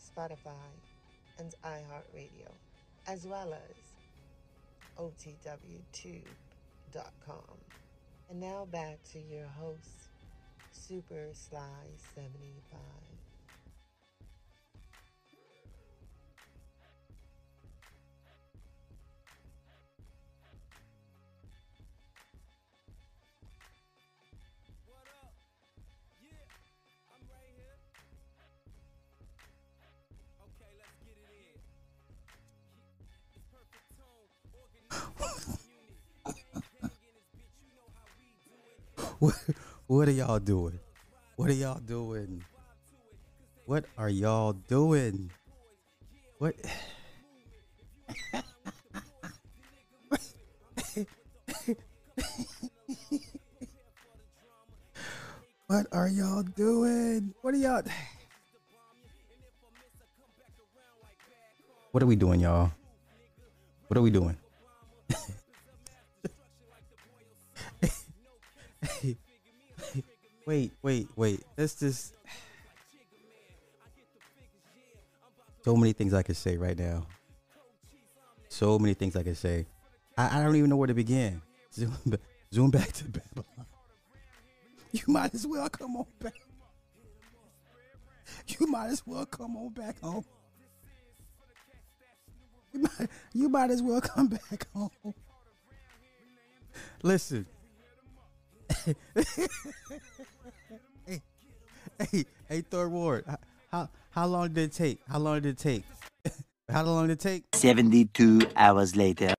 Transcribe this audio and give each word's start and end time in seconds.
Spotify, 0.00 0.80
and 1.38 1.54
iHeartRadio, 1.64 2.48
as 3.06 3.26
well 3.26 3.52
as 3.54 3.76
OTWTube.com. 4.98 6.24
And 8.30 8.40
now 8.40 8.64
back 8.64 9.02
to 9.12 9.18
your 9.18 9.46
host, 9.46 10.08
Super 10.72 11.28
Sly 11.32 11.96
75. 12.14 13.09
What, 39.20 39.36
what 39.86 40.08
are 40.08 40.12
y'all 40.12 40.38
doing? 40.40 40.80
What 41.36 41.50
are 41.50 41.52
y'all 41.52 41.78
doing? 41.78 42.42
What 43.66 43.84
are 43.98 44.08
y'all 44.08 44.54
doing? 44.54 45.30
What? 46.38 46.54
what 55.66 55.86
are 55.92 56.08
y'all 56.08 56.42
doing? 56.56 57.34
What 57.42 57.54
are 57.54 57.58
y'all? 57.58 57.82
What 61.92 62.04
are 62.04 62.06
we 62.06 62.14
doing, 62.14 62.38
y'all? 62.38 62.70
What 63.88 63.98
are 63.98 64.02
we 64.02 64.12
doing? 64.12 64.38
wait, 70.46 70.72
wait, 70.82 71.08
wait. 71.16 71.40
Let's 71.56 71.76
just. 71.76 72.14
So 75.62 75.76
many 75.76 75.92
things 75.92 76.14
I 76.14 76.22
could 76.22 76.38
say 76.38 76.56
right 76.56 76.78
now. 76.78 77.06
So 78.48 78.78
many 78.78 78.94
things 78.94 79.14
I 79.14 79.22
could 79.22 79.36
say. 79.36 79.66
I, 80.16 80.40
I 80.40 80.42
don't 80.42 80.56
even 80.56 80.70
know 80.70 80.76
where 80.76 80.86
to 80.86 80.94
begin. 80.94 81.42
Zoom, 81.72 81.92
zoom 82.52 82.70
back 82.70 82.92
to 82.92 83.04
Babylon. 83.04 83.44
You 84.92 85.02
might 85.06 85.32
as 85.34 85.46
well 85.46 85.68
come 85.68 85.96
on 85.96 86.06
back. 86.18 86.34
You 88.58 88.66
might 88.66 88.88
as 88.88 89.06
well 89.06 89.26
come 89.26 89.56
on 89.56 89.68
back 89.68 90.00
home. 90.00 90.24
You 92.72 92.80
might, 92.80 93.08
you 93.32 93.48
might 93.48 93.70
as 93.70 93.82
well 93.82 94.00
come 94.00 94.28
back 94.28 94.66
home. 94.72 94.90
Listen. 97.02 97.46
Hey, 98.84 98.94
hey, 101.98 102.24
hey, 102.48 102.60
Third 102.62 102.90
Ward. 102.90 103.24
How 103.70 103.88
how 104.10 104.26
long 104.26 104.52
did 104.52 104.64
it 104.64 104.72
take? 104.72 105.00
How 105.08 105.18
long 105.18 105.40
did 105.40 105.50
it 105.50 105.58
take? 105.58 105.84
how 106.70 106.84
long 106.84 107.08
did 107.08 107.14
it 107.14 107.20
take? 107.20 107.44
72 107.54 108.40
hours 108.56 108.96
later. 108.96 109.34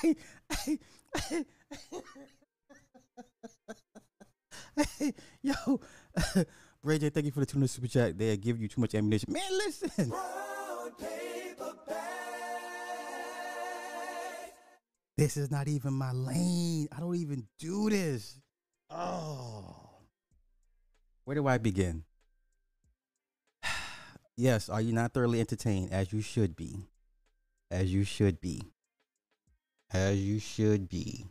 Hey, 0.00 0.14
hey, 0.64 0.78
hey, 4.98 5.14
yo, 5.42 5.80
Bray 6.84 6.98
J, 6.98 7.10
thank 7.10 7.26
you 7.26 7.32
for 7.32 7.40
the 7.40 7.46
tuna 7.46 7.66
super 7.66 7.88
chat. 7.88 8.16
They 8.16 8.36
give 8.36 8.60
you 8.60 8.68
too 8.68 8.80
much 8.80 8.94
ammunition, 8.94 9.32
man. 9.32 9.42
Listen. 9.50 10.12
This 15.18 15.36
is 15.36 15.50
not 15.50 15.66
even 15.66 15.94
my 15.94 16.12
lane. 16.12 16.86
I 16.96 17.00
don't 17.00 17.16
even 17.16 17.48
do 17.58 17.90
this. 17.90 18.38
Oh. 18.88 19.74
Where 21.24 21.34
do 21.34 21.48
I 21.48 21.58
begin? 21.58 22.04
yes, 24.36 24.68
are 24.68 24.80
you 24.80 24.92
not 24.92 25.12
thoroughly 25.12 25.40
entertained 25.40 25.92
as 25.92 26.12
you 26.12 26.20
should 26.20 26.54
be? 26.54 26.86
As 27.68 27.92
you 27.92 28.04
should 28.04 28.40
be. 28.40 28.62
As 29.90 30.20
you 30.20 30.38
should 30.38 30.88
be. 30.88 31.26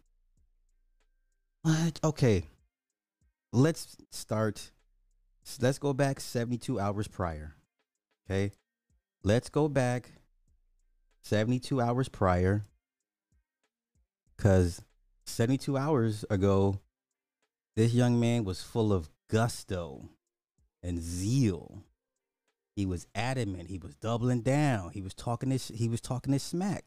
What? 1.62 2.02
Okay. 2.04 2.44
Let's 3.54 3.96
start. 4.12 4.72
Let's 5.62 5.80
go 5.80 5.94
back 5.94 6.20
72 6.20 6.78
hours 6.78 7.08
prior. 7.08 7.56
Okay. 8.30 8.52
Let's 9.24 9.48
go 9.48 9.70
back 9.70 10.12
72 11.24 11.80
hours 11.80 12.10
prior. 12.10 12.66
Because 14.38 14.82
72 15.26 15.78
hours 15.78 16.24
ago, 16.30 16.80
this 17.76 17.94
young 17.94 18.20
man 18.20 18.44
was 18.44 18.62
full 18.62 18.94
of 18.94 19.10
gusto 19.30 20.10
and 20.84 21.02
zeal. 21.02 21.84
He 22.76 22.86
was 22.86 23.08
adamant. 23.16 23.70
He 23.70 23.80
was 23.80 23.96
doubling 23.96 24.42
down. 24.42 24.92
He 24.92 25.02
was 25.02 25.14
talking 25.14 25.50
this. 25.50 25.70
He 25.70 25.90
was 25.90 26.00
talking 26.00 26.32
this 26.32 26.44
smack. 26.44 26.86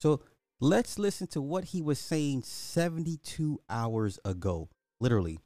So 0.00 0.22
let's 0.60 0.98
listen 0.98 1.26
to 1.28 1.42
what 1.42 1.64
he 1.64 1.82
was 1.82 1.98
saying 1.98 2.42
72 2.42 3.60
hours 3.68 4.18
ago. 4.24 4.70
Literally 4.98 5.38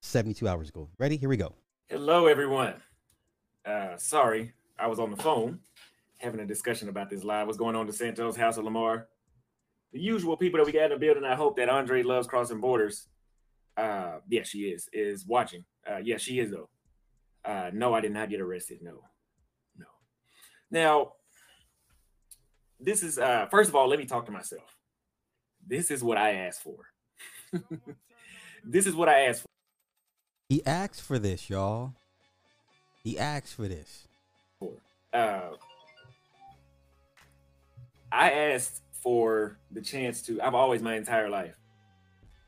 72 0.00 0.48
hours 0.48 0.70
ago. 0.70 0.88
Ready? 0.98 1.18
Here 1.18 1.28
we 1.28 1.36
go. 1.36 1.54
Hello, 1.88 2.26
everyone. 2.26 2.74
Uh, 3.66 3.96
sorry, 3.96 4.52
I 4.78 4.86
was 4.86 4.98
on 4.98 5.10
the 5.10 5.16
phone 5.16 5.60
having 6.18 6.40
a 6.40 6.46
discussion 6.46 6.88
about 6.88 7.10
this 7.10 7.22
live. 7.22 7.46
What's 7.46 7.58
going 7.58 7.76
on 7.76 7.86
to 7.86 7.92
Santos, 7.92 8.36
House 8.36 8.56
of 8.56 8.64
Lamar? 8.64 9.08
The 9.94 10.00
usual 10.00 10.36
people 10.36 10.58
that 10.58 10.66
we 10.66 10.72
got 10.72 10.86
in 10.86 10.90
the 10.90 10.96
building. 10.96 11.24
I 11.24 11.36
hope 11.36 11.56
that 11.56 11.68
Andre 11.68 12.02
loves 12.02 12.26
crossing 12.26 12.60
borders. 12.60 13.06
Uh, 13.76 14.18
yeah, 14.28 14.42
she 14.42 14.64
is 14.64 14.88
is 14.92 15.24
watching. 15.24 15.64
Uh, 15.88 15.98
yeah, 15.98 16.16
she 16.16 16.40
is 16.40 16.50
though. 16.50 16.68
Uh, 17.44 17.70
no, 17.72 17.94
I 17.94 18.00
did 18.00 18.12
not 18.12 18.28
get 18.28 18.40
arrested. 18.40 18.80
No, 18.82 19.04
no. 19.78 19.86
Now, 20.68 21.12
this 22.80 23.04
is 23.04 23.18
uh, 23.20 23.46
first 23.52 23.70
of 23.70 23.76
all, 23.76 23.88
let 23.88 24.00
me 24.00 24.04
talk 24.04 24.26
to 24.26 24.32
myself. 24.32 24.76
This 25.64 25.92
is 25.92 26.02
what 26.02 26.18
I 26.18 26.32
asked 26.32 26.62
for. 26.62 26.86
this 28.64 28.88
is 28.88 28.96
what 28.96 29.08
I 29.08 29.26
asked 29.26 29.42
for. 29.42 29.48
He 30.48 30.66
asked 30.66 31.02
for 31.02 31.20
this, 31.20 31.48
y'all. 31.48 31.94
He 33.04 33.16
asked 33.16 33.54
for 33.54 33.68
this. 33.68 34.08
uh, 35.12 35.50
I 38.10 38.30
asked 38.30 38.83
for 39.04 39.58
the 39.70 39.82
chance 39.82 40.22
to. 40.22 40.40
I've 40.40 40.54
always, 40.54 40.82
my 40.82 40.96
entire 40.96 41.28
life, 41.28 41.54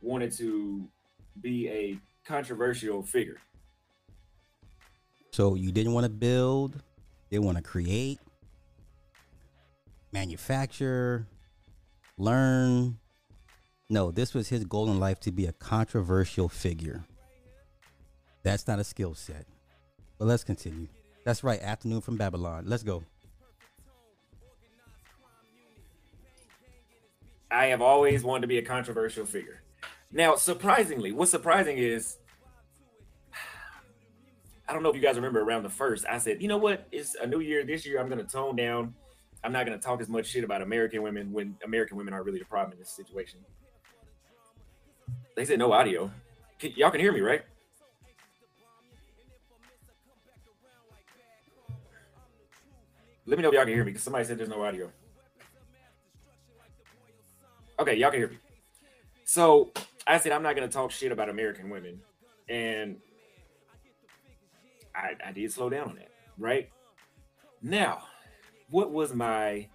wanted 0.00 0.32
to 0.38 0.88
be 1.42 1.68
a 1.68 1.98
controversial 2.26 3.02
figure. 3.02 3.36
So 5.32 5.54
you 5.54 5.70
didn't 5.70 5.92
want 5.92 6.04
to 6.04 6.10
build, 6.10 6.82
didn't 7.30 7.44
want 7.44 7.58
to 7.58 7.62
create, 7.62 8.18
manufacture, 10.12 11.28
learn. 12.16 12.96
No, 13.90 14.10
this 14.10 14.32
was 14.32 14.48
his 14.48 14.64
goal 14.64 14.90
in 14.90 14.98
life 14.98 15.20
to 15.20 15.32
be 15.32 15.44
a 15.44 15.52
controversial 15.52 16.48
figure. 16.48 17.04
That's 18.42 18.66
not 18.66 18.78
a 18.78 18.84
skill 18.84 19.14
set. 19.14 19.44
But 20.18 20.24
let's 20.24 20.42
continue. 20.42 20.88
That's 21.26 21.44
right, 21.44 21.60
afternoon 21.60 22.00
from 22.00 22.16
Babylon. 22.16 22.64
Let's 22.66 22.82
go. 22.82 23.04
I 27.50 27.66
have 27.66 27.80
always 27.80 28.24
wanted 28.24 28.42
to 28.42 28.46
be 28.48 28.58
a 28.58 28.62
controversial 28.62 29.24
figure. 29.24 29.62
Now, 30.12 30.36
surprisingly, 30.36 31.12
what's 31.12 31.30
surprising 31.30 31.78
is 31.78 32.18
I 34.68 34.72
don't 34.72 34.82
know 34.82 34.90
if 34.90 34.96
you 34.96 35.02
guys 35.02 35.16
remember 35.16 35.40
around 35.40 35.62
the 35.62 35.70
first, 35.70 36.04
I 36.08 36.18
said, 36.18 36.42
you 36.42 36.48
know 36.48 36.58
what? 36.58 36.86
It's 36.90 37.14
a 37.14 37.26
new 37.26 37.40
year. 37.40 37.64
This 37.64 37.86
year, 37.86 38.00
I'm 38.00 38.08
going 38.08 38.24
to 38.24 38.30
tone 38.30 38.56
down. 38.56 38.94
I'm 39.44 39.52
not 39.52 39.64
going 39.64 39.78
to 39.78 39.84
talk 39.84 40.00
as 40.00 40.08
much 40.08 40.26
shit 40.26 40.42
about 40.42 40.62
American 40.62 41.02
women 41.02 41.30
when 41.32 41.56
American 41.64 41.96
women 41.96 42.12
are 42.14 42.22
really 42.22 42.40
the 42.40 42.44
problem 42.44 42.72
in 42.72 42.78
this 42.78 42.90
situation. 42.90 43.38
They 45.36 45.44
said 45.44 45.58
no 45.58 45.72
audio. 45.72 46.10
Can, 46.58 46.72
y'all 46.74 46.90
can 46.90 47.00
hear 47.00 47.12
me, 47.12 47.20
right? 47.20 47.42
Let 53.26 53.36
me 53.36 53.42
know 53.42 53.48
if 53.48 53.54
y'all 53.54 53.64
can 53.64 53.74
hear 53.74 53.84
me 53.84 53.90
because 53.90 54.02
somebody 54.02 54.24
said 54.24 54.38
there's 54.38 54.48
no 54.48 54.62
audio. 54.62 54.90
Okay, 57.78 57.94
y'all 57.94 58.10
can 58.10 58.20
hear 58.20 58.28
me. 58.28 58.38
So 59.24 59.72
I 60.06 60.18
said 60.18 60.32
I'm 60.32 60.42
not 60.42 60.54
gonna 60.54 60.68
talk 60.68 60.90
shit 60.90 61.12
about 61.12 61.28
American 61.28 61.68
women, 61.68 62.00
and 62.48 62.96
I, 64.94 65.14
I 65.24 65.32
did 65.32 65.52
slow 65.52 65.68
down 65.68 65.90
on 65.90 65.96
that, 65.96 66.10
right? 66.38 66.70
Now, 67.60 68.04
what 68.70 68.92
was 68.92 69.12
my 69.12 69.68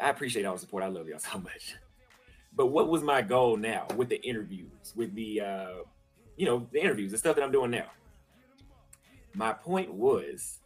I 0.00 0.08
appreciate 0.08 0.44
all 0.44 0.54
the 0.54 0.60
support. 0.60 0.82
I 0.82 0.88
love 0.88 1.08
y'all 1.08 1.18
so 1.32 1.38
much. 1.38 1.76
But 2.54 2.66
what 2.66 2.88
was 2.88 3.02
my 3.02 3.22
goal 3.22 3.56
now 3.56 3.86
with 3.96 4.08
the 4.08 4.20
interviews, 4.22 4.92
with 4.96 5.14
the 5.14 5.40
uh, 5.40 5.74
you 6.36 6.46
know, 6.46 6.66
the 6.72 6.80
interviews, 6.80 7.12
the 7.12 7.18
stuff 7.18 7.36
that 7.36 7.42
I'm 7.42 7.52
doing 7.52 7.70
now? 7.70 7.86
My 9.34 9.52
point 9.52 9.92
was, 9.92 10.58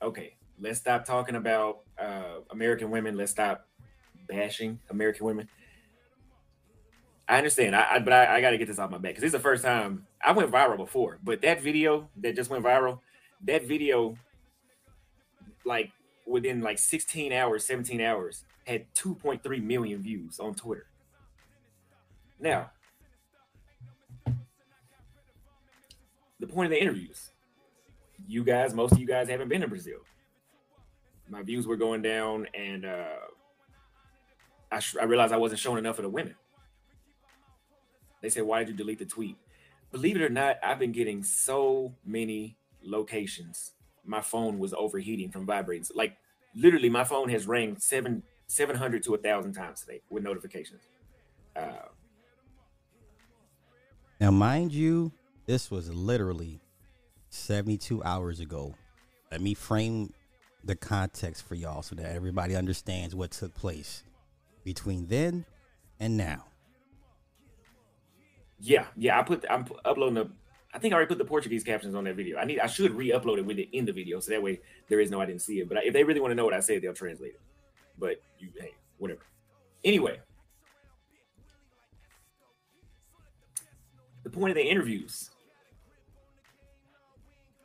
okay, 0.00 0.36
let's 0.60 0.78
stop 0.78 1.04
talking 1.04 1.34
about 1.34 1.80
uh, 1.98 2.40
American 2.50 2.90
women. 2.90 3.16
Let's 3.16 3.32
stop 3.32 3.66
bashing 4.28 4.78
American 4.90 5.26
women. 5.26 5.48
I 7.28 7.38
understand, 7.38 7.76
I, 7.76 7.86
I 7.92 7.98
but 8.00 8.12
I, 8.12 8.36
I 8.36 8.40
got 8.40 8.50
to 8.50 8.58
get 8.58 8.68
this 8.68 8.78
off 8.78 8.90
my 8.90 8.98
back 8.98 9.12
because 9.12 9.22
this 9.22 9.28
is 9.28 9.32
the 9.32 9.38
first 9.38 9.64
time 9.64 10.06
I 10.22 10.32
went 10.32 10.50
viral 10.50 10.76
before. 10.76 11.18
But 11.22 11.42
that 11.42 11.62
video 11.62 12.08
that 12.18 12.36
just 12.36 12.50
went 12.50 12.64
viral, 12.64 12.98
that 13.44 13.64
video, 13.64 14.16
like 15.64 15.90
within 16.26 16.60
like 16.60 16.78
16 16.78 17.32
hours, 17.32 17.64
17 17.64 18.00
hours, 18.00 18.44
had 18.66 18.92
2.3 18.94 19.62
million 19.62 20.02
views 20.02 20.38
on 20.40 20.54
Twitter. 20.54 20.86
Now, 22.40 22.70
the 26.40 26.46
point 26.46 26.66
of 26.66 26.70
the 26.70 26.80
interviews, 26.80 27.30
you 28.26 28.44
guys, 28.44 28.74
most 28.74 28.92
of 28.92 28.98
you 28.98 29.06
guys 29.06 29.28
haven't 29.28 29.48
been 29.48 29.60
to 29.60 29.68
Brazil. 29.68 29.98
My 31.28 31.42
views 31.42 31.66
were 31.66 31.76
going 31.76 32.02
down, 32.02 32.46
and 32.52 32.84
uh, 32.84 33.06
I, 34.70 34.80
sh- 34.80 34.96
I 35.00 35.04
realized 35.04 35.32
I 35.32 35.38
wasn't 35.38 35.60
showing 35.60 35.78
enough 35.78 35.98
of 35.98 36.02
the 36.02 36.08
women. 36.08 36.34
They 38.22 38.30
said, 38.30 38.44
Why 38.44 38.60
did 38.60 38.70
you 38.70 38.74
delete 38.74 39.00
the 39.00 39.04
tweet? 39.04 39.36
Believe 39.90 40.16
it 40.16 40.22
or 40.22 40.30
not, 40.30 40.56
I've 40.62 40.78
been 40.78 40.92
getting 40.92 41.22
so 41.22 41.94
many 42.04 42.56
locations. 42.82 43.72
My 44.04 44.22
phone 44.22 44.58
was 44.58 44.72
overheating 44.72 45.30
from 45.30 45.44
vibrating. 45.44 45.86
Like 45.94 46.16
literally, 46.54 46.88
my 46.88 47.04
phone 47.04 47.28
has 47.28 47.46
rang 47.46 47.76
seven 47.78 48.22
700 48.46 49.02
to 49.04 49.14
a 49.14 49.18
thousand 49.18 49.52
times 49.52 49.80
today 49.80 50.00
with 50.10 50.22
notifications. 50.22 50.82
Uh, 51.54 51.88
now, 54.20 54.30
mind 54.30 54.72
you, 54.72 55.10
this 55.46 55.70
was 55.70 55.92
literally 55.92 56.60
72 57.30 58.04
hours 58.04 58.40
ago. 58.40 58.74
Let 59.30 59.40
me 59.40 59.54
frame 59.54 60.12
the 60.64 60.76
context 60.76 61.44
for 61.44 61.54
y'all 61.54 61.82
so 61.82 61.96
that 61.96 62.14
everybody 62.14 62.54
understands 62.54 63.14
what 63.14 63.32
took 63.32 63.54
place 63.54 64.04
between 64.64 65.06
then 65.06 65.44
and 65.98 66.16
now. 66.16 66.44
Yeah, 68.64 68.86
yeah, 68.96 69.18
I 69.18 69.24
put 69.24 69.44
I'm 69.50 69.66
uploading 69.84 70.14
the 70.14 70.30
I 70.72 70.78
think 70.78 70.94
I 70.94 70.96
already 70.96 71.08
put 71.08 71.18
the 71.18 71.24
Portuguese 71.24 71.64
captions 71.64 71.96
on 71.96 72.04
that 72.04 72.14
video. 72.14 72.38
I 72.38 72.44
need 72.44 72.60
I 72.60 72.68
should 72.68 72.92
re-upload 72.92 73.38
it 73.38 73.44
with 73.44 73.58
it 73.58 73.76
in 73.76 73.84
the 73.84 73.92
video 73.92 74.20
so 74.20 74.30
that 74.30 74.42
way 74.42 74.60
there 74.88 75.00
is 75.00 75.10
no 75.10 75.20
I 75.20 75.26
didn't 75.26 75.42
see 75.42 75.58
it. 75.58 75.68
But 75.68 75.84
if 75.84 75.92
they 75.92 76.04
really 76.04 76.20
want 76.20 76.30
to 76.30 76.36
know 76.36 76.44
what 76.44 76.54
I 76.54 76.60
said, 76.60 76.80
they'll 76.80 76.94
translate 76.94 77.32
it. 77.32 77.40
But 77.98 78.22
you 78.38 78.50
hey, 78.56 78.72
whatever. 78.98 79.22
Anyway, 79.84 80.20
the 84.22 84.30
point 84.30 84.52
of 84.52 84.54
the 84.54 84.62
interviews 84.62 85.30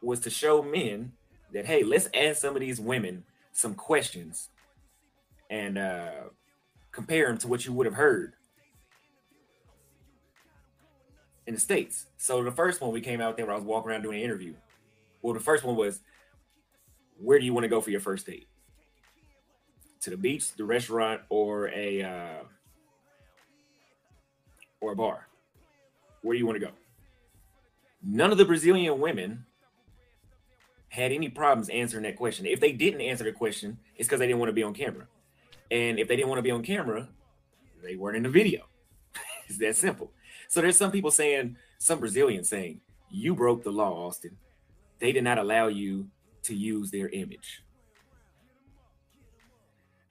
was 0.02 0.20
to 0.22 0.32
show 0.32 0.64
men 0.64 1.12
that 1.54 1.68
hey, 1.68 1.84
let's 1.84 2.10
ask 2.16 2.42
some 2.42 2.56
of 2.56 2.60
these 2.60 2.82
women 2.82 3.24
some 3.52 3.76
questions 3.76 4.50
and 5.52 5.78
uh, 5.78 6.24
compare 6.92 7.28
them 7.28 7.38
to 7.38 7.48
what 7.48 7.68
you 7.68 7.74
would 7.74 7.86
have 7.86 7.96
heard 7.96 8.34
in 11.48 11.54
the 11.54 11.60
states. 11.60 12.06
So 12.18 12.44
the 12.44 12.52
first 12.52 12.82
one 12.82 12.92
we 12.92 13.02
came 13.02 13.22
out 13.22 13.38
there 13.38 13.46
where 13.46 13.56
I 13.56 13.58
was 13.58 13.66
walking 13.66 13.90
around 13.90 14.04
doing 14.04 14.20
an 14.20 14.24
interview. 14.24 14.54
Well, 15.22 15.34
the 15.34 15.40
first 15.40 15.64
one 15.64 15.76
was, 15.76 16.02
where 17.20 17.40
do 17.40 17.46
you 17.46 17.54
want 17.54 17.64
to 17.64 17.70
go 17.70 17.82
for 17.82 17.90
your 17.90 18.02
first 18.02 18.28
date? 18.28 18.48
To 20.02 20.12
the 20.12 20.18
beach, 20.18 20.54
the 20.54 20.66
restaurant, 20.66 21.22
or 21.30 21.70
a 21.70 22.04
uh, 22.04 22.44
or 24.80 24.92
a 24.92 24.96
bar? 24.96 25.28
Where 26.22 26.34
do 26.34 26.40
you 26.40 26.46
want 26.46 26.60
to 26.60 26.66
go? 26.66 26.72
None 28.04 28.32
of 28.32 28.38
the 28.38 28.46
Brazilian 28.46 29.00
women 29.00 29.46
had 30.90 31.12
any 31.12 31.30
problems 31.30 31.70
answering 31.70 32.04
that 32.04 32.16
question. 32.16 32.46
If 32.46 32.60
they 32.60 32.72
didn't 32.72 33.02
answer 33.02 33.24
the 33.24 33.32
question, 33.32 33.80
it's 33.96 34.08
because 34.08 34.20
they 34.20 34.28
didn't 34.28 34.40
want 34.40 34.50
to 34.50 34.54
be 34.54 34.64
on 34.64 34.74
camera. 34.74 35.08
And 35.72 36.00
if 36.00 36.08
they 36.08 36.16
didn't 36.16 36.30
want 36.30 36.40
to 36.40 36.44
be 36.44 36.52
on 36.52 36.64
camera, 36.64 37.10
they 37.84 37.96
weren't 37.96 38.18
in 38.18 38.24
the 38.24 38.30
video. 38.30 38.66
it's 39.48 39.58
that 39.58 39.76
simple. 39.76 40.12
So 40.48 40.62
there's 40.62 40.78
some 40.78 40.92
people 40.92 41.12
saying, 41.12 41.58
some 41.78 42.00
Brazilians 42.00 42.50
saying, 42.50 42.82
you 43.10 43.36
broke 43.36 43.64
the 43.64 43.72
law, 43.72 44.08
Austin. 44.08 44.38
They 45.00 45.12
did 45.12 45.24
not 45.24 45.38
allow 45.38 45.68
you 45.68 46.08
to 46.44 46.56
use 46.56 46.92
their 46.92 47.10
image. 47.10 47.64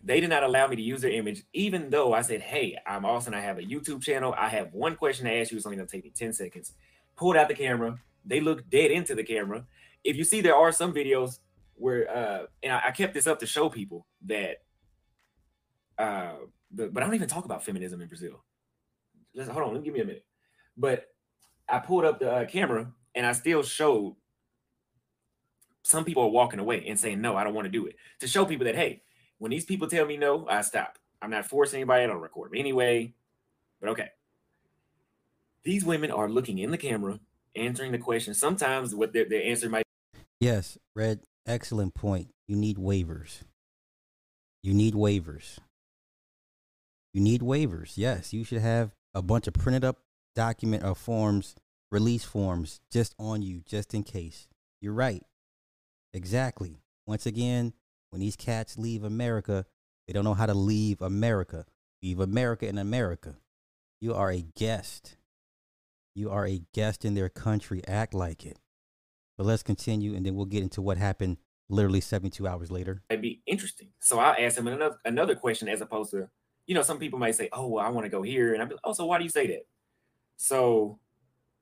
They 0.04 0.20
did 0.20 0.30
not 0.30 0.44
allow 0.44 0.68
me 0.68 0.76
to 0.76 0.82
use 0.82 1.00
their 1.00 1.10
image, 1.10 1.42
even 1.52 1.90
though 1.90 2.12
I 2.12 2.22
said, 2.22 2.40
Hey, 2.40 2.78
I'm 2.86 3.04
Austin. 3.04 3.34
I 3.34 3.40
have 3.40 3.58
a 3.58 3.62
YouTube 3.62 4.02
channel. 4.02 4.32
I 4.38 4.48
have 4.48 4.72
one 4.72 4.94
question 4.94 5.26
to 5.26 5.32
ask 5.32 5.50
you. 5.50 5.56
It's 5.56 5.66
only 5.66 5.76
going 5.76 5.88
to 5.88 5.92
take 5.92 6.04
me 6.04 6.12
10 6.14 6.32
seconds. 6.32 6.74
Pulled 7.16 7.36
out 7.36 7.48
the 7.48 7.54
camera. 7.54 7.98
They 8.24 8.40
look 8.40 8.70
dead 8.70 8.92
into 8.92 9.16
the 9.16 9.24
camera. 9.24 9.64
If 10.04 10.16
you 10.16 10.22
see, 10.22 10.40
there 10.40 10.54
are 10.54 10.70
some 10.70 10.94
videos 10.94 11.40
where, 11.74 12.08
uh, 12.08 12.46
and 12.62 12.72
I, 12.72 12.82
I 12.88 12.90
kept 12.92 13.14
this 13.14 13.26
up 13.26 13.40
to 13.40 13.46
show 13.46 13.68
people 13.68 14.06
that, 14.26 14.58
uh, 15.98 16.34
the, 16.70 16.86
but 16.86 17.02
I 17.02 17.06
don't 17.06 17.14
even 17.16 17.28
talk 17.28 17.44
about 17.44 17.64
feminism 17.64 18.00
in 18.00 18.06
Brazil. 18.06 18.44
Let's, 19.36 19.50
hold 19.50 19.64
on, 19.64 19.74
let 19.74 19.82
me 19.82 19.84
give 19.84 19.94
me 19.94 20.00
a 20.00 20.04
minute. 20.04 20.24
But 20.76 21.06
I 21.68 21.78
pulled 21.78 22.04
up 22.04 22.18
the 22.18 22.32
uh, 22.32 22.44
camera 22.46 22.92
and 23.14 23.26
I 23.26 23.32
still 23.32 23.62
showed 23.62 24.16
some 25.82 26.04
people 26.04 26.24
are 26.24 26.28
walking 26.28 26.58
away 26.58 26.84
and 26.88 26.98
saying, 26.98 27.20
no, 27.20 27.36
I 27.36 27.44
don't 27.44 27.54
want 27.54 27.66
to 27.66 27.70
do 27.70 27.86
it. 27.86 27.96
To 28.20 28.26
show 28.26 28.44
people 28.44 28.64
that, 28.64 28.74
hey, 28.74 29.02
when 29.38 29.50
these 29.50 29.64
people 29.64 29.88
tell 29.88 30.06
me 30.06 30.16
no, 30.16 30.48
I 30.48 30.62
stop. 30.62 30.98
I'm 31.22 31.30
not 31.30 31.46
forcing 31.46 31.78
anybody, 31.78 32.02
I 32.02 32.06
don't 32.06 32.20
record 32.20 32.50
them 32.50 32.58
anyway. 32.58 33.14
But 33.80 33.90
okay. 33.90 34.08
These 35.62 35.84
women 35.84 36.10
are 36.10 36.28
looking 36.28 36.58
in 36.58 36.70
the 36.70 36.78
camera, 36.78 37.20
answering 37.54 37.92
the 37.92 37.98
question. 37.98 38.34
Sometimes 38.34 38.94
what 38.94 39.12
their, 39.12 39.28
their 39.28 39.42
answer 39.42 39.68
might 39.68 39.84
Yes, 40.40 40.76
Red, 40.94 41.20
excellent 41.46 41.94
point. 41.94 42.28
You 42.46 42.56
need 42.56 42.76
waivers. 42.76 43.42
You 44.62 44.74
need 44.74 44.94
waivers. 44.94 45.58
You 47.14 47.22
need 47.22 47.40
waivers. 47.40 47.92
Yes, 47.96 48.32
you 48.34 48.44
should 48.44 48.60
have 48.60 48.92
a 49.16 49.22
bunch 49.22 49.46
of 49.46 49.54
printed 49.54 49.82
up 49.82 49.98
document 50.34 50.84
or 50.84 50.94
forms, 50.94 51.56
release 51.90 52.24
forms 52.24 52.80
just 52.92 53.14
on 53.18 53.40
you, 53.40 53.62
just 53.64 53.94
in 53.94 54.02
case. 54.04 54.46
You're 54.80 54.92
right. 54.92 55.24
Exactly. 56.12 56.82
Once 57.06 57.24
again, 57.24 57.72
when 58.10 58.20
these 58.20 58.36
cats 58.36 58.76
leave 58.76 59.02
America, 59.02 59.64
they 60.06 60.12
don't 60.12 60.24
know 60.24 60.34
how 60.34 60.46
to 60.46 60.54
leave 60.54 61.00
America. 61.00 61.64
Leave 62.02 62.20
America 62.20 62.68
in 62.68 62.76
America. 62.76 63.36
You 64.00 64.14
are 64.14 64.30
a 64.30 64.42
guest. 64.54 65.16
You 66.14 66.30
are 66.30 66.46
a 66.46 66.62
guest 66.74 67.04
in 67.04 67.14
their 67.14 67.30
country. 67.30 67.82
Act 67.88 68.12
like 68.12 68.44
it. 68.44 68.58
But 69.38 69.46
let's 69.46 69.62
continue 69.62 70.14
and 70.14 70.24
then 70.24 70.34
we'll 70.34 70.44
get 70.44 70.62
into 70.62 70.82
what 70.82 70.98
happened 70.98 71.38
literally 71.68 72.00
72 72.00 72.46
hours 72.46 72.70
later. 72.70 73.02
That'd 73.08 73.22
be 73.22 73.42
interesting. 73.46 73.88
So 73.98 74.18
I'll 74.18 74.36
ask 74.38 74.58
him 74.58 74.66
another 74.66 74.98
another 75.04 75.34
question 75.34 75.68
as 75.68 75.80
opposed 75.80 76.10
to, 76.12 76.28
you 76.66 76.74
know, 76.74 76.82
some 76.82 76.98
people 76.98 77.18
might 77.18 77.34
say, 77.34 77.48
Oh, 77.52 77.68
well, 77.68 77.84
I 77.84 77.88
want 77.88 78.04
to 78.04 78.10
go 78.10 78.22
here. 78.22 78.52
And 78.52 78.62
I'm 78.62 78.68
like, 78.68 78.78
oh, 78.84 78.92
so 78.92 79.06
why 79.06 79.18
do 79.18 79.24
you 79.24 79.30
say 79.30 79.46
that? 79.48 79.66
So 80.36 80.98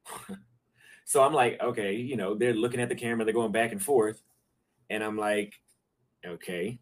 so 1.05 1.23
I'm 1.23 1.33
like, 1.33 1.61
okay, 1.61 1.95
you 1.95 2.17
know, 2.17 2.35
they're 2.35 2.55
looking 2.55 2.81
at 2.81 2.89
the 2.89 2.95
camera, 2.95 3.25
they're 3.25 3.35
going 3.35 3.53
back 3.53 3.73
and 3.73 3.83
forth. 3.83 4.23
And 4.91 5.03
I'm 5.03 5.17
like, 5.17 5.55
okay. 6.25 6.79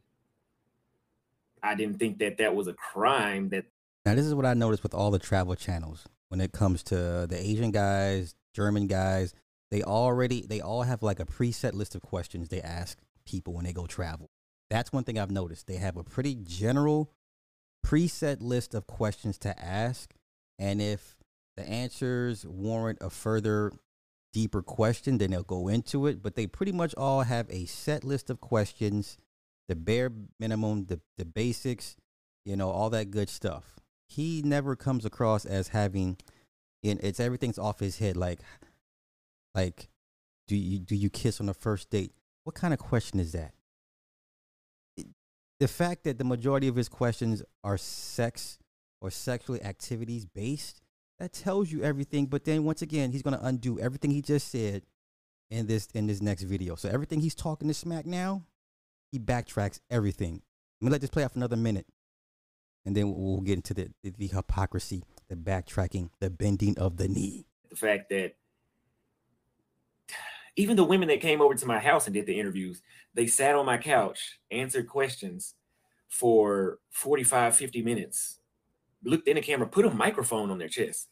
I 1.62 1.74
didn't 1.74 1.98
think 1.98 2.18
that 2.18 2.38
that 2.38 2.54
was 2.54 2.66
a 2.66 2.72
crime 2.72 3.48
that 3.50 3.66
Now, 4.04 4.14
this 4.14 4.26
is 4.26 4.34
what 4.34 4.46
I 4.46 4.54
noticed 4.54 4.82
with 4.82 4.94
all 4.94 5.10
the 5.10 5.18
travel 5.18 5.54
channels 5.54 6.08
when 6.28 6.40
it 6.40 6.52
comes 6.52 6.82
to 6.84 7.26
the 7.28 7.38
Asian 7.38 7.70
guys, 7.70 8.34
German 8.52 8.86
guys. 8.86 9.34
They 9.70 9.82
already 9.82 10.44
they 10.44 10.60
all 10.60 10.82
have 10.82 11.02
like 11.02 11.20
a 11.20 11.24
preset 11.24 11.72
list 11.72 11.94
of 11.94 12.02
questions 12.02 12.48
they 12.48 12.60
ask 12.60 12.98
people 13.24 13.54
when 13.54 13.64
they 13.64 13.72
go 13.72 13.86
travel. 13.86 14.30
That's 14.70 14.92
one 14.92 15.04
thing 15.04 15.18
I've 15.18 15.30
noticed. 15.30 15.66
They 15.66 15.76
have 15.76 15.96
a 15.96 16.04
pretty 16.04 16.34
general 16.34 17.12
preset 17.84 18.38
list 18.40 18.74
of 18.74 18.86
questions 18.86 19.38
to 19.38 19.58
ask, 19.62 20.14
and 20.58 20.80
if 20.80 21.16
the 21.56 21.68
answers 21.68 22.46
warrant 22.46 22.98
a 23.00 23.10
further 23.10 23.72
deeper 24.32 24.62
question, 24.62 25.18
then 25.18 25.30
they'll 25.30 25.42
go 25.42 25.68
into 25.68 26.06
it. 26.06 26.22
But 26.22 26.34
they 26.34 26.46
pretty 26.46 26.72
much 26.72 26.94
all 26.94 27.22
have 27.22 27.46
a 27.50 27.66
set 27.66 28.04
list 28.04 28.30
of 28.30 28.40
questions, 28.40 29.18
the 29.68 29.76
bare 29.76 30.10
minimum, 30.38 30.86
the 30.86 31.00
the 31.18 31.24
basics, 31.24 31.96
you 32.44 32.56
know, 32.56 32.70
all 32.70 32.90
that 32.90 33.10
good 33.10 33.28
stuff. 33.28 33.76
He 34.08 34.42
never 34.42 34.76
comes 34.76 35.04
across 35.04 35.44
as 35.44 35.68
having 35.68 36.18
in 36.82 36.98
it's 37.02 37.20
everything's 37.20 37.58
off 37.58 37.80
his 37.80 37.98
head 37.98 38.16
like 38.16 38.40
like 39.54 39.88
do 40.48 40.56
you 40.56 40.78
do 40.78 40.94
you 40.94 41.10
kiss 41.10 41.40
on 41.40 41.46
the 41.46 41.54
first 41.54 41.90
date? 41.90 42.12
What 42.44 42.54
kind 42.54 42.74
of 42.74 42.80
question 42.80 43.20
is 43.20 43.32
that? 43.32 43.54
The 45.62 45.68
fact 45.68 46.02
that 46.02 46.18
the 46.18 46.24
majority 46.24 46.66
of 46.66 46.74
his 46.74 46.88
questions 46.88 47.40
are 47.62 47.78
sex 47.78 48.58
or 49.00 49.12
sexually 49.12 49.62
activities 49.62 50.26
based, 50.26 50.80
that 51.20 51.32
tells 51.32 51.70
you 51.70 51.84
everything. 51.84 52.26
But 52.26 52.44
then 52.44 52.64
once 52.64 52.82
again, 52.82 53.12
he's 53.12 53.22
gonna 53.22 53.38
undo 53.40 53.78
everything 53.78 54.10
he 54.10 54.22
just 54.22 54.48
said 54.48 54.82
in 55.52 55.68
this 55.68 55.86
in 55.94 56.08
this 56.08 56.20
next 56.20 56.42
video. 56.42 56.74
So 56.74 56.88
everything 56.88 57.20
he's 57.20 57.36
talking 57.36 57.68
to 57.68 57.74
smack 57.74 58.06
now, 58.06 58.42
he 59.12 59.20
backtracks 59.20 59.78
everything. 59.88 60.42
Let 60.80 60.86
me 60.86 60.90
let 60.90 61.00
this 61.00 61.10
play 61.10 61.22
out 61.22 61.30
for 61.30 61.38
another 61.38 61.56
minute, 61.56 61.86
and 62.84 62.96
then 62.96 63.14
we'll 63.14 63.40
get 63.42 63.54
into 63.54 63.72
the 63.72 63.92
the, 64.02 64.10
the 64.10 64.26
hypocrisy, 64.26 65.04
the 65.28 65.36
backtracking, 65.36 66.10
the 66.18 66.28
bending 66.28 66.76
of 66.76 66.96
the 66.96 67.06
knee. 67.06 67.46
The 67.70 67.76
fact 67.76 68.08
that 68.08 68.34
even 70.56 70.76
the 70.76 70.84
women 70.84 71.08
that 71.08 71.20
came 71.20 71.40
over 71.40 71.54
to 71.54 71.66
my 71.66 71.78
house 71.78 72.06
and 72.06 72.14
did 72.14 72.26
the 72.26 72.38
interviews, 72.38 72.82
they 73.14 73.26
sat 73.26 73.54
on 73.54 73.66
my 73.66 73.78
couch, 73.78 74.38
answered 74.50 74.88
questions 74.88 75.54
for 76.08 76.78
45, 76.90 77.56
50 77.56 77.82
minutes, 77.82 78.38
looked 79.02 79.28
in 79.28 79.36
the 79.36 79.40
camera, 79.40 79.66
put 79.66 79.86
a 79.86 79.90
microphone 79.90 80.50
on 80.50 80.58
their 80.58 80.68
chest. 80.68 81.08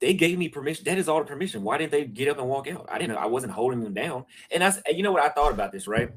They 0.00 0.14
gave 0.14 0.38
me 0.38 0.48
permission. 0.48 0.84
That 0.84 0.98
is 0.98 1.08
all 1.08 1.20
the 1.20 1.24
permission. 1.24 1.62
Why 1.62 1.78
didn't 1.78 1.92
they 1.92 2.04
get 2.04 2.28
up 2.28 2.38
and 2.38 2.48
walk 2.48 2.68
out? 2.68 2.88
I 2.90 2.98
didn't. 2.98 3.16
I 3.16 3.26
wasn't 3.26 3.52
holding 3.52 3.82
them 3.82 3.94
down. 3.94 4.24
And 4.50 4.64
I, 4.64 4.72
you 4.90 5.04
know 5.04 5.12
what 5.12 5.22
I 5.22 5.28
thought 5.28 5.52
about 5.52 5.70
this, 5.70 5.86
right? 5.86 6.10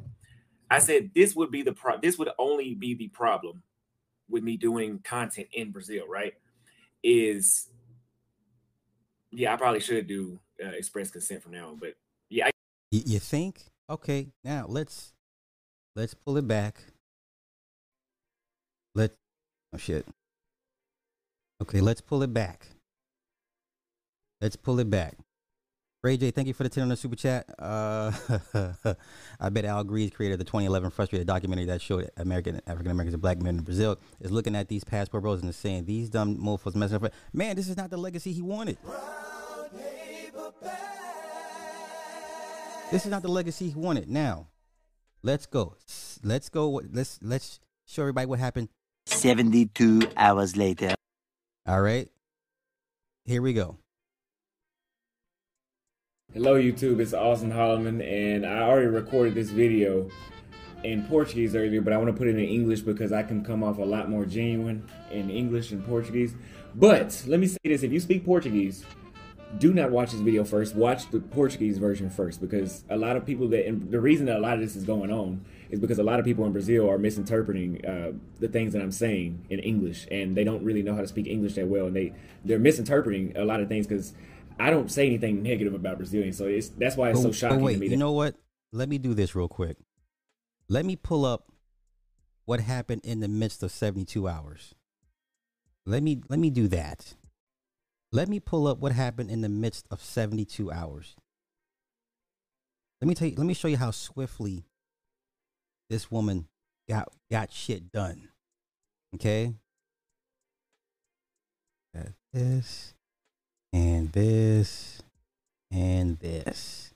I 0.71 0.79
said 0.79 1.11
this 1.13 1.35
would 1.35 1.51
be 1.51 1.61
the 1.61 1.73
pro. 1.73 1.99
This 1.99 2.17
would 2.17 2.29
only 2.39 2.73
be 2.73 2.95
the 2.95 3.07
problem 3.09 3.61
with 4.27 4.43
me 4.43 4.57
doing 4.57 4.99
content 5.03 5.47
in 5.53 5.71
Brazil, 5.71 6.05
right? 6.07 6.33
Is 7.03 7.69
yeah, 9.31 9.53
I 9.53 9.57
probably 9.57 9.79
should 9.79 10.07
do 10.07 10.39
uh, 10.63 10.69
express 10.69 11.11
consent 11.11 11.43
from 11.43 11.53
now 11.53 11.69
on, 11.69 11.77
but 11.77 11.95
yeah, 12.29 12.47
I, 12.47 12.51
you 12.91 13.19
think? 13.19 13.65
Okay, 13.89 14.27
now 14.43 14.65
let's 14.67 15.13
let's 15.95 16.13
pull 16.13 16.37
it 16.37 16.47
back. 16.47 16.81
Let 18.95 19.11
oh 19.73 19.77
shit. 19.77 20.05
Okay, 21.61 21.81
let's 21.81 22.01
pull 22.01 22.23
it 22.23 22.33
back. 22.33 22.67
Let's 24.41 24.55
pull 24.55 24.79
it 24.79 24.89
back. 24.89 25.17
Ray 26.01 26.15
J, 26.15 26.31
thank 26.31 26.47
you 26.47 26.53
for 26.53 26.63
the 26.63 26.69
10 26.69 26.83
on 26.83 26.89
the 26.89 26.95
super 26.95 27.17
chat. 27.17 27.45
Uh, 27.59 28.13
I 29.39 29.49
bet 29.49 29.65
Al 29.65 29.83
Grease 29.83 30.11
created 30.11 30.39
the 30.39 30.45
2011 30.45 30.91
frustrated 30.91 31.27
documentary 31.27 31.65
that 31.65 31.81
showed 31.81 32.09
American 32.15 32.61
African 32.67 32.91
Americans 32.91 33.15
and 33.15 33.21
black 33.21 33.41
men 33.41 33.57
in 33.57 33.63
Brazil 33.65 33.97
is 34.21 34.31
looking 34.31 34.55
at 34.55 34.69
these 34.69 34.85
passport 34.85 35.23
bros 35.23 35.41
and 35.41 35.49
is 35.49 35.57
saying 35.57 35.83
these 35.83 36.09
dumb 36.09 36.37
mofos 36.37 36.73
messing 36.73 37.03
up. 37.03 37.11
Man, 37.33 37.57
this 37.57 37.67
is 37.67 37.75
not 37.75 37.89
the 37.89 37.97
legacy 37.97 38.31
he 38.31 38.41
wanted. 38.41 38.77
This 42.91 43.05
is 43.05 43.11
not 43.11 43.21
the 43.21 43.27
legacy 43.27 43.69
he 43.69 43.79
wanted. 43.79 44.09
Now, 44.09 44.47
let's 45.21 45.45
go. 45.45 45.75
Let's 46.23 46.49
go. 46.49 46.81
Let's 46.91 47.19
let's 47.21 47.59
show 47.85 48.01
everybody 48.01 48.25
what 48.25 48.39
happened. 48.39 48.69
72 49.05 50.09
hours 50.17 50.57
later. 50.57 50.95
All 51.67 51.81
right. 51.81 52.09
Here 53.25 53.43
we 53.43 53.53
go. 53.53 53.77
Hello 56.33 56.55
YouTube, 56.55 56.99
it's 56.99 57.13
Austin 57.13 57.51
Holloman 57.51 58.03
and 58.03 58.45
I 58.45 58.61
already 58.61 58.87
recorded 58.87 59.35
this 59.35 59.49
video 59.49 60.09
in 60.83 61.03
Portuguese 61.05 61.55
earlier, 61.55 61.81
but 61.81 61.93
I 61.93 61.97
want 61.97 62.09
to 62.09 62.13
put 62.17 62.27
it 62.27 62.37
in 62.37 62.45
English 62.45 62.81
because 62.81 63.11
I 63.11 63.21
can 63.21 63.43
come 63.43 63.63
off 63.63 63.77
a 63.77 63.83
lot 63.83 64.09
more 64.09 64.25
genuine 64.25 64.87
in 65.11 65.29
English 65.29 65.71
and 65.71 65.85
Portuguese. 65.85 66.33
But 66.75 67.23
let 67.27 67.39
me 67.39 67.47
say 67.47 67.57
this, 67.63 67.83
if 67.83 67.91
you 67.91 67.99
speak 67.99 68.25
Portuguese, 68.25 68.83
do 69.57 69.73
not 69.73 69.89
watch 69.91 70.11
this 70.11 70.21
video 70.21 70.43
first. 70.43 70.75
Watch 70.75 71.09
the 71.09 71.19
Portuguese 71.19 71.77
version 71.79 72.09
first 72.09 72.39
because 72.39 72.83
a 72.89 72.97
lot 72.97 73.15
of 73.15 73.25
people 73.25 73.47
that, 73.49 73.65
and 73.67 73.89
the 73.91 73.99
reason 73.99 74.27
that 74.27 74.37
a 74.37 74.39
lot 74.39 74.53
of 74.53 74.59
this 74.59 74.75
is 74.75 74.83
going 74.83 75.11
on 75.11 75.43
is 75.71 75.79
because 75.79 75.97
a 75.97 76.03
lot 76.03 76.19
of 76.19 76.25
people 76.25 76.45
in 76.45 76.51
Brazil 76.51 76.89
are 76.89 76.97
misinterpreting 76.99 77.83
uh, 77.85 78.11
the 78.39 78.47
things 78.47 78.73
that 78.73 78.81
I'm 78.81 78.91
saying 78.91 79.45
in 79.49 79.59
English 79.59 80.07
and 80.11 80.35
they 80.35 80.43
don't 80.43 80.63
really 80.63 80.83
know 80.83 80.93
how 80.93 81.01
to 81.01 81.07
speak 81.07 81.25
English 81.27 81.55
that 81.55 81.67
well 81.67 81.87
and 81.87 81.95
they, 81.95 82.13
they're 82.45 82.59
misinterpreting 82.59 83.35
a 83.35 83.43
lot 83.43 83.59
of 83.59 83.67
things 83.67 83.87
because 83.87 84.13
I 84.59 84.69
don't 84.69 84.91
say 84.91 85.07
anything 85.07 85.41
negative 85.41 85.73
about 85.73 85.97
Brazilians. 85.97 86.37
So 86.37 86.45
it's, 86.45 86.69
that's 86.69 86.95
why 86.95 87.09
it's 87.09 87.19
But- 87.19 87.23
so 87.23 87.29
but 87.29 87.35
shocking 87.35 87.61
wait, 87.61 87.73
to 87.73 87.79
me. 87.79 87.85
you 87.87 87.89
that- 87.91 87.97
know 87.97 88.11
what? 88.11 88.35
Let 88.71 88.87
me 88.87 88.99
do 88.99 89.15
this 89.15 89.33
real 89.35 89.47
quick. 89.47 89.77
Let 90.67 90.85
me 90.85 90.95
pull 90.95 91.25
up 91.25 91.51
what 92.45 92.59
happened 92.59 93.01
in 93.03 93.19
the 93.19 93.27
midst 93.27 93.63
of 93.63 93.71
72 93.71 94.27
hours. 94.27 94.75
Let 95.87 96.03
me 96.03 96.21
let 96.29 96.37
me 96.37 96.51
do 96.51 96.67
that. 96.67 97.15
Let 98.11 98.27
me 98.27 98.39
pull 98.39 98.67
up 98.67 98.79
what 98.79 98.91
happened 98.91 99.29
in 99.29 99.41
the 99.41 99.49
midst 99.49 99.87
of 99.91 100.01
72 100.01 100.71
hours. 100.71 101.15
Let 103.01 103.07
me 103.07 103.15
tell 103.15 103.27
you, 103.27 103.35
let 103.37 103.45
me 103.45 103.53
show 103.53 103.67
you 103.67 103.77
how 103.77 103.91
swiftly 103.91 104.65
this 105.89 106.11
woman 106.11 106.47
got 106.89 107.09
got 107.31 107.51
shit 107.51 107.91
done. 107.91 108.29
Okay? 109.15 109.53
Got 111.95 112.07
this 112.33 112.93
and 113.71 114.11
this 114.11 115.01
and 115.71 116.19
this. 116.19 116.93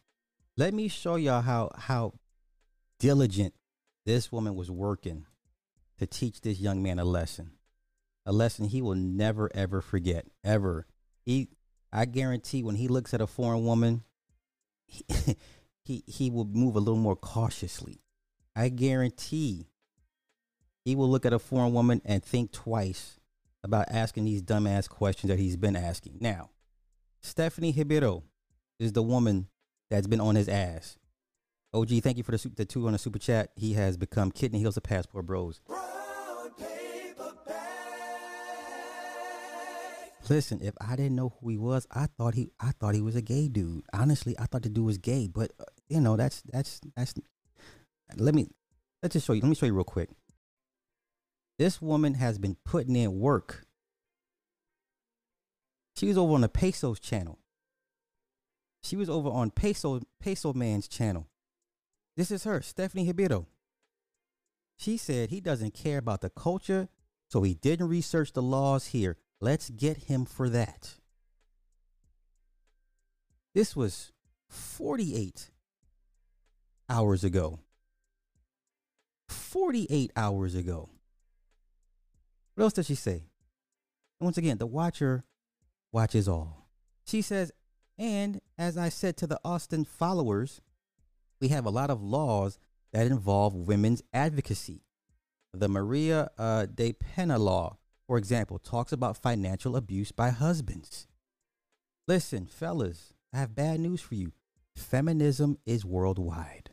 Let 0.57 0.73
me 0.73 0.87
show 0.87 1.15
y'all 1.15 1.41
how 1.41 1.71
how 1.75 2.13
diligent 2.99 3.53
this 4.05 4.31
woman 4.31 4.55
was 4.55 4.69
working 4.69 5.25
to 5.99 6.05
teach 6.05 6.41
this 6.41 6.59
young 6.59 6.83
man 6.83 6.99
a 6.99 7.05
lesson. 7.05 7.51
A 8.25 8.31
lesson 8.31 8.65
he 8.65 8.81
will 8.81 8.95
never 8.95 9.49
ever 9.55 9.81
forget. 9.81 10.25
Ever. 10.43 10.85
He 11.25 11.49
I 11.91 12.05
guarantee 12.05 12.63
when 12.63 12.75
he 12.75 12.87
looks 12.87 13.13
at 13.13 13.21
a 13.21 13.27
foreign 13.27 13.65
woman, 13.65 14.03
he 14.85 15.05
he, 15.83 16.03
he 16.07 16.29
will 16.29 16.45
move 16.45 16.75
a 16.75 16.79
little 16.79 16.99
more 16.99 17.15
cautiously. 17.15 18.01
I 18.55 18.69
guarantee 18.69 19.67
he 20.85 20.95
will 20.95 21.09
look 21.09 21.25
at 21.25 21.33
a 21.33 21.39
foreign 21.39 21.73
woman 21.73 22.01
and 22.05 22.23
think 22.23 22.51
twice 22.51 23.19
about 23.63 23.85
asking 23.89 24.25
these 24.25 24.41
dumbass 24.41 24.89
questions 24.89 25.29
that 25.29 25.39
he's 25.39 25.57
been 25.57 25.75
asking. 25.75 26.17
Now, 26.19 26.49
Stephanie 27.21 27.73
Ribeiro 27.75 28.23
is 28.79 28.91
the 28.91 29.01
woman 29.01 29.47
that's 29.89 30.07
been 30.07 30.19
on 30.19 30.35
his 30.35 30.49
ass. 30.49 30.97
OG, 31.73 31.89
thank 32.03 32.17
you 32.17 32.23
for 32.23 32.31
the, 32.31 32.51
the 32.55 32.65
two 32.65 32.85
on 32.85 32.93
the 32.93 32.99
super 32.99 33.19
chat. 33.19 33.51
He 33.55 33.73
has 33.73 33.97
become 33.97 34.31
kidney 34.31 34.59
heels 34.59 34.77
of 34.77 34.83
passport 34.83 35.25
bros. 35.25 35.61
Listen, 40.29 40.59
if 40.61 40.73
I 40.79 40.95
didn't 40.95 41.15
know 41.15 41.33
who 41.39 41.49
he 41.49 41.57
was, 41.57 41.85
I 41.91 42.07
thought 42.17 42.35
he 42.35 42.51
I 42.59 42.71
thought 42.71 42.95
he 42.95 43.01
was 43.01 43.15
a 43.15 43.21
gay 43.21 43.49
dude. 43.49 43.83
Honestly, 43.93 44.37
I 44.39 44.45
thought 44.45 44.63
the 44.63 44.69
dude 44.69 44.85
was 44.85 44.97
gay, 44.97 45.27
but 45.27 45.51
uh, 45.59 45.65
you 45.89 45.99
know, 45.99 46.15
that's 46.15 46.41
that's 46.43 46.79
that's 46.95 47.13
let 48.15 48.33
me 48.33 48.47
let's 49.01 49.13
just 49.13 49.27
show 49.27 49.33
you. 49.33 49.41
Let 49.41 49.49
me 49.49 49.55
show 49.55 49.65
you 49.65 49.73
real 49.73 49.83
quick. 49.83 50.09
This 51.59 51.81
woman 51.81 52.15
has 52.15 52.37
been 52.39 52.55
putting 52.65 52.95
in 52.95 53.19
work. 53.19 53.65
She 55.95 56.07
was 56.07 56.17
over 56.17 56.33
on 56.33 56.41
the 56.41 56.49
Pesos 56.49 56.99
channel. 56.99 57.39
She 58.81 58.95
was 58.95 59.09
over 59.09 59.29
on 59.29 59.51
Peso 59.51 60.01
Peso 60.21 60.53
Man's 60.53 60.87
channel. 60.87 61.27
This 62.15 62.31
is 62.31 62.43
her, 62.45 62.61
Stephanie 62.61 63.07
Ribeiro. 63.07 63.47
She 64.77 64.97
said 64.97 65.29
he 65.29 65.41
doesn't 65.41 65.73
care 65.73 65.97
about 65.97 66.21
the 66.21 66.29
culture, 66.29 66.89
so 67.29 67.43
he 67.43 67.55
didn't 67.55 67.89
research 67.89 68.33
the 68.33 68.41
laws 68.41 68.87
here. 68.87 69.17
Let's 69.43 69.69
get 69.69 69.97
him 69.97 70.23
for 70.23 70.47
that. 70.47 70.93
This 73.53 73.75
was 73.75 74.13
48 74.47 75.49
hours 76.89 77.25
ago. 77.25 77.59
48 79.27 80.13
hours 80.15 80.55
ago. 80.55 80.87
What 82.55 82.63
else 82.63 82.71
does 82.71 82.85
she 82.85 82.95
say? 82.95 83.25
Once 84.21 84.37
again, 84.37 84.59
the 84.59 84.65
watcher 84.65 85.25
watches 85.91 86.29
all. 86.29 86.69
She 87.05 87.21
says, 87.21 87.51
and 87.99 88.39
as 88.57 88.77
I 88.77 88.87
said 88.87 89.17
to 89.17 89.27
the 89.27 89.41
Austin 89.43 89.83
followers, 89.83 90.61
we 91.41 91.49
have 91.49 91.65
a 91.65 91.69
lot 91.69 91.89
of 91.89 92.01
laws 92.01 92.57
that 92.93 93.07
involve 93.07 93.53
women's 93.53 94.03
advocacy. 94.13 94.85
The 95.53 95.67
Maria 95.67 96.29
uh, 96.37 96.65
da 96.73 96.93
Penha 96.93 97.37
law, 97.37 97.75
for 98.07 98.17
example, 98.17 98.59
talks 98.59 98.91
about 98.91 99.17
financial 99.17 99.75
abuse 99.75 100.11
by 100.11 100.29
husbands. 100.29 101.07
Listen, 102.07 102.45
fellas, 102.45 103.13
I 103.33 103.37
have 103.37 103.55
bad 103.55 103.79
news 103.79 104.01
for 104.01 104.15
you. 104.15 104.33
Feminism 104.75 105.57
is 105.65 105.85
worldwide. 105.85 106.71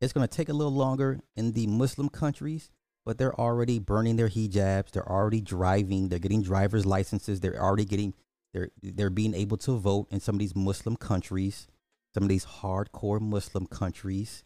It's 0.00 0.12
going 0.12 0.26
to 0.26 0.34
take 0.34 0.48
a 0.48 0.54
little 0.54 0.72
longer 0.72 1.20
in 1.36 1.52
the 1.52 1.66
Muslim 1.66 2.08
countries, 2.08 2.70
but 3.04 3.18
they're 3.18 3.38
already 3.38 3.78
burning 3.78 4.16
their 4.16 4.28
hijabs. 4.28 4.92
They're 4.92 5.10
already 5.10 5.40
driving. 5.40 6.08
They're 6.08 6.18
getting 6.18 6.42
driver's 6.42 6.86
licenses. 6.86 7.40
They're 7.40 7.60
already 7.60 7.84
getting 7.84 8.14
they're 8.54 8.70
they're 8.82 9.10
being 9.10 9.34
able 9.34 9.58
to 9.58 9.76
vote 9.76 10.06
in 10.10 10.20
some 10.20 10.36
of 10.36 10.38
these 10.38 10.56
Muslim 10.56 10.96
countries, 10.96 11.66
some 12.14 12.22
of 12.22 12.28
these 12.28 12.46
hardcore 12.46 13.20
Muslim 13.20 13.66
countries. 13.66 14.44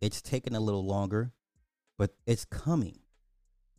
It's 0.00 0.22
taking 0.22 0.56
a 0.56 0.60
little 0.60 0.84
longer, 0.84 1.32
but 1.98 2.14
it's 2.26 2.44
coming. 2.44 2.98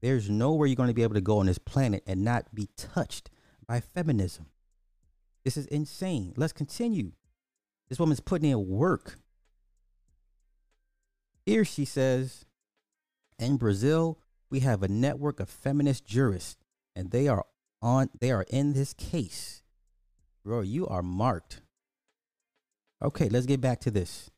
There's 0.01 0.29
nowhere 0.29 0.67
you're 0.67 0.75
going 0.75 0.89
to 0.89 0.93
be 0.93 1.03
able 1.03 1.15
to 1.15 1.21
go 1.21 1.39
on 1.39 1.45
this 1.45 1.57
planet 1.57 2.03
and 2.07 2.23
not 2.23 2.53
be 2.53 2.69
touched 2.77 3.29
by 3.67 3.81
feminism. 3.81 4.47
This 5.43 5.57
is 5.57 5.65
insane. 5.67 6.33
Let's 6.37 6.53
continue. 6.53 7.11
This 7.89 7.99
woman's 7.99 8.19
putting 8.19 8.49
in 8.49 8.67
work. 8.67 9.17
Here 11.45 11.65
she 11.65 11.85
says, 11.85 12.45
In 13.39 13.57
Brazil, 13.57 14.19
we 14.49 14.59
have 14.61 14.83
a 14.83 14.87
network 14.87 15.39
of 15.39 15.49
feminist 15.49 16.05
jurists, 16.05 16.57
and 16.95 17.11
they 17.11 17.27
are 17.27 17.45
on 17.81 18.09
they 18.19 18.31
are 18.31 18.45
in 18.49 18.73
this 18.73 18.93
case. 18.93 19.63
Bro, 20.43 20.61
you 20.61 20.87
are 20.87 21.01
marked. 21.01 21.61
Okay, 23.01 23.29
let's 23.29 23.45
get 23.45 23.61
back 23.61 23.79
to 23.81 23.91
this. 23.91 24.29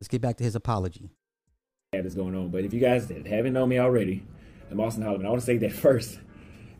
Let's 0.00 0.08
get 0.08 0.20
back 0.20 0.36
to 0.36 0.44
his 0.44 0.54
apology. 0.54 1.10
That's 1.92 2.14
going 2.14 2.34
on. 2.34 2.50
But 2.50 2.64
if 2.64 2.74
you 2.74 2.80
guys 2.80 3.08
haven't 3.08 3.52
known 3.52 3.68
me 3.68 3.78
already, 3.78 4.22
I'm 4.70 4.80
Austin 4.80 5.04
Holloman. 5.04 5.26
I 5.26 5.28
want 5.28 5.40
to 5.40 5.46
say 5.46 5.58
that 5.58 5.72
first. 5.84 6.20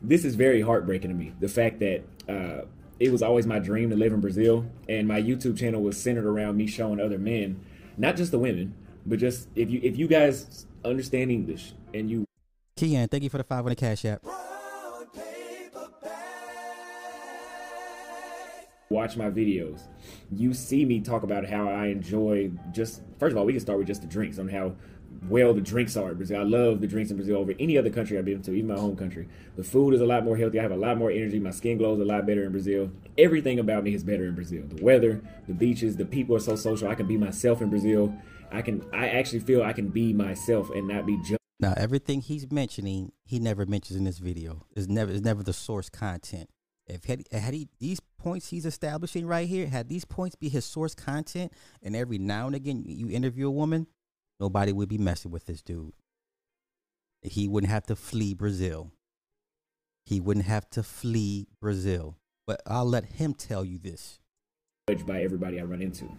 This 0.01 0.23
is 0.25 0.35
very 0.35 0.61
heartbreaking 0.61 1.09
to 1.09 1.15
me. 1.15 1.33
The 1.39 1.47
fact 1.47 1.79
that 1.79 2.03
uh, 2.29 2.65
it 2.99 3.11
was 3.11 3.23
always 3.23 3.47
my 3.47 3.59
dream 3.59 3.89
to 3.89 3.95
live 3.95 4.13
in 4.13 4.21
Brazil, 4.21 4.65
and 4.87 5.07
my 5.07 5.21
YouTube 5.21 5.57
channel 5.57 5.81
was 5.81 5.99
centered 5.99 6.25
around 6.25 6.55
me 6.55 6.67
showing 6.67 6.99
other 6.99 7.17
men, 7.17 7.59
not 7.97 8.15
just 8.15 8.31
the 8.31 8.39
women, 8.39 8.75
but 9.05 9.19
just 9.19 9.47
if 9.55 9.69
you 9.71 9.79
if 9.81 9.97
you 9.97 10.07
guys 10.07 10.67
understand 10.85 11.31
English 11.31 11.73
and 11.93 12.09
you. 12.09 12.25
Kian, 12.77 13.09
thank 13.09 13.23
you 13.23 13.29
for 13.29 13.39
the 13.39 13.43
five 13.43 13.65
on 13.65 13.69
the 13.69 13.75
cash 13.75 14.05
app. 14.05 14.21
watch 18.89 19.17
my 19.17 19.29
videos, 19.29 19.81
you 20.31 20.53
see 20.53 20.85
me 20.85 21.01
talk 21.01 21.23
about 21.23 21.45
how 21.45 21.67
I 21.67 21.87
enjoy 21.87 22.51
just 22.71 23.01
first 23.19 23.31
of 23.31 23.37
all, 23.37 23.45
we 23.45 23.53
can 23.53 23.59
start 23.59 23.79
with 23.79 23.87
just 23.87 24.01
the 24.01 24.07
drinks 24.07 24.39
on 24.39 24.47
how 24.47 24.75
well 25.29 25.53
the 25.53 25.61
drinks 25.61 25.97
are 25.97 26.11
in 26.11 26.17
Brazil. 26.17 26.39
I 26.39 26.43
love 26.43 26.81
the 26.81 26.87
drinks 26.87 27.11
in 27.11 27.17
Brazil 27.17 27.37
over 27.37 27.53
any 27.59 27.77
other 27.77 27.89
country 27.89 28.17
I've 28.17 28.25
been 28.25 28.41
to, 28.43 28.51
even 28.51 28.67
my 28.67 28.79
home 28.79 28.95
country. 28.95 29.27
The 29.55 29.63
food 29.63 29.93
is 29.93 30.01
a 30.01 30.05
lot 30.05 30.23
more 30.23 30.37
healthy. 30.37 30.59
I 30.59 30.63
have 30.63 30.71
a 30.71 30.77
lot 30.77 30.97
more 30.97 31.11
energy. 31.11 31.39
My 31.39 31.51
skin 31.51 31.77
glows 31.77 31.99
a 31.99 32.05
lot 32.05 32.25
better 32.25 32.43
in 32.43 32.51
Brazil. 32.51 32.91
Everything 33.17 33.59
about 33.59 33.83
me 33.83 33.93
is 33.93 34.03
better 34.03 34.25
in 34.25 34.35
Brazil. 34.35 34.63
The 34.67 34.83
weather, 34.83 35.21
the 35.47 35.53
beaches, 35.53 35.97
the 35.97 36.05
people 36.05 36.35
are 36.35 36.39
so 36.39 36.55
social. 36.55 36.87
I 36.87 36.95
can 36.95 37.07
be 37.07 37.17
myself 37.17 37.61
in 37.61 37.69
Brazil. 37.69 38.13
I 38.51 38.61
can 38.61 38.85
I 38.93 39.09
actually 39.09 39.39
feel 39.39 39.63
I 39.63 39.73
can 39.73 39.89
be 39.89 40.13
myself 40.13 40.69
and 40.69 40.87
not 40.87 41.05
be 41.05 41.17
judged. 41.17 41.37
Now 41.59 41.73
everything 41.75 42.21
he's 42.21 42.51
mentioning, 42.51 43.11
he 43.25 43.39
never 43.39 43.65
mentions 43.65 43.97
in 43.97 44.03
this 44.03 44.19
video. 44.19 44.65
Is 44.75 44.87
never 44.87 45.11
is 45.11 45.21
never 45.21 45.43
the 45.43 45.53
source 45.53 45.89
content. 45.89 46.49
If 46.87 47.03
had, 47.03 47.23
had 47.31 47.53
he 47.53 47.67
these 47.79 47.99
points 48.17 48.49
he's 48.49 48.65
establishing 48.65 49.25
right 49.25 49.47
here, 49.47 49.67
had 49.67 49.89
these 49.89 50.05
points 50.05 50.35
be 50.35 50.49
his 50.49 50.65
source 50.65 50.95
content, 50.95 51.51
and 51.83 51.95
every 51.95 52.17
now 52.17 52.47
and 52.47 52.55
again 52.55 52.83
you 52.85 53.09
interview 53.09 53.47
a 53.47 53.51
woman, 53.51 53.87
nobody 54.39 54.71
would 54.71 54.89
be 54.89 54.97
messing 54.97 55.31
with 55.31 55.45
this 55.45 55.61
dude. 55.61 55.93
He 57.21 57.47
wouldn't 57.47 57.71
have 57.71 57.85
to 57.87 57.95
flee 57.95 58.33
Brazil. 58.33 58.91
He 60.05 60.19
wouldn't 60.19 60.45
have 60.45 60.69
to 60.71 60.83
flee 60.83 61.47
Brazil. 61.59 62.17
But 62.45 62.61
I'll 62.65 62.85
let 62.85 63.05
him 63.05 63.33
tell 63.33 63.65
you 63.65 63.77
this. 63.77 64.19
By 65.05 65.21
everybody 65.21 65.59
I 65.59 65.63
run 65.63 65.81
into. 65.81 66.09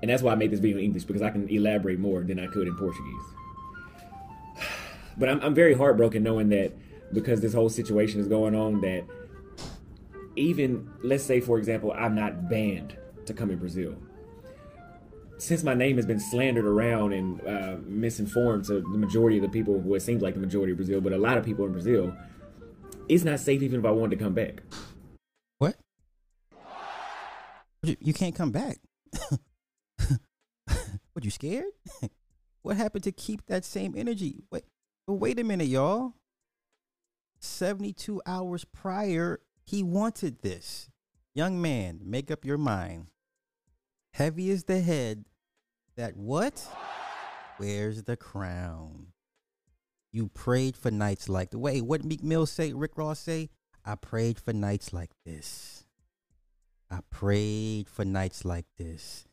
And 0.00 0.10
that's 0.10 0.22
why 0.22 0.32
I 0.32 0.34
made 0.36 0.50
this 0.50 0.60
video 0.60 0.78
in 0.78 0.84
English 0.84 1.04
because 1.04 1.22
I 1.22 1.30
can 1.30 1.48
elaborate 1.48 1.98
more 1.98 2.22
than 2.22 2.38
I 2.38 2.46
could 2.46 2.68
in 2.68 2.76
Portuguese. 2.76 3.24
But 5.16 5.28
I'm, 5.28 5.40
I'm 5.42 5.54
very 5.54 5.74
heartbroken 5.74 6.24
knowing 6.24 6.48
that 6.48 6.72
because 7.12 7.40
this 7.40 7.54
whole 7.54 7.68
situation 7.68 8.18
is 8.18 8.26
going 8.26 8.52
on, 8.56 8.80
that 8.80 9.04
even 10.36 10.90
let's 11.02 11.24
say 11.24 11.40
for 11.40 11.58
example 11.58 11.92
i'm 11.92 12.14
not 12.14 12.48
banned 12.48 12.96
to 13.26 13.32
come 13.32 13.50
in 13.50 13.58
brazil 13.58 13.94
since 15.44 15.62
my 15.62 15.74
name 15.74 15.96
has 15.96 16.06
been 16.06 16.20
slandered 16.20 16.64
around 16.64 17.12
and 17.12 17.46
uh, 17.46 17.76
misinformed 17.84 18.64
to 18.64 18.80
the 18.80 18.98
majority 18.98 19.36
of 19.36 19.42
the 19.42 19.48
people 19.48 19.74
well 19.74 19.96
it 19.96 20.00
seems 20.00 20.22
like 20.22 20.34
the 20.34 20.40
majority 20.40 20.72
of 20.72 20.76
brazil 20.78 21.00
but 21.00 21.12
a 21.12 21.18
lot 21.18 21.36
of 21.36 21.44
people 21.44 21.64
in 21.66 21.72
brazil 21.72 22.14
it's 23.08 23.24
not 23.24 23.38
safe 23.38 23.62
even 23.62 23.80
if 23.80 23.86
i 23.86 23.90
wanted 23.90 24.18
to 24.18 24.24
come 24.24 24.34
back. 24.34 24.62
What? 25.58 25.76
You 27.82 28.14
can't 28.14 28.34
come 28.34 28.50
back. 28.50 28.78
What 31.14 31.24
you 31.24 31.30
scared? 31.30 31.72
What 32.62 32.78
happened 32.78 33.04
to 33.04 33.12
keep 33.12 33.44
that 33.46 33.62
same 33.64 33.94
energy? 33.94 34.42
Wait 34.50 34.64
wait 35.06 35.38
a 35.38 35.44
minute 35.44 35.68
y'all. 35.68 36.14
72 37.40 38.22
hours 38.24 38.64
prior 38.64 39.40
he 39.64 39.82
wanted 39.82 40.40
this. 40.40 40.88
Young 41.34 41.60
man, 41.60 42.00
make 42.02 42.30
up 42.30 42.44
your 42.44 42.56
mind. 42.56 43.08
Heavy 44.14 44.48
is 44.48 44.64
the 44.64 44.80
head 44.80 45.26
that 45.96 46.16
what? 46.16 46.66
Where's 47.58 48.02
the 48.02 48.16
crown? 48.16 49.08
You 50.12 50.28
prayed 50.28 50.76
for 50.76 50.90
nights 50.90 51.28
like 51.28 51.50
the 51.50 51.58
way 51.58 51.80
what 51.80 52.04
Meek 52.04 52.22
Mill 52.22 52.46
say, 52.46 52.72
Rick 52.72 52.92
Ross 52.96 53.20
say, 53.20 53.50
I 53.84 53.96
prayed 53.96 54.38
for 54.38 54.52
nights 54.52 54.92
like 54.92 55.10
this. 55.24 55.84
I 56.90 57.00
prayed 57.10 57.88
for 57.88 58.04
nights 58.04 58.44
like 58.44 58.66
this. 58.78 59.26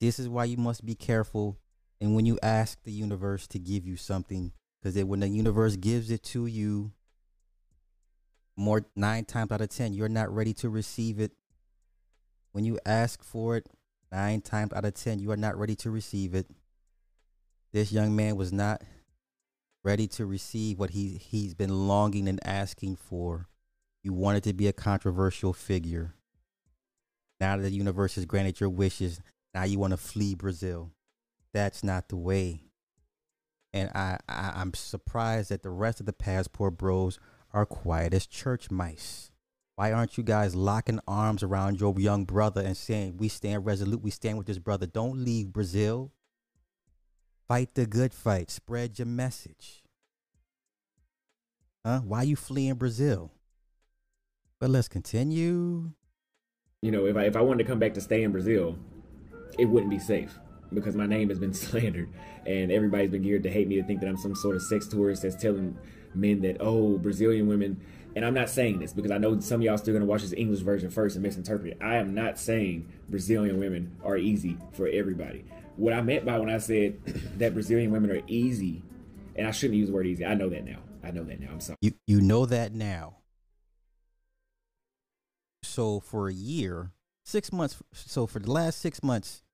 This 0.00 0.18
is 0.18 0.28
why 0.28 0.44
you 0.44 0.56
must 0.56 0.84
be 0.84 0.94
careful 0.94 1.58
and 2.00 2.14
when 2.14 2.26
you 2.26 2.38
ask 2.42 2.82
the 2.84 2.92
universe 2.92 3.46
to 3.48 3.58
give 3.58 3.84
you 3.84 3.96
something, 3.96 4.52
because 4.80 5.02
when 5.04 5.20
the 5.20 5.28
universe 5.28 5.76
gives 5.76 6.10
it 6.10 6.22
to 6.24 6.46
you, 6.46 6.92
more 8.56 8.84
nine 8.94 9.24
times 9.24 9.50
out 9.50 9.60
of 9.60 9.68
ten, 9.68 9.92
you're 9.92 10.08
not 10.08 10.32
ready 10.32 10.52
to 10.54 10.68
receive 10.68 11.18
it. 11.18 11.32
When 12.52 12.64
you 12.64 12.78
ask 12.86 13.22
for 13.22 13.56
it, 13.56 13.66
nine 14.10 14.40
times 14.40 14.72
out 14.72 14.84
of 14.84 14.94
ten, 14.94 15.18
you 15.18 15.30
are 15.30 15.36
not 15.36 15.58
ready 15.58 15.76
to 15.76 15.90
receive 15.90 16.34
it. 16.34 16.46
This 17.72 17.92
young 17.92 18.16
man 18.16 18.36
was 18.36 18.52
not 18.52 18.82
ready 19.84 20.06
to 20.06 20.26
receive 20.26 20.78
what 20.78 20.90
he 20.90 21.16
he's 21.16 21.54
been 21.54 21.88
longing 21.88 22.28
and 22.28 22.40
asking 22.46 22.96
for. 22.96 23.48
You 24.02 24.12
wanted 24.12 24.44
to 24.44 24.52
be 24.52 24.66
a 24.68 24.72
controversial 24.72 25.52
figure. 25.52 26.14
Now 27.40 27.56
that 27.56 27.62
the 27.62 27.70
universe 27.70 28.16
has 28.16 28.24
granted 28.24 28.60
your 28.60 28.70
wishes, 28.70 29.20
now 29.54 29.64
you 29.64 29.78
want 29.78 29.92
to 29.92 29.96
flee 29.96 30.34
Brazil. 30.34 30.92
That's 31.52 31.84
not 31.84 32.08
the 32.08 32.16
way. 32.16 32.62
And 33.72 33.90
I, 33.94 34.18
I 34.28 34.52
I'm 34.56 34.74
surprised 34.74 35.50
that 35.50 35.62
the 35.62 35.70
rest 35.70 36.00
of 36.00 36.06
the 36.06 36.12
passport 36.12 36.78
bros 36.78 37.18
are 37.52 37.66
quiet 37.66 38.14
as 38.14 38.26
church 38.26 38.70
mice? 38.70 39.30
Why 39.78 39.92
aren't 39.92 40.18
you 40.18 40.24
guys 40.24 40.56
locking 40.56 40.98
arms 41.06 41.44
around 41.44 41.78
your 41.78 41.94
young 42.00 42.24
brother 42.24 42.60
and 42.60 42.76
saying, 42.76 43.16
We 43.18 43.28
stand 43.28 43.64
resolute, 43.64 44.02
we 44.02 44.10
stand 44.10 44.36
with 44.36 44.48
this 44.48 44.58
brother? 44.58 44.86
Don't 44.86 45.24
leave 45.24 45.52
Brazil. 45.52 46.10
Fight 47.46 47.76
the 47.76 47.86
good 47.86 48.12
fight, 48.12 48.50
spread 48.50 48.98
your 48.98 49.06
message. 49.06 49.84
Huh? 51.86 52.00
Why 52.00 52.24
you 52.24 52.34
fleeing 52.34 52.74
Brazil? 52.74 53.30
But 54.58 54.70
let's 54.70 54.88
continue. 54.88 55.92
You 56.82 56.90
know, 56.90 57.06
if 57.06 57.16
I 57.16 57.26
if 57.26 57.36
I 57.36 57.40
wanted 57.42 57.62
to 57.62 57.70
come 57.70 57.78
back 57.78 57.94
to 57.94 58.00
stay 58.00 58.24
in 58.24 58.32
Brazil, 58.32 58.76
it 59.60 59.66
wouldn't 59.66 59.90
be 59.90 60.00
safe 60.00 60.36
because 60.74 60.96
my 60.96 61.06
name 61.06 61.28
has 61.28 61.38
been 61.38 61.54
slandered 61.66 62.12
and 62.46 62.72
everybody's 62.72 63.10
been 63.10 63.22
geared 63.22 63.44
to 63.44 63.50
hate 63.50 63.68
me 63.68 63.76
to 63.76 63.84
think 63.84 64.00
that 64.00 64.08
I'm 64.08 64.16
some 64.16 64.34
sort 64.34 64.56
of 64.56 64.62
sex 64.62 64.88
tourist 64.88 65.22
that's 65.22 65.40
telling 65.40 65.78
men 66.16 66.40
that 66.40 66.56
oh 66.58 66.98
Brazilian 66.98 67.46
women 67.46 67.80
and 68.18 68.26
I'm 68.26 68.34
not 68.34 68.50
saying 68.50 68.80
this 68.80 68.92
because 68.92 69.12
I 69.12 69.18
know 69.18 69.38
some 69.38 69.60
of 69.60 69.64
y'all 69.64 69.78
still 69.78 69.94
gonna 69.94 70.04
watch 70.04 70.22
this 70.22 70.32
English 70.32 70.58
version 70.58 70.90
first 70.90 71.14
and 71.14 71.22
misinterpret 71.22 71.74
it. 71.74 71.78
I 71.80 71.98
am 71.98 72.14
not 72.14 72.36
saying 72.36 72.92
Brazilian 73.08 73.60
women 73.60 73.96
are 74.04 74.16
easy 74.16 74.58
for 74.72 74.88
everybody. 74.88 75.44
What 75.76 75.92
I 75.92 76.00
meant 76.02 76.24
by 76.24 76.36
when 76.36 76.50
I 76.50 76.58
said 76.58 76.98
that 77.38 77.54
Brazilian 77.54 77.92
women 77.92 78.10
are 78.10 78.20
easy, 78.26 78.82
and 79.36 79.46
I 79.46 79.52
shouldn't 79.52 79.78
use 79.78 79.86
the 79.86 79.94
word 79.94 80.08
easy. 80.08 80.26
I 80.26 80.34
know 80.34 80.48
that 80.48 80.64
now. 80.64 80.80
I 81.04 81.12
know 81.12 81.22
that 81.22 81.38
now. 81.38 81.46
I'm 81.52 81.60
sorry. 81.60 81.76
You 81.80 81.92
you 82.08 82.20
know 82.20 82.44
that 82.46 82.74
now. 82.74 83.18
So 85.62 86.00
for 86.00 86.26
a 86.26 86.34
year, 86.34 86.90
six 87.24 87.52
months. 87.52 87.80
So 87.92 88.26
for 88.26 88.40
the 88.40 88.50
last 88.50 88.80
six 88.80 89.00
months, 89.00 89.44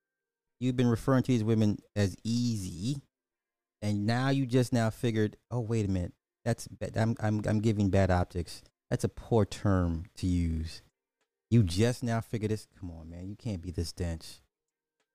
you've 0.58 0.76
been 0.76 0.88
referring 0.88 1.22
to 1.24 1.32
these 1.32 1.44
women 1.44 1.80
as 1.94 2.16
easy, 2.24 3.02
and 3.82 4.06
now 4.06 4.30
you 4.30 4.46
just 4.46 4.72
now 4.72 4.88
figured, 4.88 5.36
oh 5.50 5.60
wait 5.60 5.84
a 5.84 5.90
minute, 5.90 6.14
that's 6.44 6.68
I'm 6.96 7.16
I'm 7.20 7.40
I'm 7.46 7.60
giving 7.60 7.90
bad 7.90 8.10
optics. 8.10 8.62
That's 8.90 9.04
a 9.04 9.08
poor 9.08 9.44
term 9.44 10.04
to 10.16 10.26
use. 10.26 10.82
You 11.50 11.62
just 11.62 12.02
now 12.02 12.20
figure 12.20 12.48
this. 12.48 12.66
Come 12.78 12.90
on, 12.90 13.08
man. 13.08 13.28
You 13.28 13.36
can't 13.36 13.62
be 13.62 13.70
this 13.70 13.92
dense. 13.92 14.40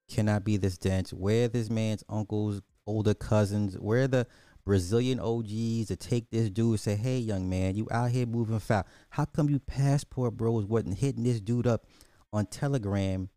Cannot 0.09 0.43
be 0.43 0.57
this 0.57 0.77
dense. 0.77 1.13
Where 1.13 1.47
this 1.47 1.69
man's 1.69 2.03
uncles, 2.09 2.61
older 2.87 3.13
cousins, 3.13 3.77
where 3.77 4.07
the 4.07 4.25
Brazilian 4.65 5.19
OGs 5.19 5.87
to 5.87 5.95
take 5.95 6.29
this 6.31 6.49
dude 6.49 6.71
and 6.71 6.79
say, 6.79 6.95
"Hey, 6.95 7.19
young 7.19 7.49
man, 7.49 7.75
you 7.75 7.87
out 7.91 8.11
here 8.11 8.25
moving 8.25 8.59
foul. 8.59 8.85
How 9.11 9.25
come 9.25 9.49
you 9.49 9.59
passport 9.59 10.35
bros 10.35 10.65
wasn't 10.65 10.97
hitting 10.97 11.23
this 11.23 11.39
dude 11.39 11.67
up 11.67 11.85
on 12.33 12.47
Telegram 12.47 13.29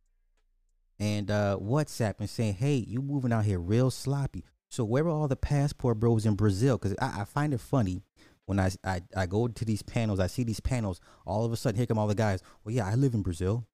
and 0.98 1.30
uh, 1.30 1.58
WhatsApp 1.60 2.14
and 2.20 2.30
saying, 2.30 2.54
"Hey, 2.54 2.76
you 2.76 3.02
moving 3.02 3.32
out 3.32 3.44
here 3.44 3.58
real 3.58 3.90
sloppy. 3.90 4.44
So 4.72 4.84
where 4.84 5.04
are 5.04 5.10
all 5.10 5.28
the 5.28 5.36
passport 5.36 6.00
bros 6.00 6.24
in 6.24 6.34
Brazil? 6.34 6.78
Because 6.78 6.96
I, 6.98 7.20
I, 7.20 7.24
find 7.26 7.52
it 7.52 7.60
funny 7.60 8.00
when 8.46 8.58
I, 8.58 8.70
I 8.82 9.02
I 9.14 9.26
go 9.26 9.46
to 9.46 9.64
these 9.66 9.82
panels, 9.82 10.18
I 10.18 10.28
see 10.28 10.44
these 10.44 10.60
panels. 10.60 10.98
All 11.26 11.44
of 11.44 11.52
a 11.52 11.58
sudden, 11.58 11.76
here 11.76 11.84
come 11.84 11.98
all 11.98 12.06
the 12.06 12.14
guys. 12.14 12.40
Well, 12.64 12.74
yeah, 12.74 12.86
I 12.86 12.94
live 12.94 13.12
in 13.12 13.20
Brazil. 13.20 13.66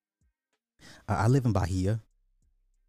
Uh, 1.08 1.14
I 1.16 1.28
live 1.28 1.44
in 1.44 1.52
Bahia. 1.52 2.00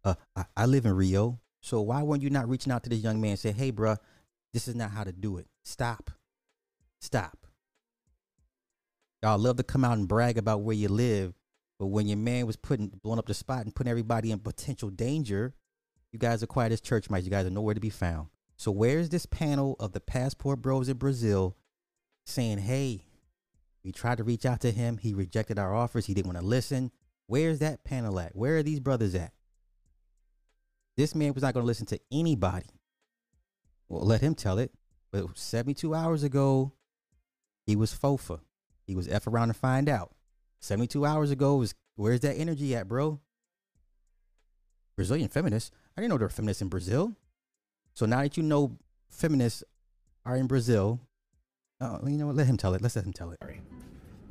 Uh, 0.02 0.14
I, 0.34 0.44
I, 0.56 0.66
live 0.66 0.86
in 0.86 0.96
Rio. 0.96 1.38
So 1.62 1.82
why 1.82 2.02
weren't 2.02 2.24
you 2.24 2.30
not 2.30 2.48
reaching 2.48 2.72
out 2.72 2.82
to 2.82 2.90
this 2.90 2.98
young 2.98 3.20
man 3.20 3.30
and 3.30 3.38
say, 3.38 3.52
"Hey, 3.52 3.70
bruh, 3.70 3.98
this 4.52 4.66
is 4.66 4.74
not 4.74 4.90
how 4.90 5.04
to 5.04 5.12
do 5.12 5.36
it. 5.36 5.46
Stop, 5.64 6.10
stop." 7.00 7.46
Y'all 9.22 9.38
love 9.38 9.56
to 9.58 9.62
come 9.62 9.84
out 9.84 9.98
and 9.98 10.08
brag 10.08 10.36
about 10.36 10.62
where 10.62 10.74
you 10.74 10.88
live, 10.88 11.32
but 11.78 11.86
when 11.86 12.08
your 12.08 12.18
man 12.18 12.48
was 12.48 12.56
putting 12.56 12.88
blowing 12.88 13.20
up 13.20 13.26
the 13.26 13.34
spot 13.34 13.64
and 13.64 13.72
putting 13.72 13.90
everybody 13.90 14.32
in 14.32 14.40
potential 14.40 14.90
danger, 14.90 15.54
you 16.12 16.18
guys 16.18 16.42
are 16.42 16.46
quiet 16.46 16.72
as 16.72 16.80
church 16.80 17.08
mice. 17.10 17.24
You 17.24 17.30
guys 17.30 17.46
are 17.46 17.50
nowhere 17.50 17.74
to 17.74 17.80
be 17.80 17.90
found. 17.90 18.28
So 18.56 18.70
where's 18.70 19.08
this 19.08 19.26
panel 19.26 19.76
of 19.80 19.92
the 19.92 20.00
passport 20.00 20.60
bros 20.60 20.88
in 20.88 20.96
Brazil 20.98 21.56
saying, 22.26 22.58
"Hey, 22.58 23.06
we 23.82 23.92
tried 23.92 24.18
to 24.18 24.24
reach 24.24 24.44
out 24.44 24.60
to 24.60 24.70
him. 24.70 24.98
He 24.98 25.14
rejected 25.14 25.58
our 25.58 25.74
offers. 25.74 26.06
He 26.06 26.14
didn't 26.14 26.32
want 26.32 26.38
to 26.38 26.44
listen." 26.44 26.90
Where's 27.26 27.60
that 27.60 27.84
panel 27.84 28.18
at? 28.18 28.34
Where 28.34 28.56
are 28.56 28.62
these 28.62 28.80
brothers 28.80 29.14
at? 29.14 29.32
This 30.96 31.14
man 31.14 31.32
was 31.32 31.44
not 31.44 31.54
going 31.54 31.62
to 31.62 31.68
listen 31.68 31.86
to 31.86 32.00
anybody. 32.10 32.66
Well, 33.88 34.04
let 34.04 34.20
him 34.20 34.34
tell 34.34 34.58
it. 34.58 34.72
But 35.12 35.38
72 35.38 35.94
hours 35.94 36.24
ago, 36.24 36.72
he 37.64 37.76
was 37.76 37.94
FOFA. 37.94 38.40
He 38.84 38.96
was 38.96 39.06
F 39.06 39.28
around 39.28 39.48
to 39.48 39.54
find 39.54 39.88
out. 39.88 40.12
72 40.60 41.06
hours 41.06 41.30
ago 41.30 41.56
was 41.56 41.72
where's 41.94 42.20
that 42.20 42.34
energy 42.34 42.74
at, 42.74 42.88
bro? 42.88 43.20
Brazilian 44.96 45.28
feminists. 45.28 45.70
I 45.96 46.00
didn't 46.00 46.10
know 46.10 46.18
there 46.18 46.26
were 46.26 46.30
feminists 46.30 46.62
in 46.62 46.68
Brazil. 46.68 47.14
So 47.94 48.06
now 48.06 48.22
that 48.22 48.36
you 48.36 48.42
know 48.42 48.78
feminists 49.08 49.64
are 50.24 50.36
in 50.36 50.46
Brazil, 50.46 51.00
oh, 51.80 52.00
you 52.06 52.16
know 52.16 52.26
what? 52.26 52.36
Let 52.36 52.46
him 52.46 52.56
tell 52.56 52.74
it. 52.74 52.82
Let's 52.82 52.96
let 52.96 53.04
him 53.04 53.12
tell 53.12 53.30
it. 53.30 53.38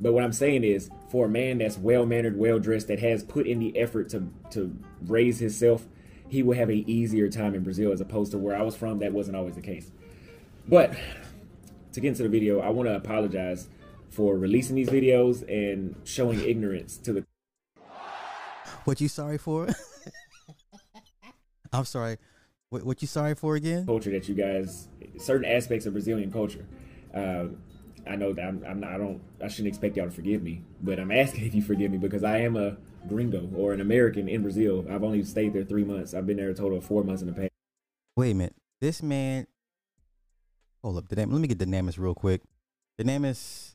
But 0.00 0.14
what 0.14 0.24
I'm 0.24 0.32
saying 0.32 0.64
is, 0.64 0.90
for 1.10 1.26
a 1.26 1.28
man 1.28 1.58
that's 1.58 1.76
well 1.76 2.06
mannered, 2.06 2.38
well 2.38 2.58
dressed, 2.58 2.88
that 2.88 3.00
has 3.00 3.22
put 3.22 3.46
in 3.46 3.58
the 3.58 3.76
effort 3.78 4.08
to 4.10 4.28
to 4.50 4.74
raise 5.06 5.38
himself, 5.38 5.86
he 6.28 6.42
will 6.42 6.56
have 6.56 6.70
an 6.70 6.84
easier 6.88 7.28
time 7.28 7.54
in 7.54 7.62
Brazil 7.62 7.92
as 7.92 8.00
opposed 8.00 8.32
to 8.32 8.38
where 8.38 8.56
I 8.56 8.62
was 8.62 8.76
from. 8.76 8.98
That 9.00 9.12
wasn't 9.12 9.36
always 9.36 9.54
the 9.54 9.60
case. 9.60 9.90
But 10.66 10.94
to 11.92 12.00
get 12.00 12.08
into 12.08 12.22
the 12.22 12.28
video, 12.28 12.60
I 12.60 12.70
want 12.70 12.88
to 12.88 12.96
apologize 12.96 13.68
for 14.08 14.36
releasing 14.36 14.76
these 14.76 14.88
videos 14.88 15.42
and 15.48 15.94
showing 16.04 16.40
ignorance 16.40 16.96
to 16.98 17.12
the. 17.12 17.26
What 18.84 19.00
you 19.00 19.08
sorry 19.08 19.36
for? 19.36 19.68
I'm 21.72 21.84
sorry. 21.84 22.18
What, 22.70 22.84
what 22.84 23.02
you 23.02 23.08
sorry 23.08 23.34
for 23.34 23.56
again? 23.56 23.86
Culture 23.86 24.10
that 24.12 24.28
you 24.28 24.34
guys, 24.34 24.88
certain 25.18 25.44
aspects 25.44 25.86
of 25.86 25.92
Brazilian 25.92 26.30
culture. 26.30 26.66
Uh, 27.14 27.46
I 28.06 28.16
know 28.16 28.32
that 28.32 28.44
I'm, 28.44 28.64
I'm 28.66 28.80
not, 28.80 28.92
I 28.92 28.98
don't, 28.98 29.20
I 29.42 29.48
shouldn't 29.48 29.68
expect 29.68 29.96
y'all 29.96 30.06
to 30.06 30.10
forgive 30.10 30.42
me, 30.42 30.62
but 30.80 30.98
I'm 30.98 31.10
asking 31.10 31.44
if 31.46 31.54
you 31.54 31.62
forgive 31.62 31.90
me 31.90 31.98
because 31.98 32.24
I 32.24 32.38
am 32.38 32.56
a 32.56 32.76
gringo 33.08 33.48
or 33.56 33.72
an 33.72 33.80
American 33.80 34.28
in 34.28 34.42
Brazil. 34.42 34.84
I've 34.90 35.02
only 35.02 35.22
stayed 35.24 35.52
there 35.52 35.64
three 35.64 35.84
months. 35.84 36.14
I've 36.14 36.26
been 36.26 36.36
there 36.36 36.50
a 36.50 36.54
total 36.54 36.78
of 36.78 36.84
four 36.84 37.02
months 37.02 37.22
in 37.22 37.28
the 37.28 37.34
past. 37.34 37.50
Wait 38.16 38.32
a 38.32 38.34
minute. 38.34 38.54
This 38.80 39.02
man. 39.02 39.46
Hold 40.82 40.98
up. 40.98 41.08
The 41.08 41.16
name, 41.16 41.30
Let 41.30 41.40
me 41.40 41.48
get 41.48 41.58
the 41.58 41.66
Dynamis 41.66 41.98
real 41.98 42.14
quick. 42.14 42.42
Dynamis, 42.98 43.74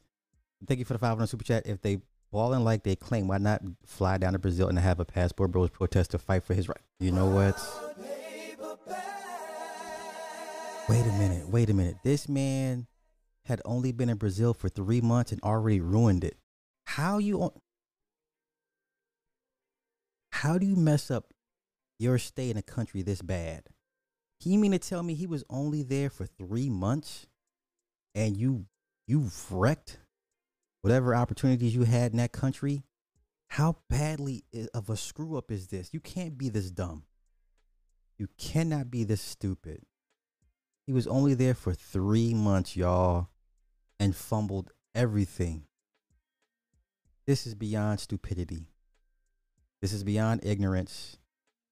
thank 0.66 0.80
you 0.80 0.86
for 0.86 0.94
the 0.94 1.00
500 1.00 1.28
super 1.28 1.44
chat. 1.44 1.66
If 1.66 1.82
they 1.82 2.00
balling 2.32 2.64
like 2.64 2.84
they 2.84 2.96
claim, 2.96 3.28
why 3.28 3.38
not 3.38 3.62
fly 3.86 4.18
down 4.18 4.34
to 4.34 4.40
Brazil 4.40 4.68
and 4.68 4.78
have 4.78 5.00
a 5.00 5.06
passport 5.06 5.52
bros 5.52 5.70
protest 5.70 6.12
to 6.12 6.18
fight 6.18 6.44
for 6.44 6.54
his 6.54 6.68
right? 6.68 6.78
You 7.00 7.12
know 7.12 7.28
what? 7.28 7.58
Wait 10.88 11.02
a 11.02 11.14
minute. 11.14 11.50
Wait 11.50 11.70
a 11.70 11.74
minute. 11.74 11.98
This 12.04 12.30
man 12.30 12.88
had 13.46 13.62
only 13.66 13.92
been 13.92 14.10
in 14.10 14.18
Brazil 14.18 14.54
for 14.54 14.70
three 14.70 15.02
months 15.02 15.32
and 15.32 15.42
already 15.42 15.80
ruined 15.80 16.24
it. 16.24 16.38
How 16.86 17.18
you 17.18 17.42
on? 17.42 17.52
How 20.32 20.58
do 20.58 20.66
you 20.66 20.76
mess 20.76 21.10
up 21.10 21.34
your 21.98 22.18
stay 22.18 22.50
in 22.50 22.58
a 22.58 22.62
country 22.62 23.02
this 23.02 23.22
bad? 23.22 23.64
You 24.44 24.60
mean 24.60 24.74
to 24.74 24.80
tell 24.80 25.02
me 25.02 25.16
he 25.16 25.26
was 25.26 25.44
only 25.50 25.82
there 25.82 26.10
for 26.12 26.28
three 26.28 26.70
months, 26.70 27.26
and 28.14 28.38
you 28.38 28.66
you 29.08 29.32
wrecked 29.50 29.98
whatever 30.86 31.16
opportunities 31.16 31.76
you 31.76 31.84
had 31.84 32.12
in 32.12 32.18
that 32.18 32.32
country? 32.32 32.84
How 33.50 33.78
badly 33.90 34.44
of 34.74 34.90
a 34.90 34.96
screw 34.96 35.38
up 35.38 35.52
is 35.52 35.68
this? 35.68 35.94
You 35.94 36.00
can't 36.00 36.38
be 36.38 36.50
this 36.50 36.70
dumb. 36.72 37.04
You 38.18 38.28
cannot 38.38 38.92
be 38.92 39.04
this 39.04 39.22
stupid. 39.22 39.82
He 40.86 40.94
was 40.94 41.08
only 41.08 41.34
there 41.34 41.56
for 41.56 41.74
three 41.74 42.34
months, 42.34 42.76
y'all 42.76 43.30
and 44.00 44.16
fumbled 44.16 44.72
everything. 44.94 45.64
This 47.26 47.48
is 47.48 47.56
beyond 47.56 48.00
stupidity. 48.00 48.68
This 49.82 49.94
is 49.94 50.04
beyond 50.04 50.42
ignorance. 50.44 51.18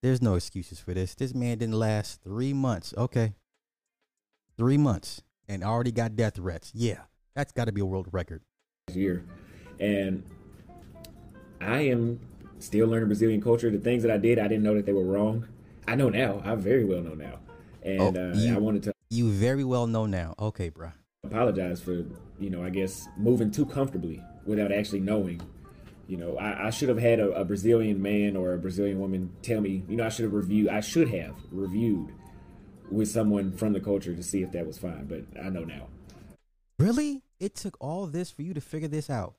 There's 0.02 0.22
no 0.22 0.36
excuses 0.36 0.80
for 0.80 0.94
this. 0.94 1.16
This 1.16 1.34
man 1.34 1.60
didn't 1.60 1.76
last 1.76 2.24
three 2.24 2.54
months. 2.54 2.94
Okay. 2.98 3.34
Three 4.58 4.78
months 4.78 5.22
and 5.48 5.64
already 5.64 5.92
got 5.92 6.16
death 6.16 6.36
threats. 6.36 6.72
Yeah, 6.74 7.02
that's 7.36 7.52
got 7.52 7.66
to 7.66 7.72
be 7.72 7.82
a 7.82 7.86
world 7.86 8.08
record. 8.12 8.42
Year. 8.92 9.24
And 9.80 10.24
I 11.60 11.82
am 11.82 12.20
still 12.60 12.88
learning 12.88 13.08
Brazilian 13.08 13.42
culture. 13.42 13.72
The 13.72 13.80
things 13.80 14.04
that 14.04 14.12
I 14.12 14.18
did, 14.18 14.40
I 14.40 14.48
didn't 14.48 14.64
know 14.64 14.76
that 14.76 14.86
they 14.86 14.94
were 14.94 15.06
wrong. 15.06 15.48
I 15.88 15.96
know 15.96 16.10
now. 16.10 16.42
I 16.46 16.56
very 16.56 16.86
well 16.86 17.02
know 17.02 17.16
now. 17.16 17.40
And 17.82 18.18
oh, 18.18 18.34
you, 18.34 18.54
uh, 18.54 18.56
I 18.56 18.60
wanted 18.60 18.84
to. 18.84 18.94
You 19.10 19.30
very 19.32 19.64
well 19.64 19.88
know 19.88 20.06
now. 20.06 20.36
Okay, 20.40 20.70
bro 20.70 20.92
apologize 21.34 21.82
for 21.82 22.06
you 22.40 22.50
know 22.50 22.64
I 22.64 22.70
guess 22.70 23.08
moving 23.18 23.50
too 23.50 23.66
comfortably 23.66 24.22
without 24.46 24.72
actually 24.72 25.00
knowing. 25.00 25.42
You 26.06 26.18
know, 26.18 26.38
I, 26.38 26.68
I 26.68 26.70
should 26.70 26.90
have 26.90 27.00
had 27.00 27.22
a, 27.22 27.32
a, 27.32 27.46
Brazilian 27.46 28.02
man 28.02 28.36
or 28.36 28.54
a 28.54 28.58
Brazilian 28.58 29.00
woman 29.00 29.32
tell 29.42 29.62
me. 29.62 29.84
You 29.88 29.96
know, 29.96 30.06
I 30.06 30.10
should 30.10 30.26
have 30.26 30.34
reviewed. 30.34 30.68
I 30.68 30.82
should 30.82 31.10
have 31.10 31.36
reviewed 31.50 32.12
with 32.92 33.10
someone 33.10 33.54
from 33.54 33.72
the 33.72 33.80
culture 33.80 34.14
to 34.14 34.22
see 34.22 34.44
if 34.44 34.52
that 34.52 34.68
was 34.68 34.78
fine. 34.78 35.06
But 35.06 35.24
I 35.42 35.48
know 35.48 35.64
now. 35.64 35.88
Really, 36.78 37.22
it 37.44 37.56
took 37.56 37.76
all 37.82 38.08
this 38.08 38.32
for 38.32 38.42
you 38.42 38.54
to 38.54 38.62
figure 38.62 38.88
this 38.88 39.10
out. 39.10 39.36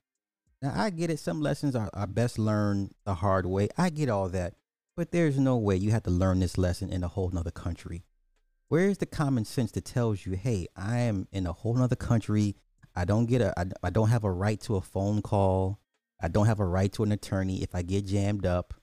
Now 0.61 0.73
I 0.77 0.91
get 0.91 1.11
it. 1.11 1.19
Some 1.19 1.41
lessons 1.41 1.75
are, 1.75 1.91
are 1.95 2.07
best 2.07 2.39
learned 2.39 2.95
the 3.05 3.15
hard 3.15 3.47
way. 3.47 3.69
I 3.79 3.89
get 3.91 4.11
all 4.11 4.29
that, 4.29 4.55
but 4.97 5.11
there's 5.11 5.39
no 5.39 5.57
way 5.57 5.77
you 5.77 5.91
have 5.91 6.03
to 6.05 6.11
learn 6.11 6.41
this 6.41 6.59
lesson 6.59 6.91
in 6.91 7.03
a 7.03 7.09
whole 7.09 7.31
nother 7.31 7.51
country. 7.51 8.05
Where's 8.69 8.99
the 8.99 9.07
common 9.07 9.45
sense 9.45 9.73
that 9.73 9.85
tells 9.85 10.27
you, 10.27 10.33
hey, 10.33 10.67
I 10.77 10.99
am 10.99 11.29
in 11.33 11.47
a 11.47 11.53
whole 11.53 11.75
nother 11.75 11.97
country. 11.97 12.57
I 12.95 13.05
don't 13.05 13.27
get 13.27 13.41
a, 13.41 13.59
I, 13.59 13.65
I 13.83 13.91
don't 13.91 14.09
have 14.11 14.25
a 14.25 14.33
right 14.33 14.61
to 14.63 14.77
a 14.77 14.81
phone 14.81 15.23
call. 15.23 15.81
I 16.21 16.29
don't 16.29 16.47
have 16.47 16.61
a 16.61 16.67
right 16.67 16.93
to 16.95 17.03
an 17.03 17.13
attorney 17.13 17.63
if 17.63 17.75
I 17.75 17.83
get 17.83 18.07
jammed 18.07 18.47
up. 18.47 18.75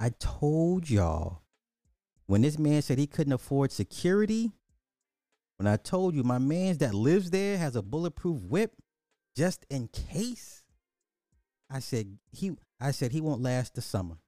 I 0.00 0.10
told 0.18 0.90
y'all 0.90 1.42
when 2.26 2.42
this 2.42 2.58
man 2.58 2.82
said 2.82 2.98
he 2.98 3.06
couldn't 3.06 3.32
afford 3.32 3.72
security. 3.72 4.52
When 5.58 5.66
I 5.66 5.76
told 5.76 6.14
you 6.14 6.22
my 6.22 6.38
man's 6.38 6.78
that 6.78 6.94
lives 6.94 7.30
there 7.30 7.58
has 7.58 7.74
a 7.74 7.82
bulletproof 7.82 8.40
whip 8.42 8.72
just 9.36 9.66
in 9.68 9.88
case. 9.88 10.62
I 11.70 11.80
said 11.80 12.18
he 12.30 12.52
I 12.80 12.92
said 12.92 13.12
he 13.12 13.20
won't 13.20 13.42
last 13.42 13.74
the 13.74 13.82
summer. 13.82 14.18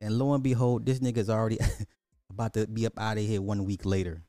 And 0.00 0.16
lo 0.16 0.32
and 0.32 0.42
behold, 0.42 0.86
this 0.86 1.00
nigga's 1.00 1.28
already 1.28 1.58
about 2.30 2.54
to 2.54 2.68
be 2.68 2.86
up 2.86 2.98
out 2.98 3.18
of 3.18 3.24
here 3.24 3.42
one 3.42 3.64
week 3.64 3.84
later. 3.84 4.22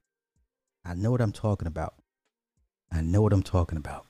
I 0.84 0.96
know 0.96 1.12
what 1.12 1.22
I'm 1.22 1.32
talking 1.32 1.68
about. 1.68 1.94
I 2.92 3.02
know 3.02 3.22
what 3.22 3.32
I'm 3.32 3.44
talking 3.44 3.78
about. 3.78 4.08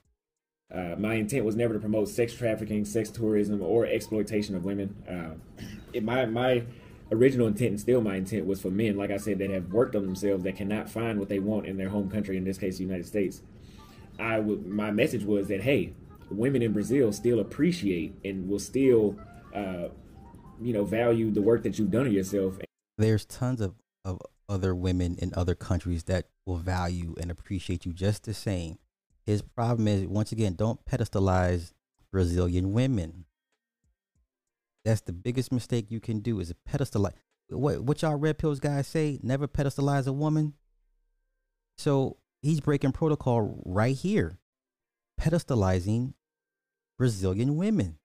Uh, 0.73 0.95
my 0.97 1.15
intent 1.15 1.43
was 1.43 1.55
never 1.55 1.73
to 1.73 1.79
promote 1.79 2.07
sex 2.07 2.33
trafficking, 2.33 2.85
sex 2.85 3.09
tourism, 3.09 3.62
or 3.62 3.85
exploitation 3.85 4.55
of 4.55 4.63
women. 4.63 4.95
Uh, 5.09 5.63
it, 5.91 6.03
my 6.03 6.25
my 6.25 6.63
original 7.12 7.48
intent 7.48 7.72
and 7.72 7.80
still 7.80 8.02
my 8.02 8.15
intent 8.15 8.45
was 8.45 8.62
for 8.62 8.69
men, 8.69 8.98
like 8.98 9.12
I 9.12 9.17
said, 9.17 9.39
that 9.39 9.50
have 9.50 9.72
worked 9.72 9.95
on 9.95 10.04
themselves 10.04 10.43
that 10.43 10.56
cannot 10.56 10.89
find 10.89 11.19
what 11.19 11.30
they 11.30 11.39
want 11.39 11.65
in 11.65 11.78
their 11.78 11.89
home 11.89 12.10
country, 12.10 12.38
in 12.38 12.43
this 12.43 12.58
case, 12.58 12.78
the 12.78 12.84
United 12.84 13.08
States. 13.08 13.41
I 14.19 14.39
would 14.39 14.65
my 14.65 14.91
message 14.91 15.24
was 15.24 15.48
that 15.48 15.62
hey, 15.62 15.93
women 16.30 16.62
in 16.62 16.74
Brazil 16.74 17.12
still 17.12 17.39
appreciate 17.39 18.13
and 18.24 18.50
will 18.50 18.60
still, 18.60 19.17
uh, 19.56 19.88
you 20.62 20.74
know, 20.74 20.84
value 20.84 21.32
the 21.32 21.41
work 21.41 21.63
that 21.63 21.80
you've 21.80 21.91
done 21.91 22.06
on 22.06 22.12
yourself 22.12 22.60
there's 23.00 23.26
tons 23.26 23.62
of, 23.62 23.76
of 24.06 24.22
other 24.48 24.76
women 24.76 25.15
in 25.19 25.34
other 25.36 25.56
countries 25.56 26.04
that 26.04 26.28
will 26.45 26.58
value 26.58 27.15
and 27.19 27.32
appreciate 27.32 27.86
you 27.86 27.93
just 27.93 28.24
the 28.24 28.34
same. 28.34 28.78
His 29.26 29.41
problem 29.41 29.88
is, 29.88 30.06
once 30.06 30.32
again, 30.32 30.56
don't 30.56 30.84
pedestalize 30.86 31.72
Brazilian 32.12 32.74
women. 32.74 33.26
That's 34.86 35.02
the 35.02 35.13
biggest 35.13 35.52
mistake 35.52 35.88
you 35.89 36.00
can 36.00 36.20
do 36.20 36.39
is 36.39 36.52
a 36.52 36.56
pedestalize. 36.70 37.13
What 37.50 37.82
what 37.82 38.02
y'all 38.02 38.15
red 38.15 38.38
pills 38.38 38.60
guys 38.60 38.88
say? 38.88 39.20
Never 39.24 39.48
pedestalize 39.48 40.08
a 40.08 40.13
woman. 40.13 40.54
So 41.78 42.18
he's 42.42 42.62
breaking 42.62 42.92
protocol 42.92 43.62
right 43.65 43.96
here, 43.96 44.39
pedestalizing 45.20 46.13
Brazilian 46.98 47.58
women. 47.58 47.98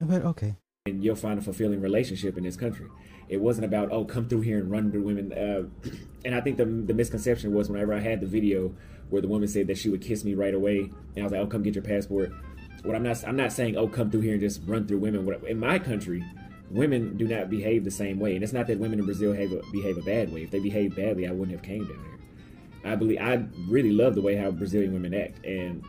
But 0.00 0.22
okay, 0.24 0.56
and 0.88 1.04
you'll 1.04 1.16
find 1.16 1.38
a 1.38 1.42
fulfilling 1.42 1.80
relationship 1.80 2.36
in 2.36 2.44
this 2.44 2.56
country. 2.56 2.86
It 3.28 3.40
wasn't 3.40 3.66
about 3.66 3.92
oh 3.92 4.04
come 4.04 4.28
through 4.28 4.42
here 4.42 4.58
and 4.58 4.70
run 4.70 4.90
through 4.90 5.02
women. 5.02 5.32
Uh, 5.32 5.90
and 6.24 6.34
I 6.34 6.40
think 6.40 6.56
the 6.56 6.64
the 6.64 6.94
misconception 6.94 7.52
was 7.52 7.70
whenever 7.70 7.94
I 7.94 8.00
had 8.00 8.20
the 8.20 8.26
video 8.26 8.74
where 9.10 9.22
the 9.22 9.28
woman 9.28 9.48
said 9.48 9.66
that 9.68 9.78
she 9.78 9.88
would 9.88 10.02
kiss 10.02 10.24
me 10.24 10.34
right 10.34 10.54
away, 10.54 10.78
and 11.14 11.18
I 11.18 11.22
was 11.22 11.32
like 11.32 11.40
oh 11.40 11.46
come 11.46 11.62
get 11.62 11.74
your 11.74 11.84
passport. 11.84 12.32
What 12.82 12.94
I'm 12.94 13.02
not 13.02 13.22
I'm 13.26 13.36
not 13.36 13.52
saying 13.52 13.76
oh 13.76 13.88
come 13.88 14.10
through 14.10 14.20
here 14.20 14.32
and 14.32 14.40
just 14.40 14.60
run 14.66 14.86
through 14.86 14.98
women. 14.98 15.28
In 15.46 15.58
my 15.58 15.78
country, 15.78 16.24
women 16.70 17.16
do 17.16 17.26
not 17.26 17.50
behave 17.50 17.84
the 17.84 17.90
same 17.90 18.18
way, 18.18 18.34
and 18.34 18.44
it's 18.44 18.52
not 18.52 18.66
that 18.68 18.78
women 18.78 18.98
in 18.98 19.04
Brazil 19.04 19.32
behave 19.32 19.52
a, 19.52 19.62
behave 19.72 19.98
a 19.98 20.02
bad 20.02 20.32
way. 20.32 20.42
If 20.42 20.50
they 20.50 20.60
behave 20.60 20.96
badly, 20.96 21.26
I 21.26 21.32
wouldn't 21.32 21.52
have 21.52 21.62
came 21.62 21.84
down 21.84 21.98
here. 22.04 22.92
I 22.92 22.94
believe 22.94 23.18
I 23.20 23.44
really 23.68 23.90
love 23.90 24.14
the 24.14 24.22
way 24.22 24.36
how 24.36 24.50
Brazilian 24.50 24.92
women 24.92 25.12
act, 25.14 25.44
and 25.44 25.84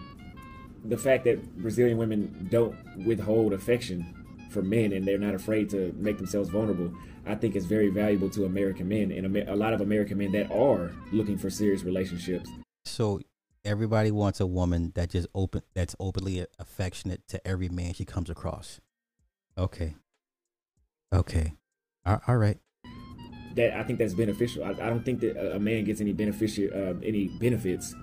the 0.85 0.97
fact 0.97 1.25
that 1.25 1.57
Brazilian 1.57 1.97
women 1.97 2.47
don't 2.49 2.75
withhold 3.05 3.53
affection 3.53 4.15
for 4.49 4.61
men 4.61 4.93
and 4.93 5.07
they're 5.07 5.19
not 5.19 5.35
afraid 5.35 5.69
to 5.69 5.93
make 5.97 6.17
themselves 6.17 6.49
vulnerable, 6.49 6.91
I 7.25 7.35
think 7.35 7.55
is 7.55 7.65
very 7.65 7.89
valuable 7.89 8.29
to 8.31 8.45
American 8.45 8.87
men 8.87 9.11
and 9.11 9.37
a 9.47 9.55
lot 9.55 9.73
of 9.73 9.81
American 9.81 10.17
men 10.17 10.31
that 10.31 10.51
are 10.51 10.91
looking 11.11 11.37
for 11.37 11.49
serious 11.49 11.83
relationships. 11.83 12.49
So 12.85 13.21
everybody 13.65 14.11
wants 14.11 14.39
a 14.39 14.45
woman 14.45 14.91
that 14.95 15.09
just 15.09 15.27
open 15.35 15.61
that's 15.73 15.95
openly 15.99 16.45
affectionate 16.59 17.27
to 17.27 17.45
every 17.47 17.69
man 17.69 17.93
she 17.93 18.05
comes 18.05 18.29
across. 18.29 18.79
Okay. 19.57 19.95
Okay. 21.13 21.53
All, 22.05 22.21
all 22.27 22.37
right. 22.37 22.59
That 23.55 23.73
I 23.73 23.83
think 23.83 23.99
that's 23.99 24.13
beneficial. 24.13 24.63
I, 24.63 24.69
I 24.69 24.89
don't 24.89 25.03
think 25.03 25.21
that 25.21 25.55
a 25.55 25.59
man 25.59 25.83
gets 25.83 26.01
any 26.01 26.13
beneficial 26.13 26.69
uh, 26.73 26.93
any 27.03 27.27
benefits 27.39 27.93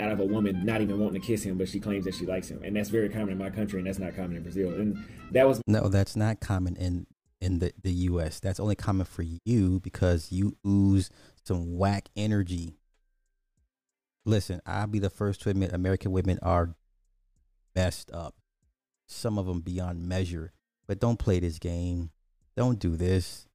out 0.00 0.10
of 0.10 0.20
a 0.20 0.24
woman 0.24 0.64
not 0.64 0.80
even 0.80 0.98
wanting 0.98 1.20
to 1.20 1.26
kiss 1.26 1.42
him, 1.42 1.56
but 1.56 1.68
she 1.68 1.78
claims 1.78 2.04
that 2.04 2.14
she 2.14 2.26
likes 2.26 2.50
him, 2.50 2.60
and 2.64 2.74
that's 2.74 2.88
very 2.88 3.08
common 3.08 3.30
in 3.30 3.38
my 3.38 3.50
country, 3.50 3.78
and 3.78 3.86
that's 3.86 3.98
not 3.98 4.16
common 4.16 4.36
in 4.36 4.42
Brazil. 4.42 4.70
And 4.70 4.96
that 5.30 5.46
was 5.46 5.60
no, 5.66 5.88
that's 5.88 6.16
not 6.16 6.40
common 6.40 6.76
in 6.76 7.06
in 7.40 7.58
the 7.60 7.72
the 7.82 7.92
U.S. 7.92 8.40
That's 8.40 8.60
only 8.60 8.74
common 8.74 9.06
for 9.06 9.24
you 9.44 9.80
because 9.80 10.32
you 10.32 10.56
ooze 10.66 11.10
some 11.44 11.76
whack 11.76 12.08
energy. 12.16 12.76
Listen, 14.24 14.60
I'll 14.64 14.86
be 14.86 14.98
the 14.98 15.10
first 15.10 15.42
to 15.42 15.50
admit 15.50 15.72
American 15.72 16.12
women 16.12 16.38
are 16.42 16.74
messed 17.74 18.10
up. 18.12 18.36
Some 19.06 19.38
of 19.38 19.46
them 19.46 19.60
beyond 19.60 20.06
measure. 20.08 20.52
But 20.86 21.00
don't 21.00 21.18
play 21.18 21.40
this 21.40 21.58
game. 21.58 22.10
Don't 22.56 22.78
do 22.78 22.96
this. 22.96 23.48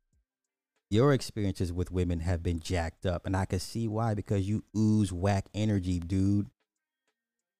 Your 0.90 1.14
experiences 1.14 1.74
with 1.74 1.92
women 1.92 2.22
have 2.22 2.42
been 2.42 2.60
jacked 2.60 3.06
up, 3.06 3.26
and 3.26 3.36
I 3.36 3.46
can 3.46 3.60
see 3.60 3.88
why 3.88 4.14
because 4.14 4.48
you 4.48 4.64
ooze 4.76 5.12
whack 5.12 5.48
energy, 5.54 6.00
dude. 6.00 6.48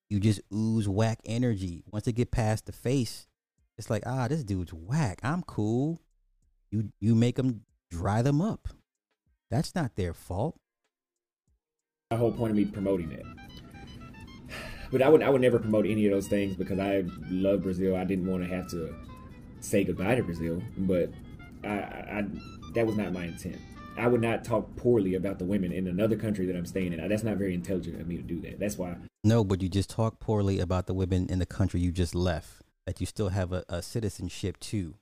You 0.10 0.22
just 0.22 0.40
ooze 0.54 0.88
whack 0.88 1.20
energy. 1.26 1.84
Once 1.92 2.08
it 2.08 2.14
get 2.14 2.32
past 2.32 2.66
the 2.66 2.72
face, 2.72 3.28
it's 3.78 3.90
like, 3.90 4.04
ah, 4.06 4.28
this 4.30 4.44
dude's 4.44 4.74
whack. 4.74 5.20
I'm 5.24 5.44
cool. 5.44 6.02
You 6.72 6.92
you 7.00 7.16
make 7.16 7.36
them 7.36 7.66
dry 7.92 8.22
them 8.22 8.42
up. 8.42 8.70
That's 9.52 9.76
not 9.76 9.96
their 9.96 10.14
fault. 10.14 10.58
The 12.10 12.16
whole 12.16 12.32
point 12.32 12.52
of 12.52 12.56
me 12.56 12.64
promoting 12.64 13.12
it. 13.12 13.26
But 14.94 15.02
I 15.02 15.10
would 15.10 15.22
I 15.22 15.30
would 15.30 15.42
never 15.42 15.60
promote 15.60 15.86
any 15.86 16.06
of 16.06 16.14
those 16.14 16.30
things 16.30 16.56
because 16.56 16.80
I 16.80 17.04
love 17.30 17.64
Brazil. 17.64 17.98
I 17.98 18.06
didn't 18.06 18.28
want 18.28 18.44
to 18.44 18.50
have 18.50 18.70
to 18.70 18.96
say 19.60 19.84
goodbye 19.84 20.16
to 20.16 20.24
Brazil, 20.24 20.64
but 20.78 21.10
I, 21.66 21.68
I 21.68 22.26
that 22.76 22.88
was 22.88 22.96
not 22.96 23.12
my 23.12 23.26
intent. 23.26 23.58
I 23.98 24.08
would 24.08 24.22
not 24.22 24.46
talk 24.46 24.74
poorly 24.78 25.16
about 25.16 25.38
the 25.38 25.44
women 25.44 25.74
in 25.74 25.88
another 25.88 26.16
country 26.16 26.46
that 26.46 26.56
I'm 26.56 26.66
staying 26.66 26.94
in. 26.94 27.10
That's 27.10 27.24
not 27.24 27.36
very 27.36 27.54
intelligent 27.54 28.00
of 28.00 28.08
me 28.08 28.16
to 28.16 28.24
do 28.24 28.40
that. 28.40 28.58
That's 28.58 28.78
why. 28.78 28.96
No, 29.26 29.44
but 29.44 29.62
you 29.62 29.68
just 29.68 29.90
talk 29.90 30.22
poorly 30.22 30.62
about 30.62 30.88
the 30.88 30.94
women 30.94 31.28
in 31.30 31.40
the 31.40 31.46
country 31.46 31.82
you 31.82 31.92
just 31.92 32.16
left. 32.16 32.62
That 32.86 33.02
you 33.02 33.06
still 33.06 33.30
have 33.30 33.52
a, 33.52 33.66
a 33.68 33.82
citizenship 33.82 34.62
too, 34.62 34.96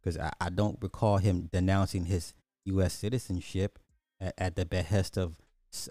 because 0.00 0.16
I, 0.16 0.30
I 0.40 0.50
don't 0.50 0.78
recall 0.80 1.18
him 1.18 1.48
denouncing 1.52 2.04
his 2.04 2.32
U.S. 2.66 2.94
citizenship 2.94 3.80
at, 4.20 4.34
at 4.38 4.54
the 4.54 4.64
behest 4.64 5.18
of 5.18 5.34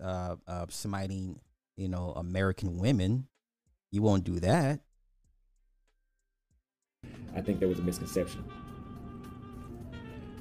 uh, 0.01 0.35
uh, 0.47 0.65
smiting, 0.69 1.39
you 1.75 1.87
know, 1.87 2.13
American 2.15 2.77
women. 2.77 3.27
You 3.91 4.01
won't 4.01 4.23
do 4.23 4.39
that. 4.39 4.81
I 7.35 7.41
think 7.41 7.59
there 7.59 7.69
was 7.69 7.79
a 7.79 7.83
misconception. 7.83 8.43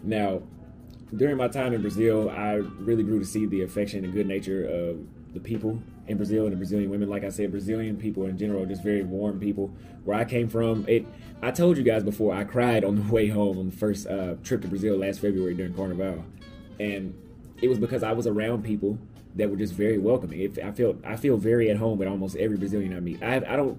Now, 0.03 0.43
during 1.15 1.37
my 1.37 1.49
time 1.49 1.73
in 1.73 1.83
Brazil, 1.83 2.31
I 2.31 2.55
really 2.55 3.03
grew 3.03 3.19
to 3.19 3.25
see 3.25 3.47
the 3.47 3.63
affection 3.63 4.05
and 4.05 4.13
good 4.13 4.27
nature 4.27 4.65
of 4.65 4.99
the 5.35 5.41
people 5.41 5.81
in 6.09 6.17
Brazil 6.17 6.45
and 6.45 6.53
the 6.53 6.57
Brazilian 6.57 6.91
women. 6.91 7.09
Like 7.09 7.25
I 7.25 7.29
said, 7.29 7.51
Brazilian 7.51 7.97
people 7.97 8.27
in 8.27 8.39
general 8.39 8.65
just 8.67 8.83
very 8.83 9.03
warm 9.03 9.39
people. 9.39 9.71
Where 10.05 10.17
I 10.17 10.25
came 10.25 10.49
from, 10.49 10.85
it 10.89 11.07
I 11.43 11.51
told 11.51 11.77
you 11.77 11.83
guys 11.83 12.03
before, 12.03 12.35
I 12.35 12.45
cried 12.45 12.85
on 12.85 12.97
the 12.97 13.13
way 13.13 13.29
home 13.29 13.59
on 13.59 13.67
the 13.67 13.77
first 13.77 14.07
uh, 14.07 14.35
trip 14.43 14.63
to 14.63 14.69
Brazil 14.69 14.97
last 14.97 15.21
February 15.21 15.55
during 15.55 15.75
Carnival, 15.75 16.25
and 16.81 17.15
it 17.61 17.69
was 17.69 17.79
because 17.79 18.03
I 18.03 18.13
was 18.13 18.27
around 18.27 18.65
people 18.65 18.99
that 19.37 19.51
were 19.51 19.57
just 19.57 19.75
very 19.75 19.99
welcoming. 19.99 20.41
It, 20.41 20.59
I 20.59 20.73
felt 20.73 20.97
I 21.05 21.17
feel 21.17 21.37
very 21.37 21.71
at 21.71 21.77
home 21.77 21.99
with 21.99 22.09
almost 22.09 22.37
every 22.37 22.57
Brazilian 22.57 22.97
I 22.97 23.01
meet. 23.01 23.23
I 23.23 23.37
I 23.37 23.57
don't 23.57 23.79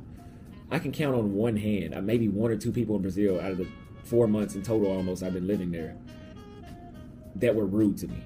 I 0.71 0.79
can 0.79 0.91
count 0.91 1.15
on 1.15 1.33
one 1.33 1.55
hand, 1.55 1.95
uh, 1.95 2.01
maybe 2.01 2.27
one 2.27 2.51
or 2.51 2.57
two 2.57 2.71
people 2.71 2.95
in 2.95 3.01
Brazil 3.01 3.39
out 3.39 3.51
of 3.51 3.57
the 3.57 3.67
four 4.03 4.27
months 4.27 4.55
in 4.55 4.63
total 4.63 4.91
almost 4.91 5.23
I've 5.23 5.33
been 5.33 5.47
living 5.47 5.71
there 5.71 5.95
that 7.35 7.55
were 7.55 7.65
rude 7.65 7.97
to 7.99 8.07
me. 8.07 8.21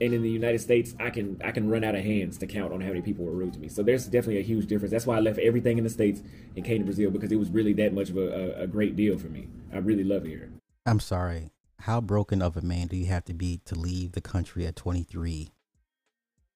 And 0.00 0.12
in 0.12 0.22
the 0.22 0.30
United 0.30 0.60
States, 0.60 0.94
I 0.98 1.10
can 1.10 1.40
I 1.44 1.52
can 1.52 1.68
run 1.68 1.84
out 1.84 1.94
of 1.94 2.02
hands 2.02 2.36
to 2.38 2.46
count 2.46 2.72
on 2.72 2.80
how 2.80 2.88
many 2.88 3.00
people 3.00 3.24
were 3.24 3.32
rude 3.32 3.52
to 3.54 3.60
me. 3.60 3.68
So 3.68 3.82
there's 3.82 4.06
definitely 4.06 4.38
a 4.38 4.42
huge 4.42 4.66
difference. 4.66 4.90
That's 4.90 5.06
why 5.06 5.16
I 5.16 5.20
left 5.20 5.38
everything 5.38 5.78
in 5.78 5.84
the 5.84 5.90
states 5.90 6.20
and 6.56 6.64
came 6.64 6.78
to 6.78 6.84
Brazil 6.84 7.10
because 7.10 7.30
it 7.30 7.36
was 7.36 7.50
really 7.50 7.72
that 7.74 7.92
much 7.92 8.10
of 8.10 8.16
a, 8.16 8.58
a, 8.60 8.62
a 8.62 8.66
great 8.66 8.96
deal 8.96 9.16
for 9.18 9.28
me. 9.28 9.48
I 9.72 9.78
really 9.78 10.04
love 10.04 10.24
it 10.24 10.30
here. 10.30 10.50
I'm 10.84 11.00
sorry. 11.00 11.50
How 11.80 12.00
broken 12.00 12.42
of 12.42 12.56
a 12.56 12.62
man 12.62 12.88
do 12.88 12.96
you 12.96 13.06
have 13.06 13.24
to 13.26 13.34
be 13.34 13.60
to 13.66 13.74
leave 13.74 14.12
the 14.12 14.20
country 14.20 14.66
at 14.66 14.74
23, 14.74 15.50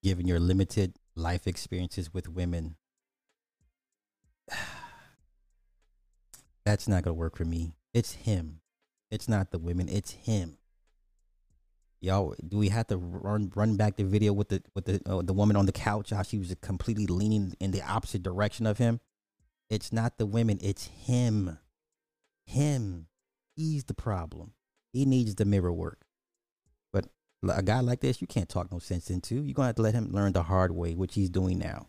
given 0.03 0.27
your 0.27 0.41
limited 0.41 0.99
life 1.15 1.47
experiences 1.47 2.13
with 2.13 2.29
women? 2.29 2.77
That's 6.65 6.89
not 6.89 7.03
gonna 7.05 7.15
work 7.15 7.37
for 7.37 7.45
me. 7.45 7.75
It's 7.95 8.13
him. 8.13 8.61
It's 9.11 9.29
not 9.29 9.51
the 9.51 9.59
women. 9.59 9.89
It's 9.89 10.13
him 10.13 10.59
y'all 12.01 12.35
do 12.47 12.59
we 12.59 12.69
have 12.69 12.87
to 12.87 12.97
run 12.97 13.51
run 13.55 13.77
back 13.77 13.97
the 13.97 14.05
video 14.05 14.33
with 14.33 14.49
the 14.49 14.63
with 14.75 14.85
the 14.85 15.01
uh, 15.07 15.23
the 15.23 15.33
woman 15.33 15.57
on 15.57 15.67
the 15.67 15.73
couch 15.73 16.11
how 16.11 16.23
she 16.23 16.39
was 16.39 16.55
completely 16.61 17.07
leaning 17.07 17.55
in 17.61 17.71
the 17.73 17.83
opposite 17.83 18.23
direction 18.23 18.67
of 18.67 18.79
him 18.79 19.01
it's 19.69 19.93
not 19.93 20.17
the 20.19 20.27
women 20.27 20.59
it's 20.63 20.87
him 20.87 21.59
him 22.47 23.07
he's 23.57 23.85
the 23.85 23.95
problem 23.95 24.53
he 24.93 25.05
needs 25.05 25.35
the 25.35 25.45
mirror 25.45 25.73
work 25.73 26.03
a 27.49 27.63
guy 27.63 27.81
like 27.81 28.01
this 28.01 28.21
you 28.21 28.27
can't 28.27 28.49
talk 28.49 28.71
no 28.73 28.79
sense 28.79 29.11
into 29.11 29.37
you're 29.37 29.55
gonna 29.55 29.69
have 29.69 29.77
to 29.77 29.83
let 29.83 29.95
him 29.95 30.11
learn 30.11 30.33
the 30.33 30.43
hard 30.43 30.73
way 30.73 30.95
which 30.95 31.15
he's 31.15 31.31
doing 31.31 31.59
now 31.59 31.87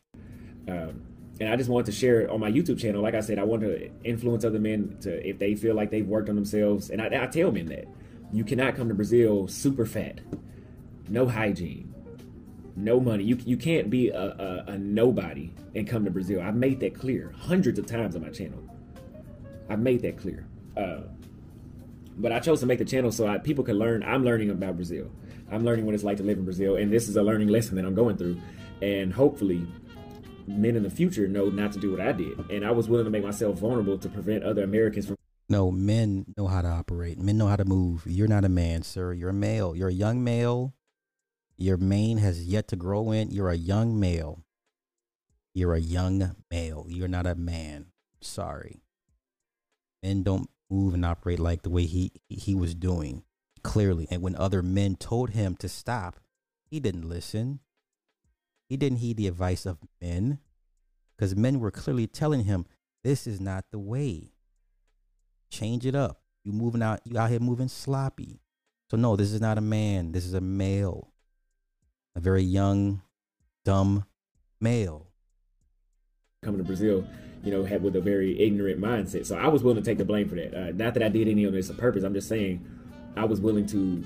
um, 0.68 1.02
and 1.40 1.50
I 1.50 1.56
just 1.56 1.70
want 1.70 1.86
to 1.86 1.92
share 1.92 2.30
on 2.30 2.40
my 2.40 2.52
YouTube 2.52 2.80
channel. 2.80 3.02
Like 3.02 3.16
I 3.16 3.22
said, 3.22 3.40
I 3.40 3.44
want 3.44 3.62
to 3.62 3.90
influence 4.04 4.44
other 4.44 4.60
men 4.60 4.98
to 5.02 5.28
if 5.28 5.40
they 5.40 5.56
feel 5.56 5.74
like 5.74 5.90
they've 5.90 6.06
worked 6.06 6.30
on 6.30 6.36
themselves, 6.36 6.90
and 6.90 7.02
I, 7.02 7.24
I 7.24 7.28
tell 7.28 7.52
men 7.52 7.68
that 7.68 7.88
you 8.34 8.44
cannot 8.44 8.76
come 8.76 8.90
to 8.90 8.94
Brazil 8.94 9.48
super 9.48 9.86
fat, 9.86 10.20
no 11.08 11.28
hygiene, 11.28 11.94
no 12.76 13.00
money. 13.00 13.24
You 13.24 13.38
you 13.46 13.56
can't 13.56 13.90
be 13.90 14.10
a, 14.10 14.22
a, 14.68 14.72
a 14.72 14.78
nobody 14.78 15.52
and 15.76 15.88
come 15.88 16.04
to 16.06 16.12
Brazil. 16.12 16.42
I've 16.42 16.56
made 16.56 16.82
that 16.82 16.94
clear 16.94 17.34
hundreds 17.38 17.80
of 17.80 17.86
times 17.86 18.16
on 18.16 18.22
my 18.22 18.30
channel. 18.30 18.60
I've 19.70 19.80
made 19.80 20.02
that 20.02 20.18
clear. 20.18 20.46
Uh, 20.76 21.02
but 22.18 22.34
I 22.34 22.40
chose 22.40 22.60
to 22.60 22.66
make 22.66 22.80
the 22.80 22.86
channel 22.86 23.14
so 23.14 23.28
I, 23.28 23.38
people 23.38 23.64
can 23.64 23.80
learn. 23.80 24.04
I'm 24.04 24.26
learning 24.26 24.50
about 24.50 24.76
Brazil. 24.76 25.10
I'm 25.52 25.64
learning 25.64 25.86
what 25.86 25.96
it's 25.96 26.04
like 26.04 26.18
to 26.18 26.24
live 26.24 26.38
in 26.38 26.46
Brazil, 26.46 26.76
and 26.76 26.92
this 26.92 27.08
is 27.08 27.16
a 27.16 27.24
learning 27.24 27.48
lesson 27.48 27.76
that 27.76 27.86
I'm 27.86 27.96
going 27.96 28.18
through. 28.18 28.40
And 28.82 29.14
hopefully, 29.14 29.68
men 30.48 30.76
in 30.76 30.84
the 30.84 30.90
future 30.90 31.28
know 31.28 31.50
not 31.50 31.72
to 31.74 31.80
do 31.80 31.92
what 31.92 32.02
I 32.02 32.12
did. 32.12 32.50
And 32.50 32.66
I 32.66 32.72
was 32.72 32.88
willing 32.88 33.06
to 33.06 33.12
make 33.12 33.24
myself 33.24 33.60
vulnerable 33.60 33.98
to 33.98 34.10
prevent 34.10 34.44
other 34.44 34.64
Americans 34.64 35.08
from 35.08 35.16
no, 35.52 35.72
men 35.72 36.26
know 36.38 36.46
how 36.46 36.62
to 36.62 36.68
operate. 36.68 37.18
Men 37.18 37.40
know 37.40 37.48
how 37.48 37.56
to 37.56 37.66
move. 37.66 38.04
You're 38.06 38.28
not 38.28 38.46
a 38.46 38.50
man, 38.50 38.84
sir. 38.84 39.14
You're 39.14 39.32
a 39.32 39.34
male. 39.34 39.76
You're 39.76 39.90
a 39.90 39.94
young 39.94 40.24
male. 40.24 40.76
Your 41.58 41.78
mane 41.78 42.20
has 42.20 42.46
yet 42.46 42.68
to 42.68 42.76
grow 42.76 43.12
in. 43.12 43.32
You're 43.32 43.50
a 43.50 43.58
young 43.58 44.00
male. 44.00 44.44
You're 45.56 45.74
a 45.74 45.82
young 45.82 46.36
male. 46.52 46.86
You're 46.88 47.08
not 47.08 47.26
a 47.26 47.34
man. 47.34 47.88
Sorry. 48.22 48.84
Men 50.04 50.22
don't 50.22 50.50
move 50.70 50.94
and 50.94 51.04
operate 51.04 51.40
like 51.40 51.64
the 51.64 51.72
way 51.72 51.86
he 51.86 52.12
he 52.30 52.54
was 52.54 52.76
doing. 52.76 53.24
Clearly. 53.64 54.08
And 54.10 54.22
when 54.22 54.36
other 54.36 54.62
men 54.62 54.96
told 54.96 55.32
him 55.32 55.56
to 55.58 55.70
stop, 55.70 56.20
he 56.70 56.80
didn't 56.80 57.08
listen. 57.08 57.60
He 58.68 58.78
didn't 58.78 59.00
heed 59.00 59.18
the 59.18 59.28
advice 59.28 59.66
of 59.66 59.80
men 60.02 60.40
because 61.18 61.36
men 61.36 61.60
were 61.60 61.72
clearly 61.72 62.08
telling 62.08 62.46
him 62.46 62.66
this 63.04 63.26
is 63.26 63.42
not 63.42 63.66
the 63.72 63.80
way. 63.80 64.34
Change 65.50 65.86
it 65.86 65.96
up. 65.96 66.22
You 66.44 66.52
moving 66.52 66.82
out, 66.82 67.02
you 67.04 67.18
out 67.18 67.30
here 67.30 67.40
moving 67.40 67.68
sloppy. 67.68 68.42
So 68.90 68.98
no, 68.98 69.16
this 69.16 69.32
is 69.32 69.42
not 69.42 69.58
a 69.58 69.62
man. 69.62 70.12
This 70.12 70.26
is 70.26 70.34
a 70.34 70.42
male. 70.42 71.12
A 72.16 72.20
very 72.20 72.44
young, 72.44 73.02
dumb 73.66 74.06
male. 74.62 75.08
Coming 76.42 76.60
to 76.60 76.64
Brazil, 76.64 77.06
you 77.44 77.52
know, 77.52 77.66
had 77.66 77.84
with 77.84 77.96
a 77.96 78.02
very 78.02 78.40
ignorant 78.40 78.80
mindset. 78.80 79.26
So 79.26 79.38
I 79.38 79.48
was 79.48 79.64
willing 79.64 79.84
to 79.84 79.90
take 79.90 79.98
the 79.98 80.06
blame 80.06 80.30
for 80.30 80.36
that. 80.36 80.54
Uh, 80.54 80.72
not 80.72 80.94
that 80.94 81.04
I 81.04 81.10
did 81.10 81.28
any 81.28 81.44
of 81.44 81.54
this 81.54 81.70
on 81.70 81.78
purpose. 81.78 82.04
I'm 82.04 82.14
just 82.14 82.30
saying 82.30 82.66
I 83.16 83.26
was 83.26 83.40
willing 83.42 83.66
to 83.68 84.04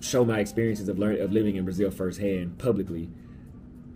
show 0.00 0.24
my 0.24 0.40
experiences 0.40 0.88
of 0.88 0.98
learning 0.98 1.22
of 1.22 1.32
living 1.32 1.56
in 1.56 1.64
Brazil 1.64 1.90
firsthand 1.90 2.58
publicly 2.58 3.08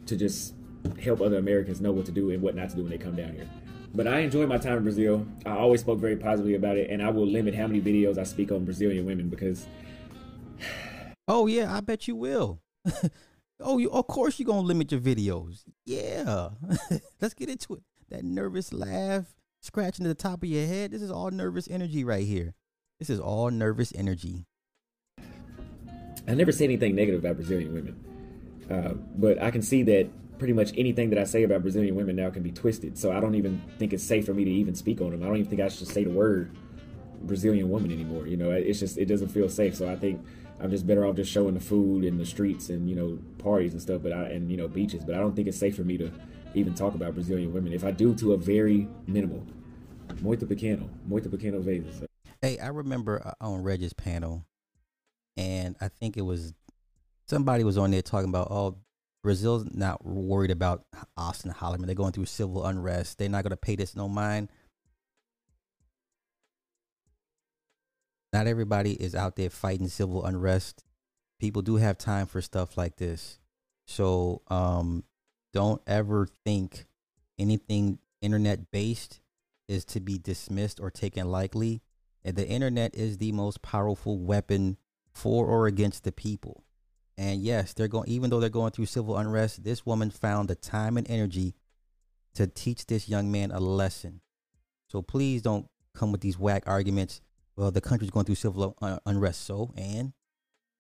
to 0.06 0.16
just 0.16 0.54
help 1.02 1.20
other 1.20 1.38
Americans 1.38 1.80
know 1.80 1.92
what 1.92 2.06
to 2.06 2.12
do 2.12 2.30
and 2.30 2.40
what 2.40 2.54
not 2.54 2.70
to 2.70 2.76
do 2.76 2.82
when 2.82 2.90
they 2.90 2.98
come 2.98 3.16
down 3.16 3.32
here. 3.34 3.48
But 3.94 4.06
I 4.06 4.20
enjoy 4.20 4.46
my 4.46 4.58
time 4.58 4.78
in 4.78 4.82
Brazil. 4.82 5.26
I 5.44 5.50
always 5.50 5.80
spoke 5.80 5.98
very 5.98 6.16
positively 6.16 6.54
about 6.54 6.76
it, 6.76 6.90
and 6.90 7.02
I 7.02 7.10
will 7.10 7.26
limit 7.26 7.54
how 7.54 7.66
many 7.66 7.80
videos 7.80 8.18
I 8.18 8.24
speak 8.24 8.52
on 8.52 8.64
Brazilian 8.64 9.06
women 9.06 9.28
because. 9.28 9.66
oh 11.28 11.46
yeah, 11.46 11.74
I 11.74 11.80
bet 11.80 12.06
you 12.06 12.14
will. 12.14 12.60
oh, 13.60 13.78
you, 13.78 13.90
of 13.90 14.06
course 14.06 14.38
you're 14.38 14.46
gonna 14.46 14.60
limit 14.60 14.92
your 14.92 15.00
videos. 15.00 15.64
Yeah, 15.84 16.50
let's 17.20 17.34
get 17.34 17.48
into 17.48 17.74
it. 17.74 17.82
That 18.10 18.24
nervous 18.24 18.72
laugh, 18.72 19.34
scratching 19.60 20.06
the 20.06 20.14
top 20.14 20.42
of 20.42 20.48
your 20.48 20.66
head. 20.66 20.92
This 20.92 21.02
is 21.02 21.10
all 21.10 21.30
nervous 21.30 21.68
energy 21.68 22.04
right 22.04 22.24
here. 22.24 22.54
This 22.98 23.10
is 23.10 23.20
all 23.20 23.50
nervous 23.50 23.92
energy. 23.94 24.46
I 26.26 26.34
never 26.34 26.50
say 26.50 26.64
anything 26.64 26.94
negative 26.94 27.20
about 27.20 27.36
Brazilian 27.36 27.74
women, 27.74 28.04
uh, 28.70 28.94
but 29.16 29.40
I 29.42 29.50
can 29.50 29.60
see 29.60 29.82
that 29.84 30.08
pretty 30.38 30.54
much 30.54 30.72
anything 30.76 31.10
that 31.10 31.18
I 31.18 31.24
say 31.24 31.42
about 31.42 31.62
Brazilian 31.62 31.94
women 31.94 32.16
now 32.16 32.30
can 32.30 32.42
be 32.42 32.52
twisted. 32.52 32.96
So 32.98 33.12
I 33.12 33.20
don't 33.20 33.34
even 33.34 33.60
think 33.78 33.92
it's 33.92 34.02
safe 34.02 34.24
for 34.24 34.32
me 34.32 34.44
to 34.44 34.50
even 34.50 34.74
speak 34.74 35.00
on 35.02 35.10
them. 35.10 35.22
I 35.22 35.26
don't 35.26 35.36
even 35.36 35.50
think 35.50 35.60
I 35.60 35.68
should 35.68 35.88
say 35.88 36.04
the 36.04 36.10
word 36.10 36.56
Brazilian 37.22 37.68
woman 37.68 37.92
anymore. 37.92 38.26
You 38.26 38.38
know, 38.38 38.50
it's 38.50 38.80
just 38.80 38.96
it 38.96 39.06
doesn't 39.06 39.28
feel 39.28 39.50
safe. 39.50 39.76
So 39.76 39.88
I 39.88 39.96
think 39.96 40.24
I'm 40.58 40.70
just 40.70 40.86
better 40.86 41.04
off 41.04 41.16
just 41.16 41.30
showing 41.30 41.52
the 41.52 41.60
food 41.60 42.04
and 42.04 42.18
the 42.18 42.26
streets 42.26 42.70
and 42.70 42.88
you 42.88 42.96
know 42.96 43.18
parties 43.36 43.72
and 43.72 43.82
stuff, 43.82 44.00
but 44.02 44.12
I 44.12 44.30
and 44.30 44.50
you 44.50 44.56
know 44.56 44.68
beaches. 44.68 45.04
But 45.04 45.16
I 45.16 45.18
don't 45.18 45.36
think 45.36 45.48
it's 45.48 45.58
safe 45.58 45.76
for 45.76 45.84
me 45.84 45.98
to 45.98 46.10
even 46.54 46.74
talk 46.74 46.94
about 46.94 47.12
Brazilian 47.12 47.52
women. 47.52 47.74
If 47.74 47.84
I 47.84 47.90
do, 47.90 48.14
to 48.14 48.32
a 48.32 48.38
very 48.38 48.88
minimal. 49.06 49.44
Muito 50.22 50.46
pequeno, 50.46 50.88
muito 51.06 51.28
pequeno 51.28 51.60
vezes. 51.60 52.02
Hey, 52.42 52.58
I 52.58 52.68
remember 52.68 53.22
uh, 53.24 53.44
on 53.44 53.62
Reg's 53.62 53.92
panel, 53.92 54.44
and 55.36 55.76
I 55.80 55.88
think 55.88 56.16
it 56.16 56.22
was 56.22 56.54
somebody 57.26 57.64
was 57.64 57.78
on 57.78 57.90
there 57.90 58.02
talking 58.02 58.28
about, 58.28 58.48
oh, 58.50 58.76
Brazil's 59.22 59.66
not 59.72 60.06
worried 60.06 60.50
about 60.50 60.84
Austin 61.16 61.52
Holloman. 61.52 61.86
They're 61.86 61.94
going 61.94 62.12
through 62.12 62.26
civil 62.26 62.64
unrest. 62.64 63.18
They're 63.18 63.28
not 63.28 63.42
going 63.42 63.50
to 63.50 63.56
pay 63.56 63.74
this 63.74 63.96
no 63.96 64.08
mind. 64.08 64.50
Not 68.32 68.46
everybody 68.46 68.92
is 68.92 69.14
out 69.14 69.36
there 69.36 69.50
fighting 69.50 69.88
civil 69.88 70.24
unrest. 70.24 70.84
People 71.40 71.62
do 71.62 71.76
have 71.76 71.98
time 71.98 72.26
for 72.26 72.40
stuff 72.40 72.76
like 72.76 72.96
this. 72.96 73.38
So 73.86 74.42
um, 74.48 75.04
don't 75.52 75.82
ever 75.86 76.28
think 76.44 76.86
anything 77.38 77.98
internet 78.20 78.70
based 78.70 79.20
is 79.68 79.84
to 79.86 80.00
be 80.00 80.18
dismissed 80.18 80.80
or 80.80 80.90
taken 80.90 81.30
lightly. 81.30 81.82
The 82.34 82.48
internet 82.48 82.94
is 82.94 83.18
the 83.18 83.32
most 83.32 83.62
powerful 83.62 84.18
weapon 84.18 84.76
for 85.14 85.46
or 85.46 85.66
against 85.66 86.04
the 86.04 86.12
people. 86.12 86.64
And 87.16 87.40
yes, 87.40 87.72
they're 87.72 87.88
going 87.88 88.08
even 88.08 88.30
though 88.30 88.40
they're 88.40 88.50
going 88.50 88.72
through 88.72 88.86
civil 88.86 89.16
unrest, 89.16 89.64
this 89.64 89.86
woman 89.86 90.10
found 90.10 90.48
the 90.48 90.54
time 90.54 90.96
and 90.96 91.08
energy 91.10 91.54
to 92.34 92.46
teach 92.46 92.86
this 92.86 93.08
young 93.08 93.32
man 93.32 93.50
a 93.50 93.60
lesson. 93.60 94.20
So 94.90 95.02
please 95.02 95.40
don't 95.40 95.66
come 95.94 96.12
with 96.12 96.20
these 96.20 96.38
whack 96.38 96.64
arguments. 96.66 97.20
Well, 97.56 97.70
the 97.70 97.80
country's 97.80 98.10
going 98.10 98.26
through 98.26 98.34
civil 98.34 98.76
un- 98.82 98.98
unrest, 99.06 99.46
so 99.46 99.72
and 99.76 100.12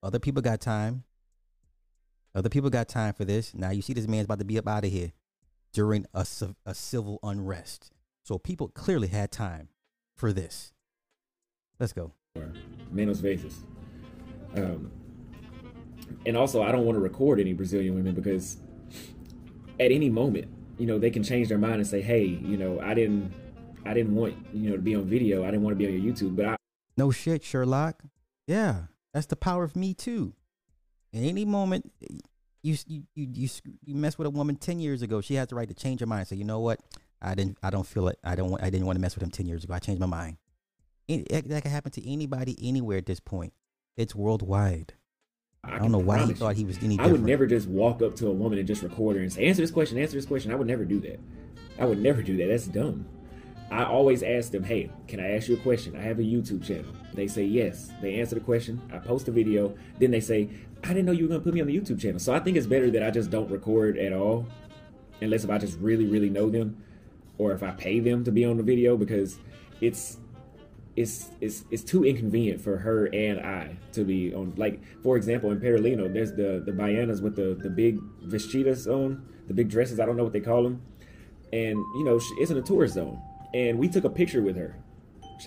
other 0.02 0.18
people 0.18 0.42
got 0.42 0.60
time. 0.60 1.04
Other 2.34 2.50
people 2.50 2.68
got 2.68 2.86
time 2.88 3.14
for 3.14 3.24
this. 3.24 3.54
Now 3.54 3.70
you 3.70 3.80
see 3.80 3.94
this 3.94 4.06
man's 4.06 4.26
about 4.26 4.40
to 4.40 4.44
be 4.44 4.58
up 4.58 4.68
out 4.68 4.84
of 4.84 4.90
here 4.90 5.12
during 5.72 6.04
a, 6.12 6.26
a 6.66 6.74
civil 6.74 7.18
unrest. 7.22 7.92
So 8.24 8.38
people 8.38 8.68
clearly 8.68 9.08
had 9.08 9.32
time 9.32 9.68
for 10.14 10.34
this. 10.34 10.72
Let's 11.78 11.92
go. 11.92 12.12
Menos 12.92 13.20
vezes. 13.20 13.64
Um, 14.54 14.90
and 16.24 16.36
also, 16.36 16.62
I 16.62 16.72
don't 16.72 16.84
want 16.84 16.96
to 16.96 17.00
record 17.00 17.40
any 17.40 17.52
Brazilian 17.52 17.94
women 17.94 18.14
because 18.14 18.58
at 19.78 19.92
any 19.92 20.08
moment, 20.08 20.48
you 20.78 20.86
know, 20.86 20.98
they 20.98 21.10
can 21.10 21.22
change 21.22 21.48
their 21.48 21.58
mind 21.58 21.76
and 21.76 21.86
say, 21.86 22.00
"Hey, 22.00 22.24
you 22.24 22.56
know, 22.56 22.80
I 22.80 22.94
didn't, 22.94 23.32
I 23.84 23.94
didn't 23.94 24.14
want, 24.14 24.34
you 24.52 24.70
know, 24.70 24.76
to 24.76 24.82
be 24.82 24.94
on 24.94 25.04
video. 25.04 25.42
I 25.42 25.46
didn't 25.46 25.62
want 25.62 25.72
to 25.72 25.78
be 25.78 25.86
on 25.86 25.92
your 26.00 26.12
YouTube, 26.12 26.36
but 26.36 26.46
I." 26.46 26.56
No 26.96 27.10
shit, 27.10 27.44
Sherlock. 27.44 28.02
Yeah, 28.46 28.84
that's 29.12 29.26
the 29.26 29.36
power 29.36 29.64
of 29.64 29.76
me 29.76 29.94
too. 29.94 30.34
At 31.12 31.22
any 31.22 31.44
moment, 31.44 31.92
you 32.62 32.76
you 32.86 33.02
you 33.14 33.28
you, 33.32 33.48
you 33.84 33.94
mess 33.94 34.18
with 34.18 34.26
a 34.26 34.30
woman 34.30 34.56
ten 34.56 34.80
years 34.80 35.02
ago, 35.02 35.20
she 35.20 35.34
has 35.34 35.48
the 35.48 35.54
right 35.54 35.68
to 35.68 35.74
change 35.74 36.00
her 36.00 36.06
mind. 36.06 36.28
Say, 36.28 36.36
you 36.36 36.44
know 36.44 36.60
what? 36.60 36.80
I 37.20 37.34
didn't. 37.34 37.58
I 37.62 37.70
don't 37.70 37.86
feel 37.86 38.08
it. 38.08 38.18
I 38.24 38.36
don't. 38.36 38.50
Want, 38.50 38.62
I 38.62 38.70
didn't 38.70 38.86
want 38.86 38.96
to 38.96 39.00
mess 39.00 39.14
with 39.14 39.22
him 39.22 39.30
ten 39.30 39.46
years 39.46 39.64
ago. 39.64 39.74
I 39.74 39.78
changed 39.78 40.00
my 40.00 40.06
mind. 40.06 40.36
That 41.08 41.62
can 41.62 41.70
happen 41.70 41.92
to 41.92 42.10
anybody, 42.10 42.56
anywhere 42.60 42.98
at 42.98 43.06
this 43.06 43.20
point. 43.20 43.52
It's 43.96 44.14
worldwide. 44.14 44.94
I, 45.62 45.76
I 45.76 45.78
don't 45.78 45.92
know 45.92 45.98
why 45.98 46.24
he 46.24 46.34
thought 46.34 46.56
he 46.56 46.64
was 46.64 46.78
any. 46.78 46.96
Different. 46.96 47.08
I 47.08 47.12
would 47.12 47.22
never 47.22 47.46
just 47.46 47.68
walk 47.68 48.02
up 48.02 48.14
to 48.16 48.28
a 48.28 48.32
woman 48.32 48.58
and 48.58 48.66
just 48.66 48.82
record 48.82 49.16
her 49.16 49.22
and 49.22 49.32
say, 49.32 49.46
"Answer 49.46 49.62
this 49.62 49.70
question. 49.70 49.98
Answer 49.98 50.16
this 50.16 50.26
question." 50.26 50.52
I 50.52 50.54
would 50.54 50.66
never 50.66 50.84
do 50.84 51.00
that. 51.00 51.20
I 51.78 51.84
would 51.84 51.98
never 51.98 52.22
do 52.22 52.36
that. 52.38 52.48
That's 52.48 52.66
dumb. 52.66 53.06
I 53.70 53.84
always 53.84 54.22
ask 54.22 54.52
them, 54.52 54.62
"Hey, 54.62 54.90
can 55.08 55.20
I 55.20 55.30
ask 55.36 55.48
you 55.48 55.54
a 55.54 55.58
question? 55.58 55.96
I 55.96 56.00
have 56.02 56.18
a 56.18 56.22
YouTube 56.22 56.64
channel." 56.64 56.92
They 57.14 57.26
say 57.26 57.44
yes. 57.44 57.90
They 58.02 58.20
answer 58.20 58.34
the 58.34 58.40
question. 58.40 58.80
I 58.92 58.98
post 58.98 59.28
a 59.28 59.32
video. 59.32 59.74
Then 59.98 60.10
they 60.10 60.20
say, 60.20 60.48
"I 60.84 60.88
didn't 60.88 61.06
know 61.06 61.12
you 61.12 61.24
were 61.24 61.28
going 61.28 61.40
to 61.40 61.44
put 61.44 61.54
me 61.54 61.60
on 61.60 61.66
the 61.66 61.76
YouTube 61.76 62.00
channel." 62.00 62.20
So 62.20 62.34
I 62.34 62.40
think 62.40 62.56
it's 62.56 62.66
better 62.66 62.90
that 62.90 63.02
I 63.02 63.10
just 63.10 63.30
don't 63.30 63.50
record 63.50 63.98
at 63.98 64.12
all, 64.12 64.46
unless 65.20 65.44
if 65.44 65.50
I 65.50 65.58
just 65.58 65.78
really, 65.78 66.06
really 66.06 66.30
know 66.30 66.50
them, 66.50 66.82
or 67.38 67.52
if 67.52 67.62
I 67.62 67.70
pay 67.72 68.00
them 68.00 68.24
to 68.24 68.30
be 68.30 68.44
on 68.44 68.56
the 68.56 68.62
video 68.62 68.96
because 68.96 69.38
it's 69.80 70.18
it's 70.96 71.30
it's 71.42 71.64
it's 71.70 71.82
too 71.82 72.04
inconvenient 72.04 72.60
for 72.60 72.78
her 72.78 73.06
and 73.12 73.40
I 73.40 73.76
to 73.92 74.04
be 74.04 74.34
on. 74.34 74.54
Like 74.56 74.80
for 75.02 75.16
example, 75.16 75.50
in 75.50 75.60
Petrolina, 75.60 76.08
there's 76.08 76.32
the 76.32 76.62
the 76.64 76.72
baianas 76.72 77.20
with 77.20 77.36
the 77.36 77.54
the 77.62 77.68
big 77.68 78.00
vestidas 78.24 78.86
on, 78.86 79.22
the 79.46 79.54
big 79.54 79.68
dresses. 79.68 80.00
I 80.00 80.06
don't 80.06 80.16
know 80.16 80.24
what 80.24 80.32
they 80.32 80.40
call 80.40 80.62
them, 80.62 80.80
and 81.52 81.76
you 81.76 82.04
know 82.04 82.18
she, 82.18 82.34
it's 82.36 82.50
in 82.50 82.56
a 82.56 82.62
tourist 82.62 82.94
zone. 82.94 83.20
And 83.54 83.78
we 83.78 83.88
took 83.88 84.04
a 84.04 84.10
picture 84.10 84.42
with 84.42 84.56
her. 84.56 84.74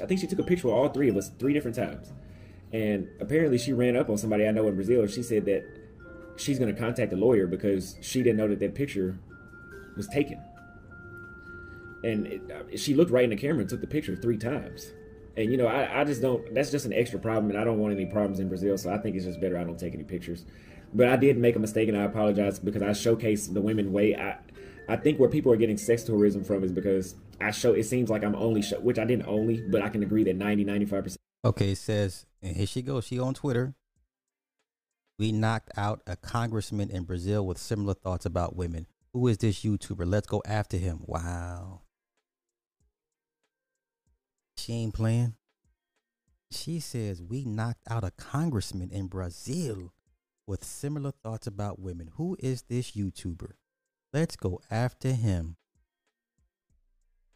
I 0.01 0.05
think 0.05 0.19
she 0.19 0.27
took 0.27 0.39
a 0.39 0.43
picture 0.43 0.67
with 0.67 0.75
all 0.75 0.89
three 0.89 1.09
of 1.09 1.17
us 1.17 1.29
three 1.39 1.53
different 1.53 1.75
times. 1.75 2.11
And 2.71 3.07
apparently, 3.19 3.57
she 3.57 3.73
ran 3.73 3.95
up 3.95 4.09
on 4.09 4.17
somebody 4.17 4.47
I 4.47 4.51
know 4.51 4.67
in 4.67 4.75
Brazil. 4.75 5.05
She 5.07 5.23
said 5.23 5.45
that 5.45 5.63
she's 6.37 6.59
going 6.59 6.73
to 6.73 6.79
contact 6.79 7.11
a 7.11 7.15
lawyer 7.15 7.47
because 7.47 7.97
she 8.01 8.21
didn't 8.21 8.37
know 8.37 8.47
that 8.47 8.59
that 8.59 8.75
picture 8.75 9.17
was 9.97 10.07
taken. 10.07 10.39
And 12.03 12.27
it, 12.27 12.41
uh, 12.51 12.77
she 12.77 12.93
looked 12.93 13.11
right 13.11 13.23
in 13.23 13.31
the 13.31 13.35
camera 13.35 13.61
and 13.61 13.69
took 13.69 13.81
the 13.81 13.87
picture 13.87 14.15
three 14.15 14.37
times. 14.37 14.91
And 15.39 15.49
you 15.49 15.57
know, 15.57 15.67
I, 15.67 16.01
I 16.01 16.03
just 16.03 16.21
don't. 16.21 16.53
That's 16.53 16.69
just 16.69 16.85
an 16.85 16.91
extra 16.91 17.17
problem, 17.17 17.49
and 17.49 17.57
I 17.57 17.63
don't 17.63 17.79
want 17.79 17.93
any 17.93 18.05
problems 18.05 18.41
in 18.41 18.49
Brazil. 18.49 18.77
So 18.77 18.91
I 18.91 18.97
think 18.97 19.15
it's 19.15 19.23
just 19.23 19.39
better 19.39 19.57
I 19.57 19.63
don't 19.63 19.79
take 19.79 19.93
any 19.93 20.03
pictures. 20.03 20.43
But 20.93 21.07
I 21.07 21.15
did 21.15 21.37
make 21.37 21.55
a 21.55 21.59
mistake, 21.59 21.87
and 21.87 21.97
I 21.97 22.03
apologize 22.03 22.59
because 22.59 22.81
I 22.81 22.89
showcased 22.89 23.53
the 23.53 23.61
women 23.61 23.93
way. 23.93 24.17
I 24.17 24.37
I 24.89 24.97
think 24.97 25.17
where 25.17 25.29
people 25.29 25.49
are 25.53 25.55
getting 25.55 25.77
sex 25.77 26.03
tourism 26.03 26.43
from 26.43 26.65
is 26.65 26.73
because 26.73 27.15
I 27.39 27.51
show. 27.51 27.71
It 27.71 27.83
seems 27.83 28.09
like 28.09 28.25
I'm 28.25 28.35
only 28.35 28.61
show, 28.61 28.81
which 28.81 28.99
I 28.99 29.05
didn't 29.05 29.27
only, 29.27 29.61
but 29.61 29.81
I 29.81 29.87
can 29.87 30.03
agree 30.03 30.25
that 30.25 30.35
90 30.35 30.65
95 30.65 31.03
percent. 31.05 31.21
Okay, 31.45 31.71
it 31.71 31.77
says, 31.77 32.25
and 32.41 32.57
here 32.57 32.67
she 32.67 32.81
goes. 32.81 33.05
She 33.05 33.17
on 33.17 33.33
Twitter. 33.33 33.75
We 35.17 35.31
knocked 35.31 35.71
out 35.77 36.01
a 36.05 36.17
congressman 36.17 36.89
in 36.89 37.03
Brazil 37.03 37.45
with 37.45 37.57
similar 37.57 37.93
thoughts 37.93 38.25
about 38.25 38.57
women. 38.57 38.87
Who 39.13 39.25
is 39.29 39.37
this 39.37 39.63
YouTuber? 39.63 40.05
Let's 40.05 40.27
go 40.27 40.41
after 40.45 40.75
him. 40.75 40.99
Wow. 41.05 41.81
She 44.59 44.73
ain't 44.73 44.93
playing. 44.93 45.35
She 46.51 46.81
says 46.81 47.23
we 47.23 47.45
knocked 47.45 47.83
out 47.89 48.03
a 48.03 48.11
congressman 48.11 48.91
in 48.91 49.07
Brazil 49.07 49.93
with 50.45 50.65
similar 50.65 51.11
thoughts 51.11 51.47
about 51.47 51.79
women. 51.79 52.09
Who 52.15 52.35
is 52.39 52.63
this 52.63 52.91
YouTuber? 52.91 53.53
Let's 54.11 54.35
go 54.35 54.59
after 54.69 55.13
him. 55.13 55.55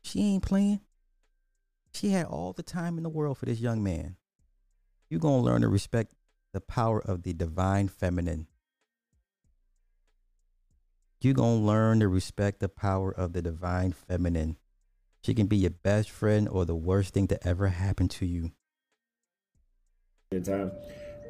She 0.01 0.21
ain't 0.33 0.43
playing. 0.43 0.81
She 1.93 2.09
had 2.09 2.25
all 2.25 2.51
the 2.51 2.63
time 2.63 2.97
in 2.97 3.03
the 3.03 3.09
world 3.09 3.37
for 3.37 3.45
this 3.45 3.59
young 3.59 3.81
man. 3.81 4.17
You're 5.09 5.21
going 5.21 5.39
to 5.39 5.45
learn 5.45 5.61
to 5.61 5.69
respect 5.69 6.15
the 6.51 6.59
power 6.59 6.99
of 6.99 7.23
the 7.23 7.33
divine 7.33 7.87
feminine. 7.87 8.47
You're 11.21 11.35
going 11.35 11.59
to 11.61 11.65
learn 11.65 12.01
to 12.01 12.09
respect 12.09 12.59
the 12.59 12.69
power 12.69 13.11
of 13.11 13.31
the 13.31 13.41
divine 13.41 13.93
feminine. 13.93 14.57
She 15.23 15.33
can 15.33 15.47
be 15.47 15.57
your 15.57 15.71
best 15.71 16.09
friend 16.09 16.49
or 16.49 16.65
the 16.65 16.75
worst 16.75 17.13
thing 17.13 17.27
to 17.27 17.47
ever 17.47 17.67
happen 17.67 18.07
to 18.09 18.25
you. 18.25 18.51
Time, 20.43 20.71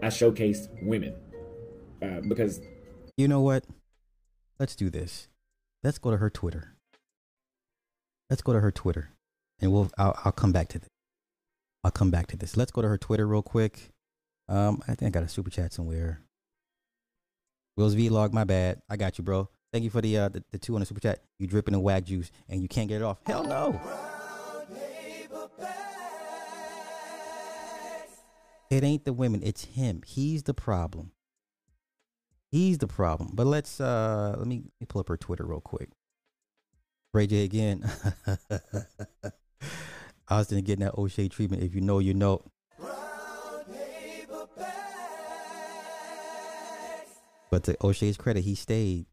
I 0.01 0.07
showcased 0.07 0.69
women 0.81 1.13
uh, 2.01 2.21
because 2.27 2.61
you 3.17 3.27
know 3.27 3.41
what? 3.41 3.65
Let's 4.59 4.75
do 4.75 4.89
this. 4.89 5.27
Let's 5.83 5.97
go 5.97 6.09
to 6.09 6.17
her 6.17 6.29
Twitter. 6.29 6.75
Let's 8.29 8.41
go 8.41 8.53
to 8.53 8.61
her 8.61 8.71
Twitter, 8.71 9.09
and 9.59 9.71
we'll. 9.73 9.91
I'll, 9.97 10.17
I'll 10.23 10.31
come 10.31 10.53
back 10.53 10.69
to 10.69 10.79
this. 10.79 10.89
I'll 11.83 11.91
come 11.91 12.11
back 12.11 12.27
to 12.27 12.37
this. 12.37 12.55
Let's 12.55 12.71
go 12.71 12.81
to 12.81 12.87
her 12.87 12.97
Twitter 12.97 13.27
real 13.27 13.41
quick. 13.41 13.89
Um, 14.47 14.81
I 14.87 14.95
think 14.95 15.03
I 15.15 15.19
got 15.19 15.23
a 15.23 15.29
super 15.29 15.49
chat 15.49 15.73
somewhere. 15.73 16.21
Will's 17.75 17.95
vlog, 17.95 18.31
my 18.31 18.45
bad. 18.45 18.81
I 18.89 18.95
got 18.95 19.17
you, 19.17 19.23
bro. 19.23 19.49
Thank 19.73 19.83
you 19.85 19.89
for 19.89 20.01
the 20.01 20.17
uh, 20.19 20.29
the, 20.29 20.43
the 20.51 20.59
two 20.59 20.75
on 20.75 20.81
the 20.81 20.85
super 20.85 21.01
chat. 21.01 21.23
You 21.39 21.47
dripping 21.47 21.73
in 21.73 21.81
wag 21.81 22.05
juice 22.05 22.29
and 22.47 22.61
you 22.61 22.67
can't 22.67 22.87
get 22.87 22.97
it 22.97 23.03
off. 23.03 23.17
Hell 23.25 23.43
no. 23.43 23.81
It 28.69 28.83
ain't 28.83 29.03
the 29.03 29.13
women, 29.13 29.41
it's 29.43 29.65
him. 29.65 30.03
He's 30.05 30.43
the 30.43 30.53
problem. 30.53 31.11
He's 32.51 32.77
the 32.77 32.85
problem. 32.85 33.31
But 33.33 33.47
let's 33.47 33.81
uh 33.81 34.35
let 34.37 34.47
me, 34.47 34.57
let 34.57 34.81
me 34.81 34.85
pull 34.87 35.01
up 35.01 35.09
her 35.09 35.17
Twitter 35.17 35.43
real 35.43 35.59
quick. 35.59 35.89
Ray 37.11 37.25
J 37.25 37.43
again. 37.43 37.89
Austin 40.29 40.61
getting 40.61 40.85
that 40.85 40.99
O'Shea 40.99 41.29
treatment. 41.29 41.63
If 41.63 41.73
you 41.73 41.81
know, 41.81 41.97
you 41.97 42.13
know. 42.13 42.43
But 47.49 47.63
to 47.63 47.75
O'Shea's 47.83 48.17
credit, 48.17 48.43
he 48.43 48.53
stayed 48.55 49.07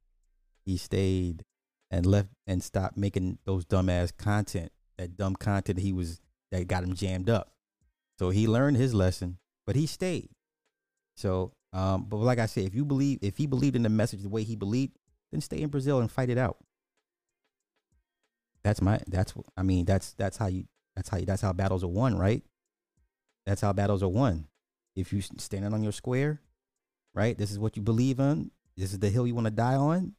he 0.71 0.77
stayed 0.77 1.45
and 1.91 2.07
left 2.07 2.29
and 2.47 2.63
stopped 2.63 2.97
making 2.97 3.39
those 3.45 3.65
dumbass 3.65 4.17
content 4.17 4.71
that 4.99 5.17
dumb 5.17 5.35
content 5.35 5.81
he 5.81 5.93
was 5.93 6.21
that 6.53 6.69
got 6.69 6.85
him 6.85 6.95
jammed 6.95 7.29
up. 7.29 7.51
So 8.19 8.31
he 8.31 8.47
learned 8.47 8.77
his 8.77 8.95
lesson, 8.95 9.39
but 9.67 9.75
he 9.75 9.87
stayed. 9.87 10.29
So, 11.17 11.53
um, 11.73 12.05
but 12.09 12.19
like 12.19 12.39
I 12.39 12.47
said, 12.47 12.65
if 12.65 12.75
you 12.75 12.85
believe, 12.85 13.19
if 13.23 13.37
he 13.37 13.47
believed 13.47 13.75
in 13.75 13.83
the 13.83 13.89
message 13.89 14.23
the 14.23 14.29
way 14.29 14.45
he 14.45 14.55
believed, 14.55 14.97
then 15.33 15.41
stay 15.41 15.61
in 15.61 15.71
Brazil 15.71 15.99
and 15.99 16.11
fight 16.11 16.31
it 16.31 16.39
out. 16.39 16.59
That's 18.63 18.81
my. 18.81 19.01
That's. 19.09 19.35
I 19.57 19.63
mean, 19.63 19.87
that's 19.87 20.13
that's 20.13 20.37
how 20.37 20.47
you. 20.47 20.67
That's 20.95 21.09
how 21.09 21.19
you, 21.19 21.27
that's 21.27 21.43
how 21.43 21.53
battles 21.53 21.83
are 21.83 21.89
won, 21.89 22.17
right? 22.17 22.45
That's 23.47 23.63
how 23.63 23.73
battles 23.73 24.03
are 24.03 24.09
won. 24.09 24.47
If 24.95 25.13
you 25.13 25.23
standing 25.23 25.73
on 25.73 25.83
your 25.83 25.93
square, 25.93 26.41
right? 27.15 27.37
This 27.37 27.51
is 27.51 27.59
what 27.59 27.77
you 27.77 27.83
believe 27.83 28.21
in. 28.21 28.51
This 28.77 28.93
is 28.93 28.99
the 28.99 29.09
hill 29.09 29.27
you 29.27 29.35
want 29.35 29.47
to 29.47 29.51
die 29.51 29.77
on. 29.77 30.15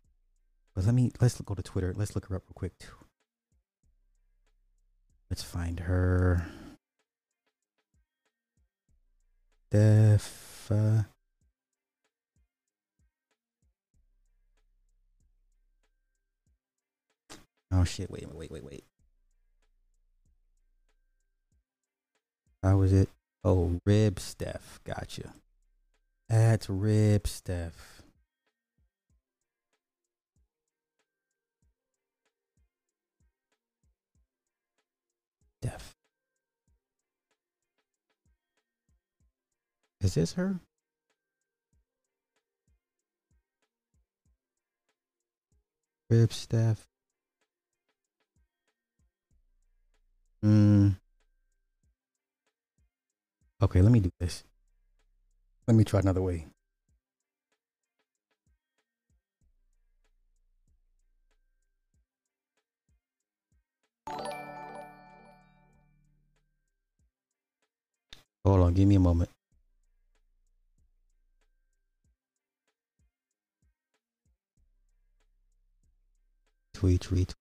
But 0.73 0.85
let 0.85 0.95
me 0.95 1.11
let's 1.19 1.39
go 1.41 1.53
to 1.53 1.61
Twitter. 1.61 1.93
Let's 1.95 2.15
look 2.15 2.27
her 2.27 2.35
up 2.35 2.43
real 2.47 2.53
quick 2.55 2.77
too. 2.77 2.95
Let's 5.29 5.43
find 5.43 5.81
her. 5.81 6.45
Def. 9.69 10.69
Uh, 10.69 11.03
oh 17.71 17.83
shit! 17.83 18.11
Wait, 18.11 18.27
wait, 18.33 18.51
wait, 18.51 18.63
wait. 18.63 18.83
How 22.63 22.77
was 22.77 22.93
it? 22.93 23.09
Oh, 23.43 23.79
Rib 23.85 24.19
Steph. 24.19 24.79
Gotcha. 24.83 25.33
That's 26.29 26.69
Rib 26.69 27.27
Steph. 27.27 28.00
Is 40.01 40.15
this 40.15 40.33
her? 40.33 40.59
Rib 46.09 46.33
Steph. 46.33 46.87
Hmm. 50.41 50.89
Okay, 53.61 53.81
let 53.81 53.91
me 53.91 53.99
do 53.99 54.11
this. 54.19 54.43
Let 55.67 55.75
me 55.75 55.83
try 55.83 55.99
another 55.99 56.21
way. 56.21 56.47
Hold 68.43 68.61
on, 68.61 68.73
give 68.73 68.87
me 68.87 68.95
a 68.95 68.99
moment. 68.99 69.29
Tweet, 76.81 77.01
tweet. 77.01 77.35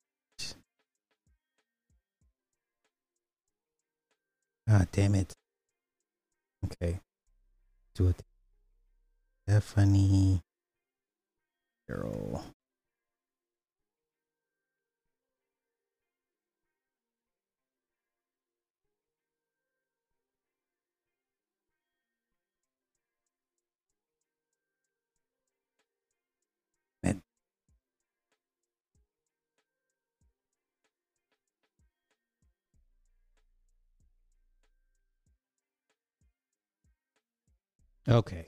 Ah, 4.68 4.84
damn 4.93 5.14
it. 5.14 5.32
Okay. 6.62 7.01
Do 7.95 8.09
it. 8.09 8.22
Stephanie 9.49 10.43
Carroll. 11.88 12.45
Okay. 38.09 38.47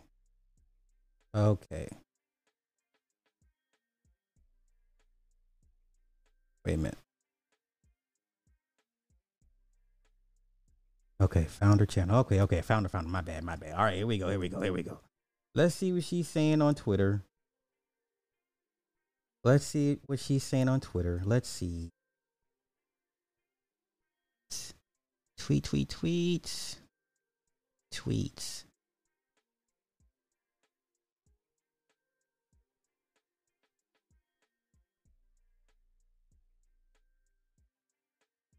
Okay. 1.35 1.89
Wait 6.65 6.75
a 6.75 6.77
minute. 6.77 6.99
Okay, 11.21 11.45
founder 11.45 11.87
channel. 11.87 12.19
Okay, 12.21 12.41
okay, 12.41 12.61
founder, 12.63 12.89
founder. 12.89 13.09
My 13.09 13.21
bad, 13.21 13.45
my 13.45 13.57
bad. 13.57 13.75
All 13.75 13.85
right, 13.85 13.97
here 13.97 14.07
we 14.07 14.19
go, 14.19 14.29
here 14.29 14.41
we 14.41 14.49
go, 14.49 14.61
here 14.61 14.73
we 14.73 14.83
go. 14.83 14.99
Let's 15.55 15.77
see 15.77 15.93
what 15.93 16.05
she's 16.05 16.29
saying 16.29 16.61
on 16.61 16.75
Twitter. 16.75 17.23
Let's 19.45 19.65
see 19.65 19.99
what 20.07 20.19
she's 20.19 20.43
saying 20.43 20.69
on 20.69 20.81
Twitter. 20.81 21.23
Let's 21.25 21.49
see. 21.49 21.91
Tweet, 25.39 25.65
tweet, 25.65 25.89
tweets. 25.89 26.77
Tweets. 27.93 28.65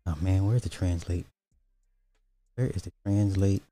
Oh 0.05 0.15
man, 0.21 0.45
where's 0.45 0.61
the 0.63 0.69
translate? 0.69 1.25
Where 2.55 2.67
is 2.67 2.83
the 2.83 2.91
translate? 3.05 3.63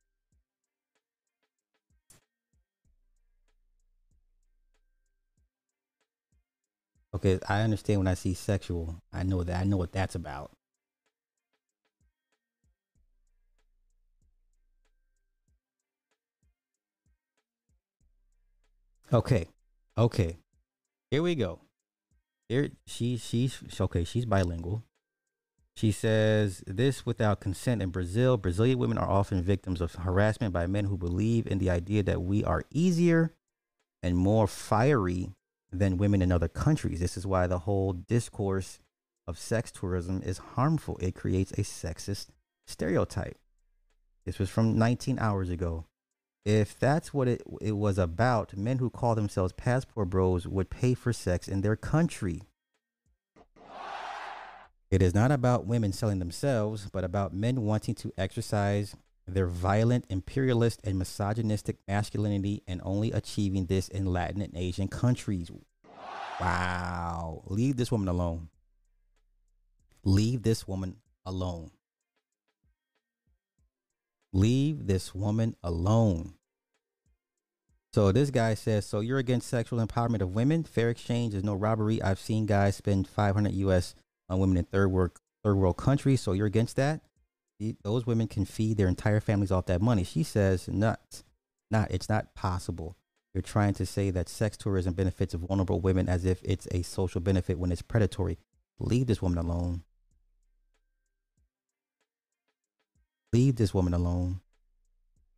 Okay, 7.13 7.39
I 7.47 7.61
understand 7.61 7.99
when 7.99 8.07
I 8.07 8.13
see 8.13 8.33
sexual. 8.33 8.95
I 9.11 9.23
know 9.23 9.43
that 9.43 9.59
I 9.59 9.63
know 9.65 9.77
what 9.77 9.91
that's 9.91 10.15
about. 10.15 10.51
Okay. 19.13 19.47
Okay. 19.97 20.37
Here 21.09 21.21
we 21.21 21.35
go. 21.35 21.59
Here 22.47 22.69
she 22.85 23.17
she's 23.17 23.61
okay, 23.79 24.05
she's 24.05 24.25
bilingual. 24.25 24.83
She 25.81 25.91
says 25.91 26.63
this 26.67 27.07
without 27.07 27.41
consent 27.41 27.81
in 27.81 27.89
Brazil. 27.89 28.37
Brazilian 28.37 28.77
women 28.77 28.99
are 28.99 29.09
often 29.09 29.41
victims 29.41 29.81
of 29.81 29.95
harassment 29.95 30.53
by 30.53 30.67
men 30.67 30.85
who 30.85 30.95
believe 30.95 31.47
in 31.47 31.57
the 31.57 31.71
idea 31.71 32.03
that 32.03 32.21
we 32.21 32.43
are 32.43 32.65
easier 32.69 33.33
and 34.03 34.15
more 34.15 34.45
fiery 34.45 35.31
than 35.71 35.97
women 35.97 36.21
in 36.21 36.31
other 36.31 36.47
countries. 36.47 36.99
This 36.99 37.17
is 37.17 37.25
why 37.25 37.47
the 37.47 37.57
whole 37.57 37.93
discourse 37.93 38.79
of 39.25 39.39
sex 39.39 39.71
tourism 39.71 40.21
is 40.23 40.37
harmful. 40.53 40.99
It 41.01 41.15
creates 41.15 41.51
a 41.53 41.63
sexist 41.63 42.27
stereotype. 42.67 43.39
This 44.23 44.37
was 44.37 44.51
from 44.51 44.77
19 44.77 45.17
hours 45.17 45.49
ago. 45.49 45.87
If 46.45 46.79
that's 46.79 47.11
what 47.11 47.27
it, 47.27 47.41
it 47.59 47.71
was 47.71 47.97
about, 47.97 48.55
men 48.55 48.77
who 48.77 48.91
call 48.91 49.15
themselves 49.15 49.53
passport 49.53 50.11
bros 50.11 50.47
would 50.47 50.69
pay 50.69 50.93
for 50.93 51.11
sex 51.11 51.47
in 51.47 51.61
their 51.61 51.75
country. 51.75 52.43
It 54.91 55.01
is 55.01 55.15
not 55.15 55.31
about 55.31 55.65
women 55.65 55.93
selling 55.93 56.19
themselves, 56.19 56.89
but 56.91 57.05
about 57.05 57.33
men 57.33 57.61
wanting 57.61 57.95
to 57.95 58.11
exercise 58.17 58.93
their 59.25 59.47
violent, 59.47 60.05
imperialist, 60.09 60.81
and 60.83 60.99
misogynistic 60.99 61.77
masculinity 61.87 62.61
and 62.67 62.81
only 62.83 63.13
achieving 63.13 63.67
this 63.67 63.87
in 63.87 64.05
Latin 64.05 64.41
and 64.41 64.55
Asian 64.55 64.89
countries. 64.89 65.49
Wow. 66.41 67.43
Leave 67.45 67.77
this 67.77 67.89
woman 67.89 68.09
alone. 68.09 68.49
Leave 70.03 70.43
this 70.43 70.67
woman 70.67 70.97
alone. 71.25 71.71
Leave 74.33 74.87
this 74.87 75.15
woman 75.15 75.55
alone. 75.63 76.33
So 77.93 78.11
this 78.11 78.29
guy 78.29 78.55
says, 78.55 78.85
so 78.85 79.01
you're 79.01 79.19
against 79.19 79.47
sexual 79.47 79.85
empowerment 79.85 80.21
of 80.21 80.33
women? 80.33 80.63
Fair 80.63 80.89
exchange 80.89 81.33
is 81.33 81.43
no 81.43 81.53
robbery. 81.53 82.01
I've 82.01 82.19
seen 82.19 82.45
guys 82.45 82.77
spend 82.77 83.07
500 83.07 83.53
US 83.53 83.95
on 84.31 84.39
women 84.39 84.57
in 84.57 84.63
third 84.63 84.91
world 84.91 85.11
third 85.43 85.55
world 85.55 85.77
countries. 85.77 86.21
So 86.21 86.31
you're 86.31 86.47
against 86.47 86.75
that? 86.77 87.01
Those 87.83 88.07
women 88.07 88.27
can 88.27 88.45
feed 88.45 88.77
their 88.77 88.87
entire 88.87 89.19
families 89.19 89.51
off 89.51 89.67
that 89.67 89.81
money. 89.81 90.03
She 90.03 90.23
says, 90.23 90.67
not, 90.67 91.23
not. 91.69 91.91
It's 91.91 92.09
not 92.09 92.33
possible. 92.33 92.97
You're 93.33 93.43
trying 93.43 93.73
to 93.75 93.85
say 93.85 94.09
that 94.09 94.27
sex 94.27 94.57
tourism 94.57 94.93
benefits 94.93 95.35
vulnerable 95.35 95.79
women 95.79 96.09
as 96.09 96.25
if 96.25 96.41
it's 96.43 96.67
a 96.71 96.81
social 96.81 97.21
benefit 97.21 97.59
when 97.59 97.71
it's 97.71 97.83
predatory. 97.83 98.39
Leave 98.79 99.05
this 99.07 99.21
woman 99.21 99.37
alone. 99.37 99.83
Leave 103.31 103.55
this 103.57 103.73
woman 103.73 103.93
alone. 103.93 104.41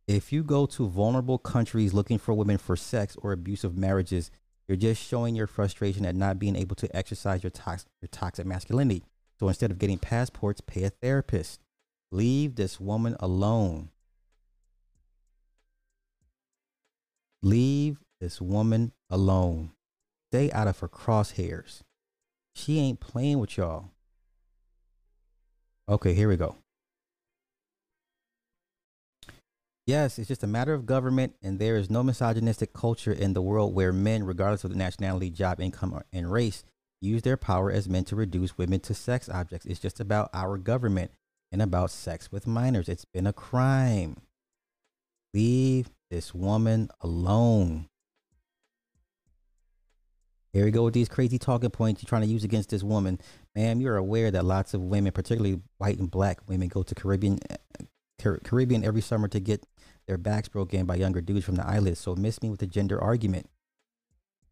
If 0.08 0.32
you 0.32 0.42
go 0.42 0.66
to 0.66 0.88
vulnerable 0.88 1.38
countries 1.38 1.94
looking 1.94 2.18
for 2.18 2.34
women 2.34 2.58
for 2.58 2.74
sex 2.74 3.16
or 3.22 3.32
abusive 3.32 3.76
marriages, 3.76 4.30
you're 4.66 4.76
just 4.76 5.02
showing 5.02 5.34
your 5.34 5.46
frustration 5.46 6.06
at 6.06 6.14
not 6.14 6.38
being 6.38 6.56
able 6.56 6.76
to 6.76 6.96
exercise 6.96 7.42
your, 7.42 7.52
your 7.66 8.08
toxic 8.10 8.46
masculinity. 8.46 9.04
So 9.38 9.48
instead 9.48 9.70
of 9.70 9.78
getting 9.78 9.98
passports, 9.98 10.60
pay 10.60 10.84
a 10.84 10.90
therapist. 10.90 11.60
Leave 12.10 12.54
this 12.54 12.80
woman 12.80 13.16
alone. 13.20 13.90
Leave 17.42 17.98
this 18.20 18.40
woman 18.40 18.92
alone. 19.10 19.72
Stay 20.30 20.50
out 20.52 20.68
of 20.68 20.78
her 20.78 20.88
crosshairs. 20.88 21.82
She 22.54 22.78
ain't 22.78 23.00
playing 23.00 23.38
with 23.38 23.56
y'all. 23.58 23.90
Okay, 25.88 26.14
here 26.14 26.28
we 26.28 26.36
go. 26.36 26.56
Yes, 29.86 30.18
it's 30.18 30.28
just 30.28 30.42
a 30.42 30.46
matter 30.46 30.72
of 30.72 30.86
government, 30.86 31.34
and 31.42 31.58
there 31.58 31.76
is 31.76 31.90
no 31.90 32.02
misogynistic 32.02 32.72
culture 32.72 33.12
in 33.12 33.34
the 33.34 33.42
world 33.42 33.74
where 33.74 33.92
men, 33.92 34.24
regardless 34.24 34.64
of 34.64 34.70
the 34.70 34.76
nationality, 34.76 35.28
job, 35.28 35.60
income, 35.60 35.92
or- 35.92 36.06
and 36.10 36.32
race, 36.32 36.64
use 37.02 37.20
their 37.20 37.36
power 37.36 37.70
as 37.70 37.88
men 37.88 38.04
to 38.04 38.16
reduce 38.16 38.56
women 38.56 38.80
to 38.80 38.94
sex 38.94 39.28
objects. 39.28 39.66
It's 39.66 39.80
just 39.80 40.00
about 40.00 40.30
our 40.32 40.56
government 40.56 41.10
and 41.52 41.60
about 41.60 41.90
sex 41.90 42.32
with 42.32 42.46
minors. 42.46 42.88
It's 42.88 43.04
been 43.04 43.26
a 43.26 43.32
crime. 43.32 44.16
Leave 45.34 45.90
this 46.10 46.32
woman 46.34 46.88
alone. 47.02 47.88
Here 50.54 50.64
we 50.64 50.70
go 50.70 50.84
with 50.84 50.94
these 50.94 51.08
crazy 51.08 51.38
talking 51.38 51.70
points 51.70 52.00
you're 52.02 52.08
trying 52.08 52.22
to 52.22 52.28
use 52.28 52.44
against 52.44 52.70
this 52.70 52.84
woman. 52.84 53.20
Ma'am, 53.54 53.80
you're 53.80 53.96
aware 53.96 54.30
that 54.30 54.44
lots 54.44 54.72
of 54.72 54.80
women, 54.80 55.12
particularly 55.12 55.60
white 55.78 55.98
and 55.98 56.10
black 56.10 56.48
women, 56.48 56.68
go 56.68 56.82
to 56.84 56.94
Caribbean 56.94 57.40
Car- 58.24 58.40
Caribbean 58.42 58.84
every 58.84 59.02
summer 59.02 59.28
to 59.28 59.38
get 59.38 59.66
their 60.06 60.18
backs 60.18 60.48
broken 60.48 60.86
by 60.86 60.96
younger 60.96 61.20
dudes 61.20 61.44
from 61.44 61.56
the 61.56 61.66
islands. 61.66 62.00
So 62.00 62.16
miss 62.16 62.42
me 62.42 62.50
with 62.50 62.60
the 62.60 62.66
gender 62.66 63.00
argument. 63.00 63.48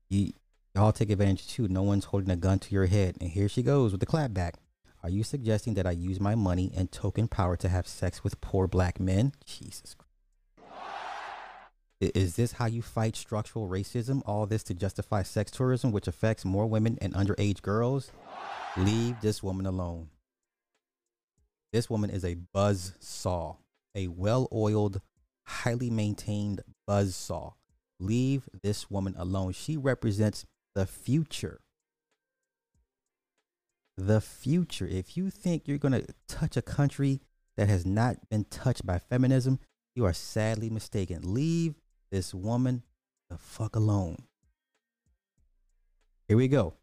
Y'all 0.08 0.92
take 0.92 1.10
advantage 1.10 1.48
too. 1.48 1.68
No 1.68 1.82
one's 1.82 2.06
holding 2.06 2.30
a 2.30 2.36
gun 2.36 2.58
to 2.60 2.74
your 2.74 2.86
head. 2.86 3.16
And 3.20 3.30
here 3.30 3.48
she 3.48 3.62
goes 3.62 3.92
with 3.92 4.00
the 4.00 4.06
clapback. 4.06 4.54
Are 5.02 5.10
you 5.10 5.24
suggesting 5.24 5.74
that 5.74 5.86
I 5.86 5.90
use 5.90 6.20
my 6.20 6.34
money 6.34 6.70
and 6.76 6.92
token 6.92 7.26
power 7.28 7.56
to 7.56 7.68
have 7.68 7.88
sex 7.88 8.22
with 8.22 8.40
poor 8.40 8.68
black 8.68 9.00
men? 9.00 9.32
Jesus 9.44 9.94
Christ. 9.94 10.08
Is 12.00 12.36
this 12.36 12.52
how 12.52 12.66
you 12.66 12.82
fight 12.82 13.16
structural 13.16 13.68
racism? 13.68 14.22
All 14.26 14.46
this 14.46 14.62
to 14.64 14.74
justify 14.74 15.22
sex 15.22 15.50
tourism, 15.50 15.92
which 15.92 16.08
affects 16.08 16.44
more 16.44 16.66
women 16.66 16.98
and 17.00 17.14
underage 17.14 17.62
girls? 17.62 18.10
Leave 18.76 19.20
this 19.20 19.42
woman 19.42 19.66
alone. 19.66 20.08
This 21.72 21.88
woman 21.88 22.10
is 22.10 22.24
a 22.24 22.34
buzz 22.34 22.92
saw, 23.00 23.54
a 23.94 24.08
well 24.08 24.48
oiled, 24.52 25.00
highly 25.46 25.90
maintained 25.90 26.62
buzz 26.86 27.14
saw. 27.14 27.52
Leave 28.00 28.48
this 28.62 28.90
woman 28.90 29.14
alone. 29.16 29.52
She 29.52 29.76
represents 29.76 30.44
the 30.74 30.86
future. 30.86 31.60
The 33.96 34.20
future. 34.20 34.86
If 34.86 35.16
you 35.16 35.30
think 35.30 35.66
you're 35.66 35.78
going 35.78 35.92
to 35.92 36.06
touch 36.26 36.56
a 36.56 36.62
country 36.62 37.20
that 37.56 37.68
has 37.68 37.86
not 37.86 38.28
been 38.28 38.44
touched 38.44 38.86
by 38.86 38.98
feminism, 38.98 39.58
you 39.94 40.04
are 40.04 40.12
sadly 40.12 40.70
mistaken. 40.70 41.34
Leave 41.34 41.74
this 42.10 42.34
woman 42.34 42.82
the 43.30 43.36
fuck 43.38 43.76
alone. 43.76 44.16
Here 46.28 46.36
we 46.36 46.48
go. 46.48 46.74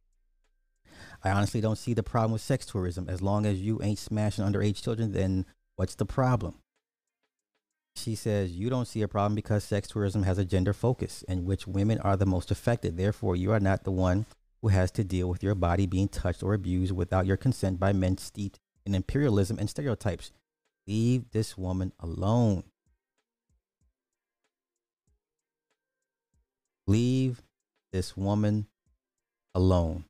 I 1.24 1.32
honestly 1.32 1.60
don't 1.60 1.78
see 1.78 1.94
the 1.94 2.04
problem 2.04 2.34
with 2.34 2.42
sex 2.42 2.66
tourism. 2.66 3.10
As 3.10 3.22
long 3.22 3.46
as 3.46 3.62
you 3.62 3.82
ain't 3.82 4.00
smashing 4.00 4.46
underage 4.46 4.82
children, 4.82 5.12
then 5.12 5.46
what's 5.76 5.96
the 5.96 6.06
problem? 6.06 6.56
She 8.00 8.16
says 8.16 8.52
you 8.54 8.70
don't 8.70 8.88
see 8.88 9.02
a 9.02 9.08
problem 9.08 9.36
because 9.36 9.64
sex 9.64 9.88
tourism 9.88 10.24
has 10.24 10.38
a 10.38 10.46
gender 10.46 10.74
focus 10.74 11.24
in 11.28 11.46
which 11.46 11.68
women 11.68 12.00
are 12.00 12.16
the 12.16 12.26
most 12.26 12.50
affected. 12.50 12.98
Therefore, 12.98 13.36
you 13.36 13.52
are 13.52 13.60
not 13.60 13.84
the 13.84 13.92
one 13.92 14.26
who 14.62 14.70
has 14.70 14.90
to 14.92 15.04
deal 15.04 15.28
with 15.28 15.44
your 15.44 15.56
body 15.56 15.86
being 15.86 16.08
touched 16.08 16.42
or 16.42 16.54
abused 16.54 16.94
without 16.94 17.26
your 17.26 17.38
consent 17.38 17.80
by 17.80 17.92
men 17.94 18.18
steeped 18.18 18.60
in 18.86 18.96
imperialism 18.96 19.60
and 19.60 19.70
stereotypes. 19.70 20.32
Leave 20.88 21.30
this 21.32 21.58
woman 21.58 21.92
alone. 22.00 22.64
Leave 26.88 27.44
this 27.92 28.18
woman 28.18 28.68
alone. 29.54 30.06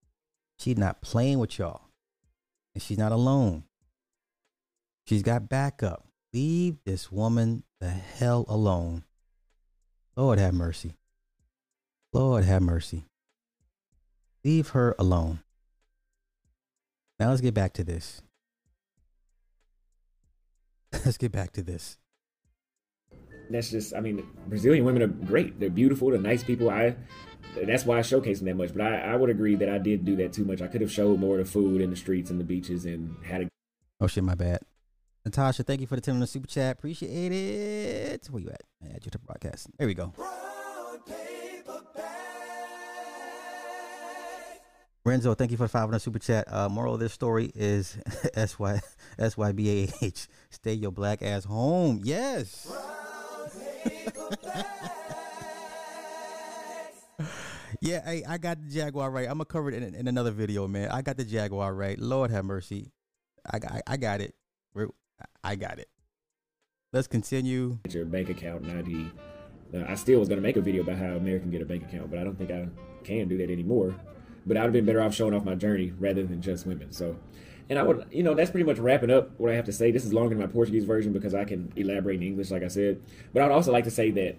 She's 0.58 0.78
not 0.78 1.02
playing 1.02 1.40
with 1.40 1.58
y'all. 1.58 1.82
And 2.74 2.82
she's 2.82 2.98
not 2.98 3.12
alone. 3.12 3.64
She's 5.08 5.24
got 5.24 5.50
backup. 5.50 6.06
Leave 6.34 6.78
this 6.86 7.12
woman 7.12 7.64
the 7.80 7.90
hell 7.90 8.46
alone. 8.48 9.04
Lord 10.16 10.40
have 10.40 10.54
mercy. 10.54 10.96
Lord 12.12 12.44
have 12.44 12.62
mercy. 12.62 13.06
Leave 14.44 14.70
her 14.70 14.96
alone. 14.98 15.40
Now 17.20 17.30
let's 17.30 17.42
get 17.42 17.54
back 17.54 17.74
to 17.74 17.84
this. 17.84 18.22
Let's 21.06 21.18
get 21.18 21.32
back 21.32 21.52
to 21.54 21.62
this. 21.62 21.98
That's 23.52 23.70
just, 23.70 23.94
I 23.94 24.00
mean, 24.00 24.26
Brazilian 24.48 24.86
women 24.86 25.04
are 25.04 25.08
great. 25.08 25.60
They're 25.60 25.70
beautiful. 25.70 26.10
They're 26.10 26.20
nice 26.20 26.44
people. 26.44 26.70
I, 26.70 26.96
that's 27.56 27.86
why 27.86 28.00
I 28.00 28.02
showcase 28.02 28.40
them 28.40 28.48
that 28.48 28.56
much. 28.56 28.74
But 28.74 28.82
I, 28.82 29.00
I 29.00 29.16
would 29.16 29.30
agree 29.30 29.56
that 29.56 29.70
I 29.70 29.78
did 29.78 30.04
do 30.04 30.16
that 30.16 30.34
too 30.34 30.46
much. 30.46 30.62
I 30.62 30.68
could 30.68 30.82
have 30.82 30.92
showed 30.92 31.20
more 31.20 31.40
of 31.40 31.46
the 31.46 31.52
food 31.52 31.82
and 31.82 31.92
the 31.92 31.98
streets 31.98 32.32
and 32.32 32.40
the 32.40 32.44
beaches 32.44 32.86
and 32.86 33.16
had 33.24 33.42
a 33.42 33.48
Oh 34.02 34.08
shit, 34.08 34.24
my 34.24 34.36
bad. 34.36 34.62
Natasha, 35.26 35.64
thank 35.64 35.82
you 35.82 35.88
for 35.88 35.96
the 35.96 36.02
10 36.02 36.16
on 36.16 36.20
the 36.22 36.28
super 36.28 36.48
chat. 36.48 36.78
Appreciate 36.78 37.32
it. 37.32 38.28
Where 38.32 38.42
you 38.42 38.50
at? 38.50 38.64
I 38.84 38.96
add 38.96 39.06
you 39.06 39.12
to 39.12 39.20
broadcast. 39.20 39.68
There 39.78 39.88
we 39.88 39.94
go. 39.94 40.14
Renzo, 45.06 45.34
thank 45.34 45.52
you 45.52 45.58
for 45.58 45.64
the 45.64 45.70
five 45.70 45.86
on 45.86 45.92
the 45.92 46.00
super 46.00 46.20
chat. 46.20 46.52
Uh, 46.52 46.70
moral 46.70 46.94
of 46.94 47.00
this 47.00 47.14
story 47.14 47.52
is 47.56 47.98
S 48.34 48.60
Y 48.60 48.80
S 49.18 49.38
Y 49.38 49.52
B 49.54 49.84
A 49.84 50.06
H. 50.06 50.28
Stay 50.50 50.74
your 50.74 50.92
black 50.92 51.24
ass 51.24 51.46
home. 51.46 52.02
Yes. 52.04 52.72
yeah, 57.82 58.04
hey, 58.06 58.24
I 58.28 58.38
got 58.38 58.62
the 58.62 58.70
Jaguar 58.70 59.10
right. 59.10 59.26
I'm 59.26 59.36
gonna 59.36 59.46
cover 59.46 59.70
it 59.70 59.82
in, 59.82 59.96
in 59.96 60.08
another 60.08 60.32
video, 60.32 60.68
man. 60.68 60.90
I 60.90 61.02
got 61.02 61.18
the 61.18 61.26
Jaguar 61.26 61.74
right. 61.74 61.98
Lord 61.98 62.30
have 62.32 62.46
mercy. 62.46 62.92
I 63.50 63.60
got, 63.60 63.82
I 63.88 63.98
got 63.98 64.22
it. 64.22 64.36
We're, 64.74 64.90
I 65.44 65.56
got 65.56 65.80
it. 65.80 65.90
Let's 66.92 67.08
continue. 67.08 67.80
your 67.90 68.06
bank 68.06 68.30
account 68.30 68.64
and 68.64 68.80
ID. 68.80 69.12
Uh, 69.74 69.86
I 69.88 69.96
still 69.96 70.20
was 70.20 70.28
going 70.28 70.38
to 70.38 70.42
make 70.42 70.58
a 70.58 70.62
video 70.62 70.82
about 70.82 70.98
how 70.98 71.16
American 71.16 71.52
get 71.52 71.62
a 71.62 71.66
bank 71.66 71.84
account, 71.84 72.10
but 72.10 72.18
I 72.18 72.24
don't 72.24 72.36
think 72.36 72.50
I 72.50 72.68
can 73.04 73.28
do 73.28 73.38
that 73.38 73.52
anymore. 73.52 73.94
But 74.46 74.58
I'd 74.58 74.64
have 74.64 74.74
been 74.74 74.86
better 74.86 75.02
off 75.02 75.14
showing 75.14 75.34
off 75.34 75.44
my 75.44 75.56
journey 75.56 75.94
rather 76.00 76.24
than 76.24 76.42
just 76.42 76.66
women. 76.66 76.92
So, 76.92 77.16
and 77.70 77.78
I 77.78 77.84
would, 77.84 78.08
you 78.12 78.24
know, 78.24 78.34
that's 78.34 78.50
pretty 78.50 78.66
much 78.66 78.80
wrapping 78.80 79.12
up 79.12 79.32
what 79.38 79.52
I 79.52 79.56
have 79.56 79.66
to 79.66 79.74
say. 79.74 79.92
This 79.92 80.04
is 80.04 80.14
longer 80.14 80.30
than 80.30 80.40
my 80.40 80.52
Portuguese 80.52 80.86
version 80.86 81.14
because 81.14 81.36
I 81.36 81.46
can 81.46 81.72
elaborate 81.76 82.16
in 82.16 82.24
English, 82.24 82.50
like 82.50 82.64
I 82.64 82.68
said. 82.70 83.02
But 83.34 83.44
I'd 83.44 83.52
also 83.52 83.72
like 83.72 83.84
to 83.84 83.92
say 83.92 84.10
that 84.12 84.38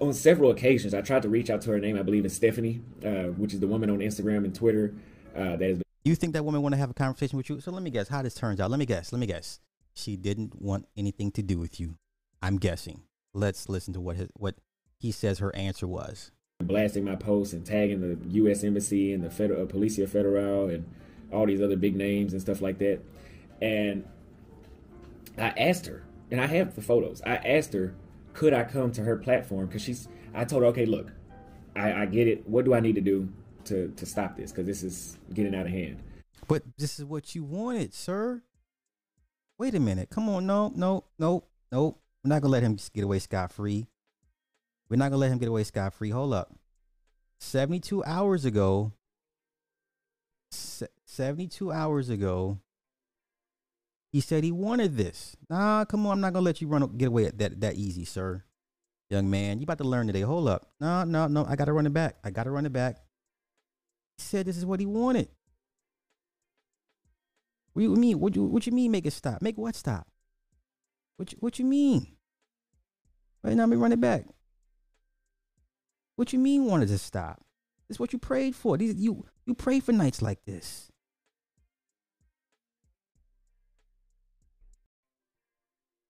on 0.00 0.12
several 0.12 0.50
occasions, 0.52 0.94
I 0.94 1.00
tried 1.00 1.22
to 1.22 1.28
reach 1.28 1.50
out 1.50 1.62
to 1.62 1.70
her 1.70 1.80
name. 1.80 1.98
I 1.98 2.02
believe 2.02 2.24
is 2.24 2.36
Stephanie, 2.36 2.82
uh, 3.04 3.32
which 3.34 3.54
is 3.54 3.60
the 3.60 3.66
woman 3.66 3.90
on 3.90 3.98
Instagram 3.98 4.44
and 4.44 4.54
Twitter 4.54 4.94
uh, 5.34 5.56
that 5.56 5.62
has 5.62 5.78
been 5.78 5.84
You 6.04 6.14
think 6.14 6.34
that 6.34 6.44
woman 6.44 6.62
want 6.62 6.74
to 6.74 6.78
have 6.78 6.90
a 6.90 6.94
conversation 6.94 7.36
with 7.36 7.50
you? 7.50 7.60
So 7.60 7.72
let 7.72 7.82
me 7.82 7.90
guess 7.90 8.06
how 8.06 8.22
this 8.22 8.34
turns 8.34 8.60
out. 8.60 8.70
Let 8.70 8.78
me 8.78 8.86
guess. 8.86 9.12
Let 9.12 9.18
me 9.18 9.26
guess. 9.26 9.58
She 9.96 10.16
didn't 10.16 10.60
want 10.60 10.86
anything 10.96 11.30
to 11.32 11.42
do 11.42 11.58
with 11.58 11.80
you. 11.80 11.96
I'm 12.42 12.58
guessing. 12.58 13.02
Let's 13.32 13.68
listen 13.68 13.94
to 13.94 14.00
what 14.00 14.16
his, 14.16 14.28
what 14.34 14.56
he 14.98 15.10
says 15.10 15.38
her 15.38 15.54
answer 15.56 15.86
was. 15.86 16.30
blasting 16.62 17.04
my 17.04 17.16
posts 17.16 17.52
and 17.54 17.64
tagging 17.64 18.00
the 18.00 18.18
U.S. 18.36 18.62
Embassy 18.62 19.12
and 19.12 19.24
the 19.24 19.30
Federal 19.30 19.66
Policia 19.66 20.08
Federal 20.08 20.68
and 20.68 20.84
all 21.32 21.46
these 21.46 21.60
other 21.62 21.76
big 21.76 21.96
names 21.96 22.32
and 22.32 22.40
stuff 22.42 22.60
like 22.60 22.78
that. 22.78 23.00
And 23.60 24.04
I 25.38 25.48
asked 25.56 25.86
her, 25.86 26.04
and 26.30 26.40
I 26.40 26.46
have 26.46 26.74
the 26.74 26.82
photos. 26.82 27.22
I 27.26 27.36
asked 27.36 27.72
her, 27.72 27.94
could 28.34 28.52
I 28.52 28.64
come 28.64 28.92
to 28.92 29.02
her 29.02 29.16
platform? 29.16 29.66
Because 29.66 29.82
she's. 29.82 30.08
I 30.34 30.44
told 30.44 30.62
her, 30.62 30.68
okay, 30.68 30.84
look, 30.86 31.10
I, 31.74 32.02
I 32.02 32.06
get 32.06 32.28
it. 32.28 32.46
What 32.48 32.64
do 32.66 32.74
I 32.74 32.80
need 32.80 32.94
to 32.96 33.00
do 33.00 33.28
to 33.64 33.88
to 33.96 34.06
stop 34.06 34.36
this? 34.36 34.50
Because 34.52 34.66
this 34.66 34.82
is 34.82 35.18
getting 35.32 35.54
out 35.54 35.66
of 35.66 35.72
hand. 35.72 36.02
But 36.48 36.62
this 36.78 36.98
is 36.98 37.04
what 37.04 37.34
you 37.34 37.44
wanted, 37.44 37.94
sir. 37.94 38.42
Wait 39.58 39.74
a 39.74 39.80
minute. 39.80 40.10
Come 40.10 40.28
on. 40.28 40.46
No, 40.46 40.72
no, 40.74 41.04
no, 41.18 41.44
no. 41.72 41.96
We're 42.22 42.28
not 42.28 42.42
gonna 42.42 42.52
let 42.52 42.62
him 42.62 42.78
get 42.92 43.04
away 43.04 43.18
scot 43.18 43.52
free. 43.52 43.86
We're 44.88 44.96
not 44.96 45.10
gonna 45.10 45.20
let 45.20 45.32
him 45.32 45.38
get 45.38 45.48
away 45.48 45.64
scot 45.64 45.94
free. 45.94 46.10
Hold 46.10 46.34
up. 46.34 46.52
72 47.40 48.04
hours 48.04 48.44
ago. 48.44 48.92
se- 50.50 50.88
72 51.04 51.72
hours 51.72 52.08
ago. 52.08 52.58
He 54.12 54.20
said 54.20 54.44
he 54.44 54.52
wanted 54.52 54.96
this. 54.96 55.36
Nah, 55.50 55.84
come 55.84 56.06
on. 56.06 56.12
I'm 56.12 56.20
not 56.20 56.32
gonna 56.32 56.44
let 56.44 56.60
you 56.60 56.68
run 56.68 56.86
get 56.96 57.08
away 57.08 57.30
that 57.30 57.60
that 57.60 57.74
easy, 57.74 58.04
sir. 58.04 58.44
Young 59.10 59.30
man, 59.30 59.60
you 59.60 59.64
about 59.64 59.78
to 59.78 59.84
learn 59.84 60.06
today. 60.06 60.22
Hold 60.22 60.48
up. 60.48 60.70
No, 60.80 61.04
no, 61.04 61.26
no. 61.28 61.44
I 61.46 61.54
gotta 61.56 61.72
run 61.72 61.86
it 61.86 61.92
back. 61.92 62.16
I 62.24 62.30
gotta 62.30 62.50
run 62.50 62.66
it 62.66 62.72
back. 62.72 62.96
He 64.18 64.22
said 64.22 64.46
this 64.46 64.56
is 64.56 64.66
what 64.66 64.80
he 64.80 64.86
wanted. 64.86 65.28
What 67.76 67.82
you 67.82 67.94
mean? 67.94 68.20
What 68.20 68.34
you 68.34 68.44
what 68.44 68.64
you 68.64 68.72
mean? 68.72 68.90
Make 68.90 69.04
it 69.04 69.12
stop? 69.12 69.42
Make 69.42 69.58
what 69.58 69.74
stop? 69.74 70.06
What 71.18 71.32
you, 71.32 71.38
what 71.40 71.58
you 71.58 71.66
mean? 71.66 72.06
Right 73.44 73.54
now, 73.54 73.64
let 73.64 73.68
me 73.68 73.76
run 73.76 73.92
it 73.92 74.00
back. 74.00 74.24
What 76.16 76.32
you 76.32 76.38
mean 76.38 76.64
wanted 76.64 76.88
to 76.88 76.96
stop? 76.96 77.42
Is 77.90 78.00
what 78.00 78.14
you 78.14 78.18
prayed 78.18 78.56
for. 78.56 78.78
These 78.78 78.94
you 78.94 79.26
you 79.44 79.52
pray 79.52 79.80
for 79.80 79.92
nights 79.92 80.22
like 80.22 80.42
this. 80.46 80.90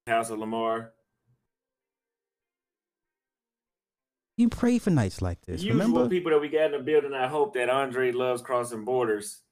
House 0.07 0.31
of 0.31 0.39
Lamar. 0.39 0.93
You 4.37 4.51
pray 4.51 4.79
for 4.79 4.91
nights 4.91 5.21
like 5.21 5.41
this. 5.41 5.65
Usual 5.65 5.81
remember? 5.81 6.09
people 6.09 6.31
that 6.31 6.41
we 6.41 6.49
got 6.49 6.67
in 6.67 6.73
the 6.73 6.79
building. 6.79 7.13
I 7.13 7.27
hope 7.27 7.55
that 7.55 7.69
Andre 7.69 8.13
loves 8.13 8.41
crossing 8.41 8.85
borders. 8.85 9.43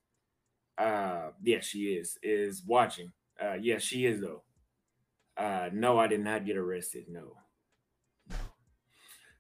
Uh, 0.77 1.31
yeah, 1.43 1.61
she 1.61 1.95
is 1.95 2.19
is 2.23 2.63
watching. 2.67 3.13
Uh, 3.41 3.55
yes, 3.61 3.83
she 3.83 4.07
is 4.07 4.21
though. 4.21 4.43
Uh, 5.37 5.69
no, 5.73 5.99
I 5.99 6.07
did 6.07 6.21
not 6.21 6.47
get 6.47 6.57
arrested. 6.57 7.05
No. 7.09 7.35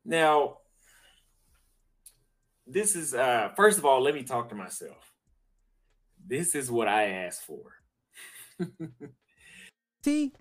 Now, 0.04 0.58
this 2.66 2.94
is 2.96 3.14
uh 3.14 3.50
first 3.56 3.78
of 3.78 3.84
all, 3.84 4.02
let 4.02 4.14
me 4.14 4.22
talk 4.22 4.48
to 4.50 4.54
myself. 4.54 5.12
This 6.26 6.54
is 6.54 6.70
what 6.70 6.88
I 6.88 7.10
asked 7.10 7.42
for. 7.42 7.74
See, 10.04 10.32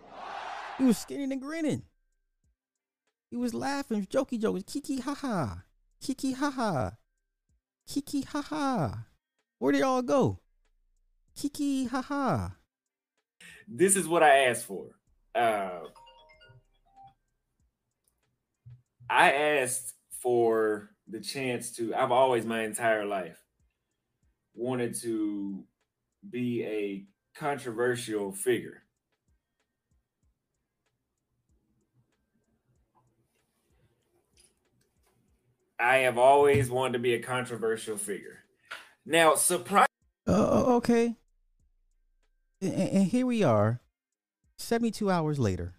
he 0.77 0.83
was 0.83 0.97
skinning 0.97 1.31
and 1.31 1.41
grinning. 1.41 1.83
He 3.29 3.37
was 3.37 3.53
laughing, 3.53 4.05
jokey 4.05 4.39
jokes, 4.39 4.63
kiki 4.71 4.99
ha 4.99 5.15
ha, 5.15 5.63
kiki 5.99 6.33
ha 6.33 6.51
ha, 6.51 6.91
kiki 7.87 8.21
ha 8.21 8.41
ha. 8.41 9.05
Where 9.57 9.71
did 9.71 9.79
y'all 9.79 10.01
go? 10.01 10.42
Kiki 11.35 11.85
ha 11.85 12.01
ha. 12.01 12.55
this 13.67 13.95
is 13.95 14.07
what 14.07 14.23
I 14.23 14.45
asked 14.45 14.65
for. 14.65 14.91
Uh, 15.35 15.79
I 19.09 19.31
asked 19.31 19.95
for 20.21 20.91
the 21.07 21.19
chance 21.19 21.71
to. 21.77 21.93
I've 21.93 22.11
always, 22.11 22.45
my 22.45 22.63
entire 22.63 23.05
life, 23.05 23.37
wanted 24.53 24.95
to 25.01 25.63
be 26.29 26.63
a 26.63 27.05
controversial 27.37 28.31
figure. 28.31 28.83
I 35.79 35.97
have 35.97 36.17
always 36.17 36.69
wanted 36.69 36.93
to 36.93 36.99
be 36.99 37.13
a 37.13 37.21
controversial 37.21 37.97
figure. 37.97 38.45
Now, 39.05 39.35
surprise. 39.35 39.87
Uh, 40.25 40.75
okay. 40.75 41.17
And, 42.63 42.73
and 42.73 43.05
here 43.05 43.25
we 43.25 43.43
are, 43.43 43.81
72 44.57 45.09
hours 45.09 45.39
later. 45.39 45.75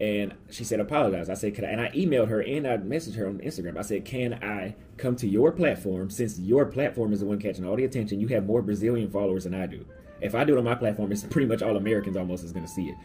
And 0.00 0.34
she 0.50 0.64
said, 0.64 0.80
apologize. 0.80 1.30
I 1.30 1.34
said, 1.34 1.54
could 1.54 1.64
I? 1.64 1.68
And 1.68 1.80
I 1.80 1.90
emailed 1.90 2.28
her 2.28 2.40
and 2.40 2.66
I 2.66 2.76
messaged 2.78 3.14
her 3.14 3.28
on 3.28 3.38
Instagram. 3.38 3.78
I 3.78 3.82
said, 3.82 4.04
can 4.04 4.34
I 4.42 4.74
come 4.96 5.14
to 5.16 5.28
your 5.28 5.52
platform 5.52 6.10
since 6.10 6.38
your 6.38 6.66
platform 6.66 7.12
is 7.12 7.20
the 7.20 7.26
one 7.26 7.38
catching 7.38 7.64
all 7.64 7.76
the 7.76 7.84
attention? 7.84 8.20
You 8.20 8.28
have 8.28 8.44
more 8.44 8.60
Brazilian 8.60 9.10
followers 9.10 9.44
than 9.44 9.54
I 9.54 9.66
do. 9.66 9.86
If 10.20 10.34
I 10.34 10.44
do 10.44 10.54
it 10.54 10.58
on 10.58 10.64
my 10.64 10.74
platform, 10.74 11.12
it's 11.12 11.22
pretty 11.22 11.46
much 11.46 11.62
all 11.62 11.76
Americans 11.76 12.16
almost 12.16 12.44
is 12.44 12.52
going 12.52 12.66
to 12.66 12.70
see 12.70 12.88
it. 12.88 12.96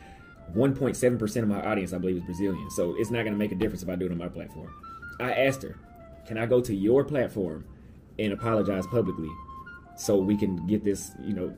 1.7% 0.55 1.43
of 1.43 1.47
my 1.47 1.61
audience, 1.61 1.93
I 1.93 1.99
believe, 1.99 2.17
is 2.17 2.23
Brazilian. 2.23 2.69
So 2.71 2.95
it's 2.97 3.11
not 3.11 3.21
going 3.21 3.33
to 3.33 3.39
make 3.39 3.51
a 3.51 3.55
difference 3.55 3.83
if 3.83 3.89
I 3.89 3.95
do 3.95 4.05
it 4.07 4.11
on 4.11 4.17
my 4.17 4.29
platform. 4.29 4.73
I 5.19 5.33
asked 5.33 5.61
her, 5.63 5.77
can 6.25 6.37
I 6.37 6.47
go 6.47 6.59
to 6.61 6.73
your 6.73 7.03
platform 7.03 7.65
and 8.17 8.33
apologize 8.33 8.87
publicly 8.87 9.29
so 9.95 10.17
we 10.17 10.37
can 10.37 10.65
get 10.65 10.83
this, 10.83 11.11
you 11.21 11.33
know, 11.33 11.53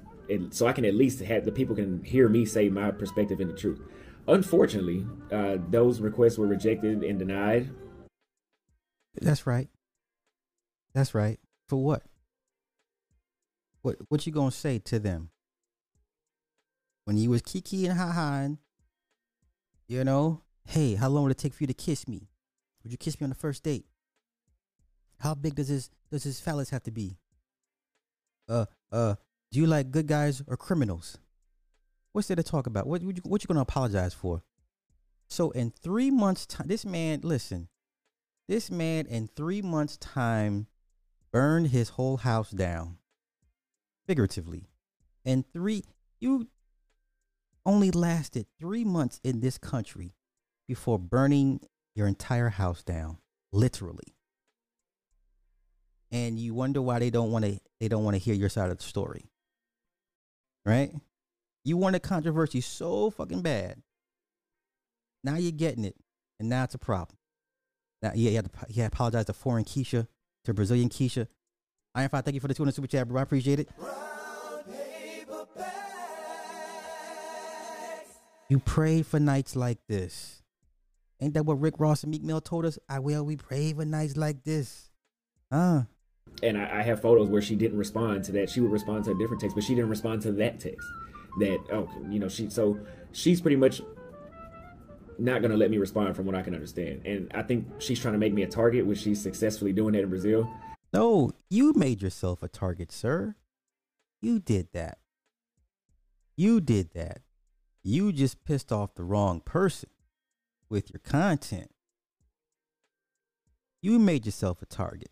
so 0.52 0.68
I 0.68 0.74
can 0.74 0.86
at 0.86 0.94
least 0.94 1.20
have 1.20 1.46
the 1.46 1.52
people 1.52 1.76
can 1.76 2.04
hear 2.04 2.30
me 2.30 2.46
say 2.46 2.70
my 2.70 2.92
perspective 2.92 3.40
and 3.40 3.50
the 3.50 3.56
truth. 3.56 3.80
Unfortunately, 4.28 5.06
uh, 5.32 5.58
those 5.70 6.00
requests 6.00 6.38
were 6.38 6.48
rejected 6.48 7.04
and 7.04 7.20
denied. 7.20 7.70
That's 9.20 9.46
right. 9.46 9.70
That's 10.94 11.14
right. 11.14 11.40
For 11.68 11.78
what? 11.78 12.04
What 13.82 13.98
what 14.10 14.26
you 14.26 14.32
gonna 14.32 14.52
say 14.52 14.80
to 14.80 15.00
them? 15.00 15.32
When 17.06 17.18
you 17.18 17.32
was 17.32 17.42
kiki 17.42 17.88
and 17.88 17.98
ha 17.98 18.12
ha, 18.12 18.48
you 19.88 20.04
know, 20.04 20.42
hey, 20.66 20.96
how 20.96 21.10
long 21.10 21.24
would 21.24 21.32
it 21.32 21.38
take 21.38 21.54
for 21.54 21.64
you 21.64 21.68
to 21.68 21.74
kiss 21.74 22.08
me? 22.08 22.30
Would 22.84 22.92
you 22.92 22.98
kiss 22.98 23.20
me 23.20 23.26
on 23.26 23.30
the 23.30 23.36
first 23.36 23.64
date? 23.64 23.86
How 25.20 25.36
big 25.36 25.56
does 25.56 25.68
his 25.68 25.90
does 26.12 26.24
his 26.24 26.40
phallus 26.40 26.70
have 26.70 26.84
to 26.84 26.92
be? 26.92 27.18
Uh 28.48 28.66
uh, 28.92 29.16
do 29.52 29.60
you 29.60 29.68
like 29.68 29.92
good 29.92 30.08
guys 30.08 30.42
or 30.48 30.58
criminals? 30.58 31.18
What's 32.14 32.28
there 32.28 32.36
to 32.36 32.44
talk 32.44 32.68
about? 32.68 32.88
What 32.88 33.04
what 33.04 33.16
you, 33.16 33.22
what 33.26 33.44
you 33.44 33.48
gonna 33.48 33.62
apologize 33.62 34.14
for? 34.14 34.44
So 35.28 35.52
in 35.52 35.72
three 35.72 36.12
months' 36.12 36.46
time, 36.46 36.68
this 36.68 36.86
man, 36.86 37.22
listen, 37.24 37.70
this 38.48 38.70
man 38.70 39.06
in 39.06 39.28
three 39.28 39.62
months' 39.62 39.98
time 39.98 40.68
burned 41.32 41.68
his 41.68 41.90
whole 41.90 42.18
house 42.18 42.52
down, 42.52 42.98
figuratively. 44.06 44.68
And 45.24 45.46
three, 45.54 45.84
you 46.20 46.48
only 47.66 47.92
lasted 47.92 48.48
three 48.60 48.84
months 48.84 49.20
in 49.24 49.40
this 49.40 49.58
country 49.58 50.16
before 50.68 51.00
burning 51.00 51.62
your 51.96 52.08
entire 52.08 52.50
house 52.50 52.84
down, 52.84 53.18
literally. 53.52 54.16
And 56.12 56.38
you 56.38 56.54
wonder 56.54 56.82
why 56.82 57.00
they 57.00 57.10
don't 57.10 57.32
want 57.32 57.46
to 57.46 57.60
they 57.80 57.88
don't 57.88 58.04
want 58.04 58.16
to 58.16 58.20
hear 58.20 58.34
your 58.34 58.50
side 58.50 58.70
of 58.70 58.78
the 58.78 58.84
story. 58.84 59.31
Right? 60.66 60.92
You 61.64 61.78
wanted 61.78 62.02
controversy 62.02 62.62
so 62.62 63.10
fucking 63.10 63.42
bad. 63.42 63.82
Now 65.24 65.36
you're 65.36 65.52
getting 65.52 65.86
it, 65.86 65.96
and 66.40 66.50
now 66.50 66.64
it's 66.64 66.76
a 66.76 66.80
problem. 66.80 67.18
Now, 68.02 68.12
yeah, 68.16 68.30
he 68.30 68.36
had 68.36 68.52
to, 68.52 68.60
had 68.60 68.74
to 68.76 68.86
apologize 68.86 69.26
to 69.26 69.34
foreign 69.34 69.64
Keisha, 69.64 70.08
to 70.46 70.54
Brazilian 70.54 70.90
Keisha. 70.90 71.28
Iron 71.94 72.10
Five, 72.10 72.26
thank 72.26 72.36
you 72.36 72.42
for 72.42 72.48
the 72.48 72.54
200 72.54 72.74
super 72.74 72.88
chat, 72.88 73.08
bro. 73.08 73.20
I 73.20 73.24
appreciate 73.24 73.60
it. 73.60 73.70
You 78.50 78.60
pray 78.60 79.02
for 79.02 79.20
nights 79.20 79.56
like 79.56 79.78
this. 79.88 80.44
Ain't 81.22 81.36
that 81.36 81.46
what 81.46 81.62
Rick 81.62 81.76
Ross 81.80 82.04
and 82.04 82.12
Meek 82.12 82.24
Mill 82.24 82.42
told 82.42 82.66
us? 82.66 82.78
I 82.90 83.00
will. 83.00 83.24
We 83.24 83.38
pray 83.38 83.72
for 83.74 83.86
nights 83.86 84.18
like 84.18 84.44
this. 84.44 84.90
Huh? 85.52 85.84
And 86.44 86.58
I, 86.58 86.80
I 86.80 86.82
have 86.82 87.02
photos 87.02 87.30
where 87.30 87.42
she 87.42 87.56
didn't 87.56 87.78
respond 87.78 88.24
to 88.26 88.32
that. 88.34 88.50
She 88.50 88.62
would 88.62 88.72
respond 88.72 89.06
to 89.06 89.12
a 89.12 89.16
different 89.16 89.42
text, 89.42 89.56
but 89.56 89.64
she 89.64 89.76
didn't 89.76 89.90
respond 89.90 90.22
to 90.24 90.32
that 90.34 90.60
text. 90.60 90.88
That 91.40 91.60
oh, 91.72 91.90
you 92.10 92.20
know, 92.20 92.28
she 92.28 92.50
so 92.50 92.80
she's 93.12 93.40
pretty 93.40 93.56
much 93.56 93.82
not 95.18 95.42
gonna 95.42 95.56
let 95.58 95.70
me 95.72 95.78
respond 95.78 96.16
from 96.16 96.26
what 96.26 96.36
I 96.36 96.42
can 96.42 96.54
understand. 96.54 97.06
And 97.06 97.32
I 97.34 97.44
think 97.44 97.68
she's 97.80 98.00
trying 98.00 98.14
to 98.14 98.18
make 98.18 98.34
me 98.34 98.44
a 98.44 98.48
target, 98.48 98.86
which 98.86 99.00
she's 99.00 99.22
successfully 99.22 99.72
doing 99.72 99.94
that 99.94 100.04
in 100.04 100.10
Brazil. 100.10 100.52
No, 100.94 101.32
you 101.50 101.74
made 101.74 102.02
yourself 102.02 102.44
a 102.44 102.48
target, 102.48 102.92
sir. 102.92 103.36
You 104.22 104.40
did 104.40 104.70
that. 104.74 104.98
You 106.36 106.60
did 106.60 106.94
that. 106.94 107.22
You 107.84 108.12
just 108.12 108.44
pissed 108.44 108.72
off 108.72 108.96
the 108.96 109.04
wrong 109.04 109.42
person 109.42 109.90
with 110.70 110.92
your 110.92 111.00
content. 111.00 111.72
You 113.82 113.98
made 114.00 114.26
yourself 114.26 114.62
a 114.62 114.66
target. 114.66 115.12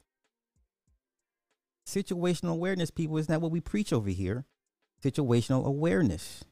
Situational 1.89 2.51
awareness, 2.51 2.91
people, 2.91 3.17
is 3.17 3.27
not 3.27 3.41
what 3.41 3.51
we 3.51 3.59
preach 3.59 3.91
over 3.91 4.09
here. 4.09 4.45
Situational 5.03 5.65
awareness. 5.65 6.43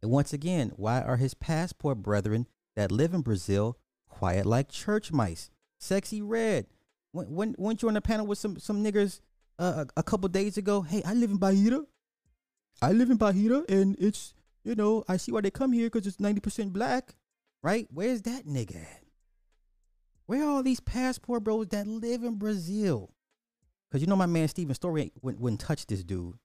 And 0.00 0.10
once 0.10 0.32
again, 0.32 0.72
why 0.76 1.02
are 1.02 1.18
his 1.18 1.34
passport 1.34 1.98
brethren 1.98 2.46
that 2.74 2.90
live 2.90 3.12
in 3.12 3.20
Brazil 3.20 3.76
quiet 4.08 4.46
like 4.46 4.70
church 4.70 5.12
mice? 5.12 5.50
Sexy 5.78 6.22
red. 6.22 6.66
When 7.12 7.26
when 7.26 7.54
weren't 7.58 7.82
you 7.82 7.88
on 7.88 7.96
a 7.96 8.00
panel 8.00 8.26
with 8.26 8.38
some 8.38 8.58
some 8.58 8.82
niggers 8.82 9.20
uh, 9.58 9.84
a, 9.96 10.00
a 10.00 10.02
couple 10.02 10.28
days 10.30 10.56
ago? 10.56 10.80
Hey, 10.80 11.02
I 11.04 11.12
live 11.12 11.30
in 11.30 11.36
Bahia. 11.36 11.82
I 12.80 12.92
live 12.92 13.10
in 13.10 13.18
Bahia, 13.18 13.62
and 13.68 13.96
it's 13.98 14.34
you 14.64 14.74
know 14.74 15.04
I 15.08 15.18
see 15.18 15.30
why 15.30 15.42
they 15.42 15.50
come 15.50 15.72
here 15.72 15.90
because 15.90 16.06
it's 16.06 16.20
ninety 16.20 16.40
percent 16.40 16.72
black, 16.72 17.16
right? 17.62 17.86
Where's 17.92 18.22
that 18.22 18.46
nigga 18.46 18.76
at? 18.76 19.04
Where 20.24 20.42
are 20.42 20.50
all 20.50 20.62
these 20.62 20.80
passport 20.80 21.44
bros 21.44 21.68
that 21.68 21.86
live 21.86 22.22
in 22.22 22.36
Brazil? 22.36 23.14
Because 23.94 24.02
you 24.02 24.08
know 24.08 24.16
my 24.16 24.26
man 24.26 24.48
Steven 24.48 24.74
Story 24.74 25.12
wouldn't, 25.22 25.40
wouldn't 25.40 25.60
touch 25.60 25.86
this 25.86 26.02
dude. 26.02 26.36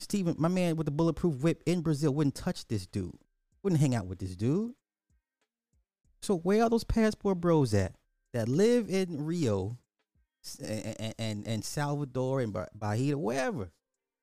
Steven, 0.00 0.34
my 0.36 0.48
man 0.48 0.74
with 0.74 0.86
the 0.86 0.90
bulletproof 0.90 1.40
whip 1.40 1.62
in 1.66 1.82
Brazil 1.82 2.12
wouldn't 2.12 2.34
touch 2.34 2.66
this 2.66 2.84
dude. 2.84 3.16
Wouldn't 3.62 3.80
hang 3.80 3.94
out 3.94 4.08
with 4.08 4.18
this 4.18 4.34
dude. 4.34 4.72
So 6.20 6.36
where 6.38 6.64
are 6.64 6.68
those 6.68 6.82
passport 6.82 7.40
bros 7.40 7.74
at 7.74 7.94
that 8.32 8.48
live 8.48 8.90
in 8.90 9.24
Rio 9.24 9.78
and 10.60 11.14
and, 11.16 11.46
and 11.46 11.64
Salvador 11.64 12.40
and 12.40 12.52
Bahia, 12.74 13.16
wherever? 13.16 13.70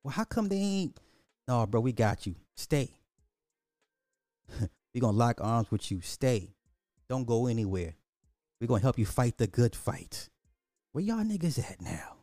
Well, 0.03 0.11
how 0.11 0.25
come 0.25 0.49
they 0.49 0.57
ain't? 0.57 0.99
No, 1.47 1.65
bro, 1.67 1.79
we 1.79 1.93
got 1.93 2.27
you. 2.27 2.35
Stay. 2.57 2.89
we 4.93 4.99
gonna 4.99 5.15
lock 5.15 5.39
arms 5.39 5.71
with 5.71 5.89
you. 5.89 6.01
Stay. 6.01 6.53
Don't 7.07 7.23
go 7.23 7.47
anywhere. 7.47 7.95
We're 8.59 8.67
gonna 8.67 8.81
help 8.81 8.99
you 8.99 9.05
fight 9.05 9.37
the 9.37 9.47
good 9.47 9.73
fight. 9.73 10.27
Where 10.91 11.03
y'all 11.03 11.23
niggas 11.23 11.59
at 11.59 11.81
now? 11.81 12.17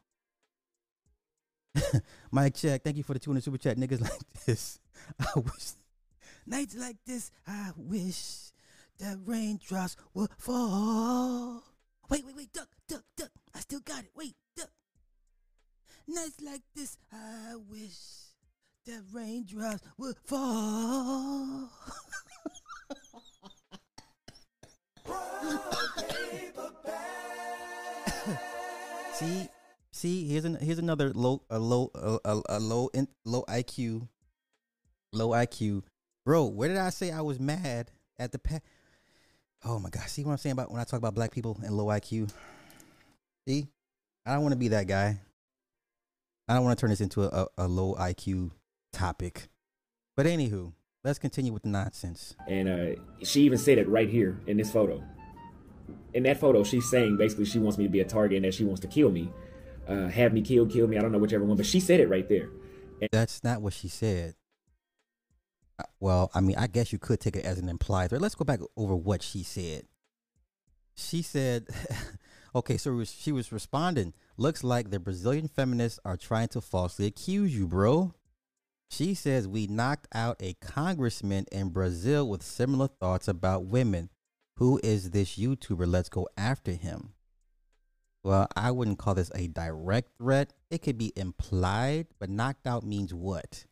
Mike 2.30 2.54
check. 2.54 2.82
Thank 2.82 2.96
you 2.96 3.02
for 3.02 3.14
the 3.14 3.18
200 3.18 3.42
super 3.42 3.58
chat. 3.58 3.76
Niggas 3.76 4.00
like 4.10 4.44
this. 4.44 4.78
I 5.18 5.38
wish 5.38 5.72
nights 6.46 6.74
like 6.76 6.96
this. 7.06 7.30
I 7.46 7.70
wish 7.76 8.52
that 8.98 9.18
raindrops 9.24 9.96
would 10.14 10.30
fall. 10.36 11.62
Wait, 12.10 12.24
wait, 12.24 12.36
wait, 12.36 12.52
duck, 12.52 12.68
duck, 12.88 13.04
duck. 13.16 13.30
I 13.54 13.60
still 13.60 13.80
got 13.80 14.04
it. 14.04 14.10
Wait, 14.16 14.34
duck. 14.56 14.70
Nights 16.06 16.40
like 16.42 16.62
this, 16.74 16.96
I 17.12 17.54
wish 17.68 17.98
that 18.86 19.02
raindrops 19.12 19.82
would 19.98 20.16
fall. 20.24 21.70
see, 29.18 29.48
see, 29.90 30.28
here's 30.28 30.44
an 30.44 30.54
here's 30.56 30.78
another 30.78 31.12
low 31.12 31.42
a 31.50 31.58
low 31.58 31.90
a, 31.94 32.18
a, 32.24 32.42
a 32.48 32.60
low 32.60 32.88
in, 32.94 33.08
low 33.24 33.44
IQ, 33.48 34.08
low 35.12 35.30
IQ, 35.30 35.82
bro. 36.24 36.46
Where 36.46 36.68
did 36.68 36.78
I 36.78 36.90
say 36.90 37.10
I 37.10 37.20
was 37.20 37.40
mad 37.40 37.90
at 38.18 38.32
the 38.32 38.38
pa- 38.38 38.60
Oh 39.64 39.78
my 39.78 39.90
god! 39.90 40.08
See 40.08 40.24
what 40.24 40.32
I'm 40.32 40.38
saying 40.38 40.52
about 40.52 40.70
when 40.70 40.80
I 40.80 40.84
talk 40.84 40.98
about 40.98 41.14
black 41.14 41.32
people 41.32 41.58
and 41.62 41.76
low 41.76 41.86
IQ. 41.86 42.30
See, 43.46 43.66
I 44.24 44.34
don't 44.34 44.42
want 44.42 44.52
to 44.52 44.58
be 44.58 44.68
that 44.68 44.86
guy. 44.86 45.18
I 46.46 46.54
don't 46.54 46.64
want 46.64 46.78
to 46.78 46.80
turn 46.80 46.90
this 46.90 47.00
into 47.00 47.24
a, 47.24 47.28
a, 47.28 47.46
a 47.58 47.68
low 47.68 47.94
IQ 47.94 48.52
topic. 48.92 49.48
But 50.16 50.26
anywho, 50.26 50.72
let's 51.04 51.18
continue 51.18 51.52
with 51.52 51.62
the 51.62 51.68
nonsense. 51.68 52.34
And 52.46 52.68
uh, 52.68 53.00
she 53.22 53.42
even 53.42 53.58
said 53.58 53.78
it 53.78 53.88
right 53.88 54.08
here 54.08 54.40
in 54.46 54.56
this 54.56 54.70
photo. 54.70 55.02
In 56.18 56.24
that 56.24 56.40
photo, 56.40 56.64
she's 56.64 56.90
saying 56.90 57.16
basically 57.16 57.44
she 57.44 57.60
wants 57.60 57.78
me 57.78 57.84
to 57.84 57.90
be 57.90 58.00
a 58.00 58.04
target 58.04 58.38
and 58.38 58.44
that 58.44 58.52
she 58.52 58.64
wants 58.64 58.80
to 58.80 58.88
kill 58.88 59.08
me, 59.08 59.30
uh, 59.86 60.08
have 60.08 60.32
me 60.32 60.42
killed, 60.42 60.68
kill 60.68 60.88
me. 60.88 60.98
I 60.98 61.00
don't 61.00 61.12
know 61.12 61.18
whichever 61.18 61.44
one, 61.44 61.56
but 61.56 61.64
she 61.64 61.78
said 61.78 62.00
it 62.00 62.08
right 62.08 62.28
there. 62.28 62.48
That's 63.12 63.44
not 63.44 63.62
what 63.62 63.72
she 63.72 63.86
said. 63.86 64.34
Uh, 65.78 65.84
Well, 66.00 66.32
I 66.34 66.40
mean, 66.40 66.56
I 66.58 66.66
guess 66.66 66.92
you 66.92 66.98
could 66.98 67.20
take 67.20 67.36
it 67.36 67.44
as 67.44 67.60
an 67.60 67.68
implied 67.68 68.10
threat. 68.10 68.20
Let's 68.20 68.34
go 68.34 68.44
back 68.44 68.58
over 68.76 68.96
what 68.96 69.22
she 69.22 69.44
said. 69.44 69.84
She 70.96 71.22
said, 71.22 71.68
okay, 72.56 72.78
so 72.78 73.04
she 73.04 73.30
was 73.30 73.52
responding. 73.52 74.12
Looks 74.36 74.64
like 74.64 74.90
the 74.90 74.98
Brazilian 74.98 75.46
feminists 75.46 76.00
are 76.04 76.16
trying 76.16 76.48
to 76.48 76.60
falsely 76.60 77.06
accuse 77.06 77.56
you, 77.56 77.68
bro. 77.68 78.12
She 78.90 79.14
says 79.14 79.46
we 79.46 79.68
knocked 79.68 80.08
out 80.12 80.38
a 80.40 80.54
congressman 80.54 81.46
in 81.52 81.68
Brazil 81.68 82.28
with 82.28 82.42
similar 82.42 82.88
thoughts 82.88 83.28
about 83.28 83.66
women. 83.66 84.10
Who 84.58 84.80
is 84.82 85.10
this 85.10 85.38
YouTuber? 85.38 85.86
Let's 85.86 86.08
go 86.08 86.28
after 86.36 86.72
him. 86.72 87.12
Well, 88.24 88.48
I 88.56 88.72
wouldn't 88.72 88.98
call 88.98 89.14
this 89.14 89.30
a 89.32 89.46
direct 89.46 90.18
threat. 90.18 90.52
It 90.68 90.82
could 90.82 90.98
be 90.98 91.12
implied, 91.14 92.08
but 92.18 92.28
knocked 92.28 92.66
out 92.66 92.82
means 92.82 93.14
what? 93.14 93.66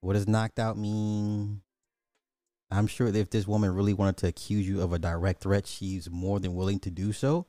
What 0.00 0.14
does 0.14 0.26
knocked 0.26 0.58
out 0.58 0.78
mean? 0.78 1.60
I'm 2.70 2.86
sure 2.86 3.08
if 3.08 3.28
this 3.28 3.46
woman 3.46 3.74
really 3.74 3.92
wanted 3.92 4.16
to 4.18 4.28
accuse 4.28 4.66
you 4.66 4.80
of 4.80 4.94
a 4.94 4.98
direct 4.98 5.42
threat, 5.42 5.66
she's 5.66 6.08
more 6.10 6.40
than 6.40 6.54
willing 6.54 6.80
to 6.80 6.90
do 6.90 7.12
so. 7.12 7.46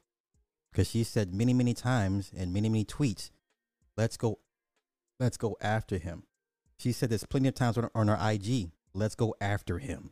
Because 0.70 0.90
she 0.90 1.06
said 1.06 1.34
many, 1.34 1.54
many 1.54 1.74
times 1.74 2.34
and 2.36 2.54
many, 2.54 2.68
many 2.68 2.84
tweets, 2.84 3.32
let's 3.96 4.18
go, 4.18 4.40
let's 5.22 5.38
go 5.38 5.56
after 5.62 5.98
him. 5.98 6.24
She 6.78 6.92
said 6.92 7.12
this 7.12 7.24
plenty 7.24 7.48
of 7.48 7.56
times 7.56 7.78
on, 7.78 7.90
on 7.96 8.10
her 8.10 8.20
IG, 8.22 8.72
let's 8.94 9.16
go 9.16 9.34
after 9.40 9.80
him. 9.80 10.12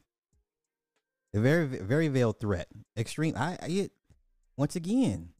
A 1.36 1.40
very, 1.40 1.66
very 1.66 2.08
veiled 2.08 2.40
threat. 2.40 2.70
Extreme. 2.98 3.36
I, 3.36 3.58
it, 3.64 3.92
once 4.56 4.78
again, 4.78 5.34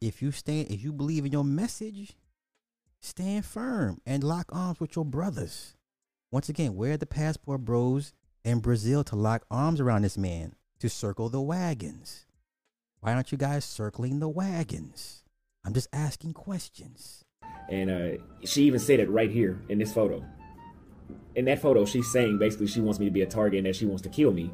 if 0.00 0.22
you 0.22 0.32
stand, 0.32 0.70
if 0.70 0.82
you 0.82 0.94
believe 0.94 1.26
in 1.26 1.32
your 1.32 1.44
message, 1.44 2.16
stand 3.00 3.44
firm 3.44 4.00
and 4.06 4.24
lock 4.24 4.46
arms 4.50 4.80
with 4.80 4.96
your 4.96 5.04
brothers. 5.04 5.74
Once 6.32 6.48
again, 6.48 6.74
where 6.74 6.92
are 6.92 6.96
the 6.96 7.04
passport 7.04 7.66
bros 7.66 8.14
in 8.44 8.60
Brazil 8.60 9.04
to 9.04 9.14
lock 9.14 9.44
arms 9.50 9.78
around 9.78 10.02
this 10.02 10.16
man 10.16 10.54
to 10.80 10.88
circle 10.88 11.28
the 11.28 11.42
wagons? 11.42 12.24
Why 13.00 13.12
aren't 13.12 13.30
you 13.30 13.36
guys 13.36 13.66
circling 13.66 14.20
the 14.20 14.30
wagons? 14.30 15.22
I'm 15.66 15.74
just 15.74 15.88
asking 15.92 16.32
questions. 16.32 17.26
And 17.68 17.90
uh, 17.90 18.22
she 18.44 18.64
even 18.64 18.80
said 18.80 19.00
it 19.00 19.10
right 19.10 19.30
here 19.30 19.60
in 19.68 19.76
this 19.78 19.92
photo. 19.92 20.24
In 21.34 21.44
that 21.44 21.60
photo, 21.60 21.84
she's 21.84 22.10
saying 22.10 22.38
basically 22.38 22.68
she 22.68 22.80
wants 22.80 22.98
me 22.98 23.04
to 23.04 23.12
be 23.12 23.20
a 23.20 23.26
target 23.26 23.58
and 23.58 23.66
that 23.66 23.76
she 23.76 23.84
wants 23.84 24.02
to 24.02 24.08
kill 24.08 24.32
me, 24.32 24.50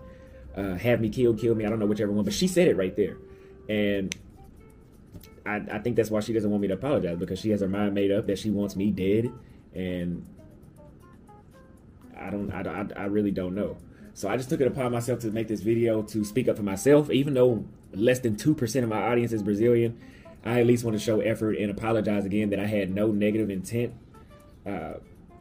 uh, 0.56 0.74
have 0.74 1.00
me 1.00 1.08
killed, 1.08 1.38
kill 1.40 1.54
me. 1.54 1.64
I 1.64 1.68
don't 1.68 1.78
know 1.78 1.86
whichever 1.86 2.12
one, 2.12 2.24
but 2.24 2.34
she 2.34 2.48
said 2.48 2.68
it 2.68 2.76
right 2.76 2.94
there. 2.96 3.16
And 3.68 4.14
I, 5.46 5.56
I 5.70 5.78
think 5.78 5.96
that's 5.96 6.10
why 6.10 6.20
she 6.20 6.32
doesn't 6.32 6.50
want 6.50 6.60
me 6.60 6.68
to 6.68 6.74
apologize 6.74 7.16
because 7.18 7.38
she 7.38 7.50
has 7.50 7.60
her 7.60 7.68
mind 7.68 7.94
made 7.94 8.12
up 8.12 8.26
that 8.26 8.38
she 8.38 8.50
wants 8.50 8.76
me 8.76 8.90
dead, 8.90 9.30
and 9.74 10.26
I 12.18 12.30
don't, 12.30 12.50
I, 12.52 12.62
I, 12.62 13.02
I 13.02 13.04
really 13.06 13.30
don't 13.30 13.54
know. 13.54 13.76
So 14.14 14.28
I 14.28 14.36
just 14.36 14.50
took 14.50 14.60
it 14.60 14.66
upon 14.66 14.92
myself 14.92 15.20
to 15.20 15.30
make 15.30 15.48
this 15.48 15.60
video 15.60 16.02
to 16.02 16.24
speak 16.24 16.48
up 16.48 16.56
for 16.56 16.62
myself, 16.62 17.10
even 17.10 17.34
though 17.34 17.64
less 17.92 18.18
than 18.20 18.36
two 18.36 18.54
percent 18.54 18.84
of 18.84 18.90
my 18.90 19.00
audience 19.00 19.32
is 19.32 19.42
Brazilian. 19.42 19.98
I 20.44 20.60
at 20.60 20.66
least 20.66 20.84
want 20.84 20.96
to 20.96 21.02
show 21.02 21.20
effort 21.20 21.56
and 21.56 21.70
apologize 21.70 22.24
again 22.24 22.50
that 22.50 22.58
I 22.58 22.66
had 22.66 22.92
no 22.92 23.12
negative 23.12 23.48
intent 23.48 23.94
uh, 24.66 24.94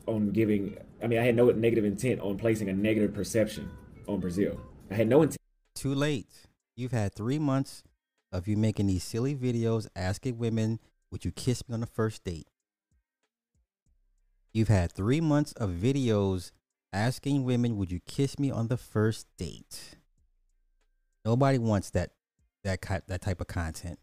on 0.05 0.31
giving. 0.31 0.77
I 1.03 1.07
mean, 1.07 1.19
I 1.19 1.25
had 1.25 1.35
no 1.35 1.49
negative 1.49 1.85
intent 1.85 2.21
on 2.21 2.37
placing 2.37 2.69
a 2.69 2.73
negative 2.73 3.13
perception 3.13 3.69
on 4.07 4.19
Brazil. 4.19 4.59
I 4.91 4.95
had 4.95 5.07
no 5.07 5.21
intent. 5.21 5.37
Too 5.73 5.95
late. 5.95 6.27
You've 6.75 6.91
had 6.91 7.15
three 7.15 7.39
months 7.39 7.83
of 8.31 8.47
you 8.47 8.57
making 8.57 8.87
these 8.87 9.03
silly 9.03 9.33
videos 9.35 9.87
asking 9.95 10.37
women, 10.37 10.79
would 11.11 11.23
you 11.23 11.31
kiss 11.31 11.67
me 11.67 11.73
on 11.73 11.79
the 11.79 11.87
first 11.87 12.23
date? 12.23 12.47
You've 14.53 14.67
had 14.67 14.91
three 14.91 15.21
months 15.21 15.53
of 15.53 15.69
videos 15.69 16.51
asking 16.91 17.45
women, 17.45 17.77
would 17.77 17.91
you 17.91 18.01
kiss 18.05 18.37
me 18.37 18.51
on 18.51 18.67
the 18.67 18.75
first 18.77 19.27
date? 19.37 19.95
Nobody 21.23 21.57
wants 21.57 21.89
that 21.91 22.11
that 22.63 22.81
that 23.07 23.21
type 23.21 23.39
of 23.39 23.47
content. 23.47 23.99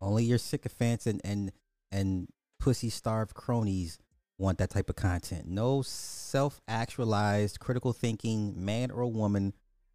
Only 0.00 0.24
your 0.24 0.38
sycophants 0.38 1.06
and 1.06 1.20
and 1.24 1.52
and 1.90 2.28
pussy 2.58 2.88
starved 2.88 3.34
cronies 3.34 3.98
want 4.38 4.58
that 4.58 4.70
type 4.70 4.88
of 4.88 4.96
content. 4.96 5.46
No 5.46 5.82
self 5.82 6.60
actualized 6.66 7.60
critical 7.60 7.92
thinking 7.92 8.64
man 8.64 8.90
or 8.90 9.06
woman 9.06 9.52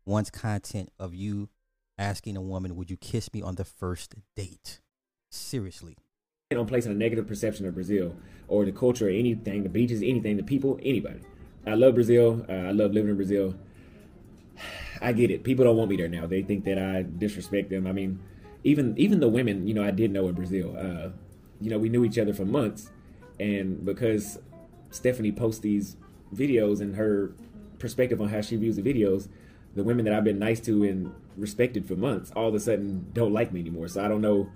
wants 0.08 0.30
content 0.30 0.90
of 0.98 1.14
you 1.14 1.50
asking 1.98 2.38
a 2.38 2.42
woman, 2.42 2.76
"Would 2.76 2.90
you 2.90 2.98
kiss 2.98 3.32
me 3.34 3.42
on 3.42 3.56
the 3.56 3.66
first 3.66 4.16
date?" 4.36 4.82
Seriously. 5.30 5.98
on 6.56 6.66
placing 6.66 6.94
a 6.94 6.96
negative 6.96 7.28
perception 7.28 7.66
of 7.66 7.74
Brazil 7.74 8.16
or 8.48 8.64
the 8.64 8.72
culture 8.72 9.08
or 9.08 9.12
anything, 9.12 9.64
the 9.64 9.70
beaches, 9.70 10.02
anything, 10.02 10.38
the 10.38 10.44
people, 10.44 10.80
anybody. 10.82 11.20
I 11.66 11.74
love 11.74 11.96
Brazil. 11.96 12.46
Uh, 12.48 12.54
I 12.54 12.72
love 12.72 12.94
living 12.94 13.10
in 13.10 13.16
Brazil. 13.18 13.54
I 15.02 15.12
get 15.12 15.30
it. 15.30 15.44
People 15.44 15.66
don't 15.66 15.76
want 15.76 15.90
me 15.90 15.98
there 15.98 16.08
now. 16.08 16.26
They 16.26 16.42
think 16.42 16.64
that 16.64 16.80
I 16.80 17.06
disrespect 17.18 17.70
them. 17.70 17.86
I 17.86 17.92
mean, 17.92 18.20
even 18.64 18.98
even 18.98 19.20
the 19.20 19.28
women, 19.28 19.68
you 19.68 19.74
know, 19.74 19.84
I 19.84 19.92
did 19.92 20.12
know 20.12 20.28
in 20.30 20.36
Brazil. 20.36 20.76
Uh, 20.78 21.10
you 21.60 21.70
know, 21.70 21.78
we 21.78 21.90
knew 21.90 22.06
each 22.06 22.18
other 22.18 22.34
for 22.34 22.46
months, 22.46 22.92
and 23.40 23.84
because 23.84 24.40
Stephanie 24.90 25.32
posts 25.32 25.60
these 25.60 25.98
videos 26.34 26.82
and 26.82 26.96
her 26.96 27.34
perspective 27.80 28.22
on 28.22 28.30
how 28.30 28.42
she 28.42 28.56
views 28.56 28.76
the 28.76 28.82
videos, 28.82 29.28
the 29.78 29.84
women 29.84 30.04
that 30.06 30.14
I've 30.14 30.26
been 30.26 30.40
nice 30.40 30.60
to 30.62 30.84
and 30.84 31.14
respected 31.38 31.86
for 31.86 31.96
months, 31.96 32.32
all 32.36 32.50
of 32.50 32.56
a 32.56 32.60
sudden 32.60 33.08
don't 33.14 33.32
like 33.32 33.54
me 33.54 33.62
anymore. 33.62 33.88
So 33.88 34.04
I 34.04 34.10
don't 34.10 34.22
know 34.22 34.50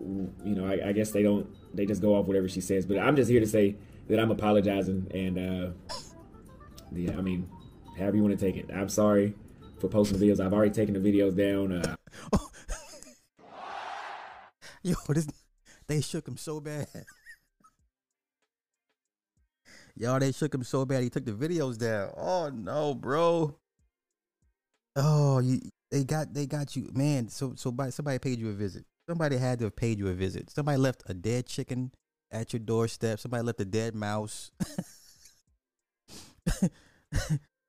you 0.00 0.54
know, 0.54 0.66
I, 0.66 0.88
I, 0.88 0.92
guess 0.92 1.10
they 1.10 1.22
don't, 1.22 1.46
they 1.74 1.86
just 1.86 2.00
go 2.00 2.14
off 2.14 2.26
whatever 2.26 2.48
she 2.48 2.60
says. 2.60 2.86
But 2.86 2.98
I'm 2.98 3.16
just 3.16 3.30
here 3.30 3.40
to 3.40 3.46
say 3.46 3.76
that 4.08 4.18
I'm 4.18 4.30
apologizing. 4.30 5.10
And, 5.12 5.38
uh, 5.38 5.70
yeah, 6.92 7.16
I 7.16 7.20
mean, 7.20 7.48
however 7.98 8.16
you 8.16 8.22
want 8.22 8.38
to 8.38 8.44
take 8.44 8.56
it. 8.56 8.70
I'm 8.74 8.88
sorry 8.88 9.34
for 9.78 9.88
posting 9.88 10.18
videos. 10.18 10.40
I've 10.40 10.52
already 10.52 10.72
taken 10.72 10.94
the 10.94 11.00
videos 11.00 11.36
down. 11.36 11.72
Uh, 11.72 11.96
Yo, 14.82 14.94
this, 15.10 15.28
they 15.86 16.00
shook 16.00 16.26
him 16.26 16.36
so 16.36 16.60
bad. 16.60 16.88
Y'all, 19.96 20.18
they 20.18 20.32
shook 20.32 20.54
him 20.54 20.64
so 20.64 20.86
bad 20.86 21.02
he 21.02 21.10
took 21.10 21.26
the 21.26 21.32
videos 21.32 21.76
down. 21.76 22.10
Oh 22.16 22.48
no, 22.48 22.94
bro. 22.94 23.59
Oh, 25.02 25.38
you 25.38 25.60
they 25.90 26.04
got 26.04 26.34
they 26.34 26.46
got 26.46 26.76
you, 26.76 26.90
man. 26.92 27.28
So 27.28 27.54
so 27.56 27.72
by, 27.72 27.88
somebody 27.90 28.18
paid 28.18 28.38
you 28.38 28.50
a 28.50 28.52
visit. 28.52 28.84
Somebody 29.08 29.38
had 29.38 29.58
to 29.60 29.64
have 29.66 29.76
paid 29.76 29.98
you 29.98 30.08
a 30.08 30.12
visit. 30.12 30.50
Somebody 30.50 30.76
left 30.76 31.02
a 31.06 31.14
dead 31.14 31.46
chicken 31.46 31.90
at 32.30 32.52
your 32.52 32.60
doorstep. 32.60 33.18
Somebody 33.18 33.42
left 33.42 33.60
a 33.60 33.64
dead 33.64 33.94
mouse. 33.94 34.50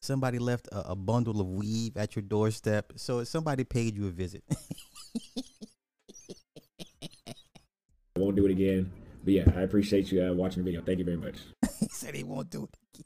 somebody 0.01 0.39
left 0.39 0.67
a, 0.73 0.91
a, 0.91 0.95
bundle 0.95 1.39
of 1.39 1.47
weave 1.47 1.95
at 1.95 2.15
your 2.15 2.23
doorstep. 2.23 2.93
So 2.97 3.23
somebody 3.23 3.63
paid 3.63 3.95
you 3.95 4.07
a 4.07 4.11
visit. 4.11 4.43
I 8.13 8.19
won't 8.19 8.35
do 8.35 8.45
it 8.45 8.51
again. 8.51 8.91
But 9.23 9.33
yeah, 9.33 9.45
I 9.55 9.61
appreciate 9.61 10.11
you 10.11 10.25
uh, 10.25 10.33
watching 10.33 10.63
the 10.63 10.69
video. 10.69 10.83
Thank 10.83 10.99
you 10.99 11.05
very 11.05 11.17
much. 11.17 11.37
he 11.79 11.87
said 11.87 12.13
he 12.13 12.23
won't 12.23 12.49
do 12.49 12.63
it 12.65 12.75
again. 12.93 13.05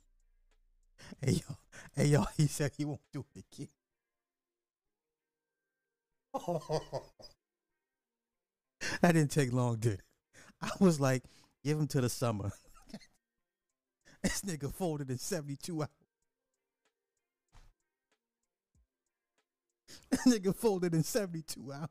Hey 1.21 1.31
yo, 1.47 1.57
hey 1.95 2.05
yo, 2.07 2.25
he 2.35 2.47
said 2.47 2.71
he 2.75 2.85
won't 2.85 3.01
do 3.13 3.23
it 3.35 3.45
again. 3.53 3.69
that 9.01 9.13
didn't 9.13 9.31
take 9.31 9.53
long, 9.53 9.77
did 9.77 9.93
it? 9.93 10.01
I 10.61 10.69
was 10.79 10.99
like, 10.99 11.23
give 11.63 11.79
him 11.79 11.87
to 11.87 12.01
the 12.01 12.09
summer. 12.09 12.51
this 14.23 14.41
nigga 14.41 14.73
folded 14.73 15.09
in 15.09 15.17
72 15.17 15.81
hours. 15.81 15.89
This 20.11 20.21
nigga 20.27 20.55
folded 20.55 20.93
in 20.93 21.03
72 21.03 21.73
hours. 21.73 21.89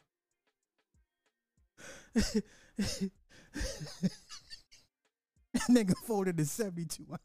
nigga 5.70 5.95
folded 6.07 6.38
in 6.38 6.47
72 6.47 7.07
hours. 7.11 7.18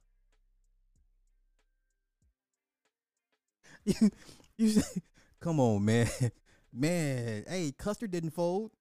You, 3.86 4.10
you 4.58 4.70
say, 4.70 5.02
come 5.40 5.60
on, 5.60 5.86
man. 5.86 6.08
Man, 6.72 7.46
hey, 7.48 7.74
Custer 7.78 8.08
didn't 8.08 8.32
fold. 8.32 8.72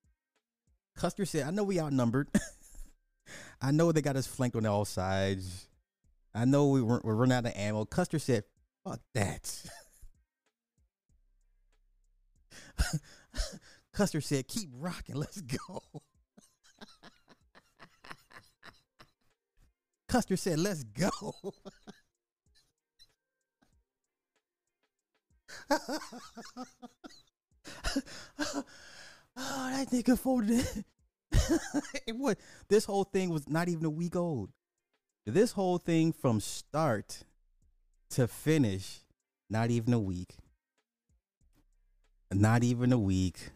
Custer 0.95 1.25
said, 1.25 1.47
I 1.47 1.51
know 1.51 1.65
we 1.65 1.81
outnumbered. 1.81 2.29
I 3.61 3.71
know 3.71 3.93
they 3.93 4.03
got 4.03 4.17
us 4.17 4.27
flanked 4.27 4.57
on 4.57 4.67
all 4.67 4.85
sides. 4.85 5.69
I 6.35 6.45
know 6.45 6.69
we 6.69 6.83
we're, 6.83 7.01
we're 7.03 7.15
running 7.15 7.37
out 7.37 7.47
of 7.47 7.53
ammo. 7.57 7.85
Custer 7.85 8.19
said, 8.19 8.45
fuck 8.85 9.01
that. 9.15 9.65
Custer 13.93 14.21
said, 14.21 14.47
keep 14.49 14.69
rocking, 14.75 15.17
let's 15.17 15.41
go. 15.41 15.83
Custer 20.09 20.37
said, 20.37 20.59
let's 20.59 20.85
go. 20.85 21.35
oh, 28.39 28.65
that 29.37 29.89
nigga 29.91 30.19
folded 30.19 30.61
it. 30.61 30.85
it 32.07 32.39
this 32.69 32.85
whole 32.85 33.05
thing 33.05 33.31
was 33.31 33.49
not 33.49 33.69
even 33.69 33.85
a 33.85 33.91
week 33.91 34.17
old. 34.17 34.51
This 35.27 35.53
whole 35.53 35.79
thing 35.79 36.13
from 36.13 36.41
start 36.41 37.25
to 38.11 38.27
finish, 38.27 39.01
not 39.51 39.71
even 39.71 39.93
a 39.93 39.99
week. 39.99 40.37
Not 42.33 42.63
even 42.63 42.93
a 42.93 42.99
week. 42.99 43.51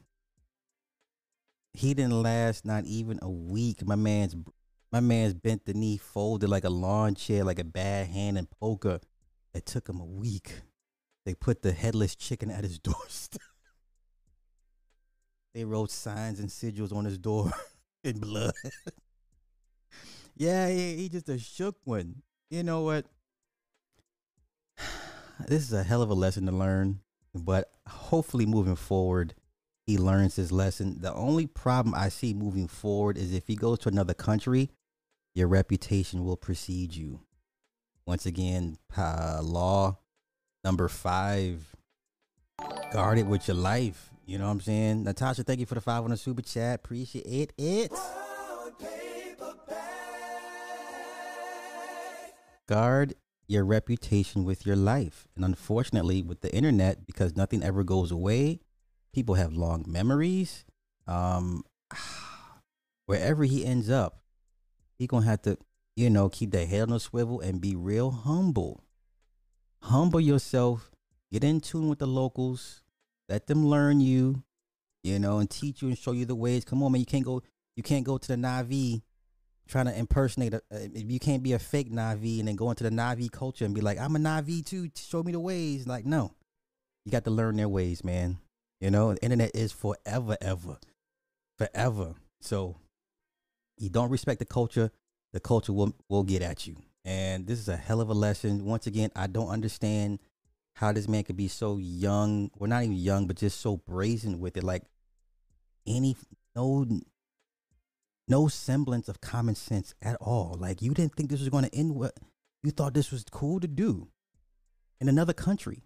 He 1.74 1.94
didn't 1.94 2.22
last 2.22 2.64
not 2.64 2.84
even 2.84 3.18
a 3.22 3.30
week. 3.30 3.86
My 3.86 3.96
man's 3.96 4.36
my 4.90 5.00
man's 5.00 5.32
bent 5.32 5.64
the 5.64 5.72
knee, 5.72 5.96
folded 5.96 6.50
like 6.50 6.64
a 6.64 6.70
lawn 6.70 7.14
chair, 7.14 7.44
like 7.44 7.58
a 7.58 7.64
bad 7.64 8.08
hand 8.08 8.36
in 8.36 8.46
poker. 8.60 9.00
It 9.54 9.64
took 9.64 9.88
him 9.88 10.00
a 10.00 10.04
week. 10.04 10.60
They 11.24 11.34
put 11.34 11.62
the 11.62 11.72
headless 11.72 12.14
chicken 12.14 12.50
at 12.50 12.64
his 12.64 12.78
doorstep. 12.78 13.40
They 15.54 15.64
wrote 15.64 15.90
signs 15.90 16.40
and 16.40 16.48
sigils 16.48 16.94
on 16.94 17.04
his 17.04 17.18
door 17.18 17.52
in 18.04 18.18
blood. 18.18 18.54
yeah, 20.36 20.68
he, 20.68 20.96
he 20.96 21.08
just 21.08 21.28
a 21.28 21.38
shook 21.38 21.76
one. 21.84 22.22
You 22.50 22.62
know 22.62 22.82
what? 22.82 23.06
This 25.48 25.62
is 25.62 25.72
a 25.72 25.82
hell 25.82 26.02
of 26.02 26.10
a 26.10 26.14
lesson 26.14 26.46
to 26.46 26.52
learn, 26.52 27.00
but 27.34 27.72
hopefully 27.88 28.46
moving 28.46 28.76
forward, 28.76 29.34
he 29.86 29.98
learns 29.98 30.36
his 30.36 30.52
lesson. 30.52 31.00
The 31.00 31.12
only 31.12 31.48
problem 31.48 31.96
I 31.96 32.10
see 32.10 32.32
moving 32.32 32.68
forward 32.68 33.18
is 33.18 33.34
if 33.34 33.48
he 33.48 33.56
goes 33.56 33.80
to 33.80 33.88
another 33.88 34.14
country, 34.14 34.70
your 35.34 35.48
reputation 35.48 36.24
will 36.24 36.36
precede 36.36 36.94
you. 36.94 37.22
Once 38.06 38.24
again, 38.24 38.76
uh, 38.96 39.40
law 39.42 39.98
number 40.62 40.86
five, 40.88 41.74
guard 42.92 43.18
it 43.18 43.26
with 43.26 43.48
your 43.48 43.56
life. 43.56 44.11
You 44.24 44.38
know 44.38 44.44
what 44.44 44.52
I'm 44.52 44.60
saying? 44.60 45.02
Natasha, 45.02 45.42
thank 45.42 45.60
you 45.60 45.66
for 45.66 45.74
the 45.74 45.80
five 45.80 46.04
on 46.04 46.10
the 46.10 46.16
super 46.16 46.42
chat. 46.42 46.76
Appreciate 46.76 47.52
it. 47.58 47.92
Guard 52.68 53.14
your 53.48 53.64
reputation 53.64 54.44
with 54.44 54.64
your 54.64 54.76
life. 54.76 55.26
And 55.34 55.44
unfortunately, 55.44 56.22
with 56.22 56.40
the 56.40 56.54
internet, 56.54 57.06
because 57.06 57.36
nothing 57.36 57.62
ever 57.62 57.82
goes 57.82 58.10
away, 58.10 58.60
people 59.12 59.34
have 59.34 59.52
long 59.52 59.84
memories. 59.88 60.64
Um, 61.06 61.64
wherever 63.06 63.44
he 63.44 63.64
ends 63.64 63.90
up, 63.90 64.20
he 64.98 65.06
gonna 65.06 65.26
have 65.26 65.42
to, 65.42 65.58
you 65.96 66.08
know, 66.08 66.28
keep 66.28 66.52
that 66.52 66.68
head 66.68 66.82
on 66.82 66.92
a 66.92 67.00
swivel 67.00 67.40
and 67.40 67.60
be 67.60 67.74
real 67.74 68.10
humble. 68.10 68.84
Humble 69.82 70.20
yourself. 70.20 70.92
Get 71.32 71.42
in 71.42 71.60
tune 71.60 71.88
with 71.88 71.98
the 71.98 72.06
locals. 72.06 72.81
Let 73.32 73.46
them 73.46 73.64
learn 73.66 74.02
you, 74.02 74.42
you 75.02 75.18
know, 75.18 75.38
and 75.38 75.48
teach 75.48 75.80
you 75.80 75.88
and 75.88 75.96
show 75.96 76.12
you 76.12 76.26
the 76.26 76.34
ways. 76.34 76.66
Come 76.66 76.82
on, 76.82 76.92
man. 76.92 77.00
You 77.00 77.06
can't 77.06 77.24
go. 77.24 77.42
You 77.76 77.82
can't 77.82 78.04
go 78.04 78.18
to 78.18 78.28
the 78.28 78.36
Navi 78.36 79.00
trying 79.66 79.86
to 79.86 79.98
impersonate. 79.98 80.52
A, 80.52 80.62
you 80.94 81.18
can't 81.18 81.42
be 81.42 81.54
a 81.54 81.58
fake 81.58 81.90
Navi 81.90 82.40
and 82.40 82.48
then 82.48 82.56
go 82.56 82.68
into 82.68 82.84
the 82.84 82.90
Navi 82.90 83.32
culture 83.32 83.64
and 83.64 83.74
be 83.74 83.80
like, 83.80 83.98
I'm 83.98 84.16
a 84.16 84.18
Navi 84.18 84.62
too. 84.62 84.90
Show 84.94 85.22
me 85.22 85.32
the 85.32 85.40
ways. 85.40 85.86
Like, 85.86 86.04
no, 86.04 86.34
you 87.06 87.10
got 87.10 87.24
to 87.24 87.30
learn 87.30 87.56
their 87.56 87.70
ways, 87.70 88.04
man. 88.04 88.36
You 88.82 88.90
know, 88.90 89.14
the 89.14 89.22
internet 89.22 89.52
is 89.54 89.72
forever, 89.72 90.36
ever, 90.42 90.76
forever. 91.56 92.16
So 92.42 92.76
you 93.78 93.88
don't 93.88 94.10
respect 94.10 94.40
the 94.40 94.44
culture, 94.44 94.90
the 95.32 95.40
culture 95.40 95.72
will 95.72 95.94
will 96.10 96.22
get 96.22 96.42
at 96.42 96.66
you. 96.66 96.76
And 97.06 97.46
this 97.46 97.58
is 97.58 97.70
a 97.70 97.78
hell 97.78 98.02
of 98.02 98.10
a 98.10 98.14
lesson. 98.14 98.66
Once 98.66 98.86
again, 98.86 99.10
I 99.16 99.26
don't 99.26 99.48
understand 99.48 100.18
how 100.74 100.92
this 100.92 101.08
man 101.08 101.24
could 101.24 101.36
be 101.36 101.48
so 101.48 101.76
young, 101.76 102.50
well, 102.56 102.68
not 102.68 102.82
even 102.82 102.96
young, 102.96 103.26
but 103.26 103.36
just 103.36 103.60
so 103.60 103.76
brazen 103.76 104.40
with 104.40 104.56
it. 104.56 104.64
Like 104.64 104.84
any 105.86 106.16
no 106.54 106.86
no 108.28 108.48
semblance 108.48 109.08
of 109.08 109.20
common 109.20 109.54
sense 109.54 109.94
at 110.02 110.16
all. 110.20 110.56
Like 110.58 110.82
you 110.82 110.94
didn't 110.94 111.14
think 111.14 111.30
this 111.30 111.40
was 111.40 111.48
going 111.48 111.64
to 111.64 111.74
end 111.74 111.94
what 111.94 112.16
you 112.62 112.70
thought 112.70 112.94
this 112.94 113.10
was 113.10 113.24
cool 113.30 113.60
to 113.60 113.68
do 113.68 114.08
in 115.00 115.08
another 115.08 115.32
country. 115.32 115.82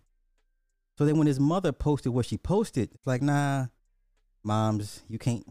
So 0.98 1.04
then 1.04 1.18
when 1.18 1.26
his 1.26 1.40
mother 1.40 1.72
posted 1.72 2.12
what 2.12 2.26
she 2.26 2.38
posted, 2.38 2.92
it's 2.94 3.06
like, 3.06 3.22
nah, 3.22 3.66
moms, 4.44 5.02
you 5.08 5.18
can't 5.18 5.44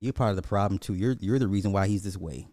you're 0.00 0.12
part 0.12 0.30
of 0.30 0.36
the 0.36 0.42
problem 0.42 0.78
too. 0.78 0.94
You're 0.94 1.16
you're 1.20 1.38
the 1.38 1.48
reason 1.48 1.72
why 1.72 1.86
he's 1.86 2.02
this 2.02 2.16
way, 2.16 2.48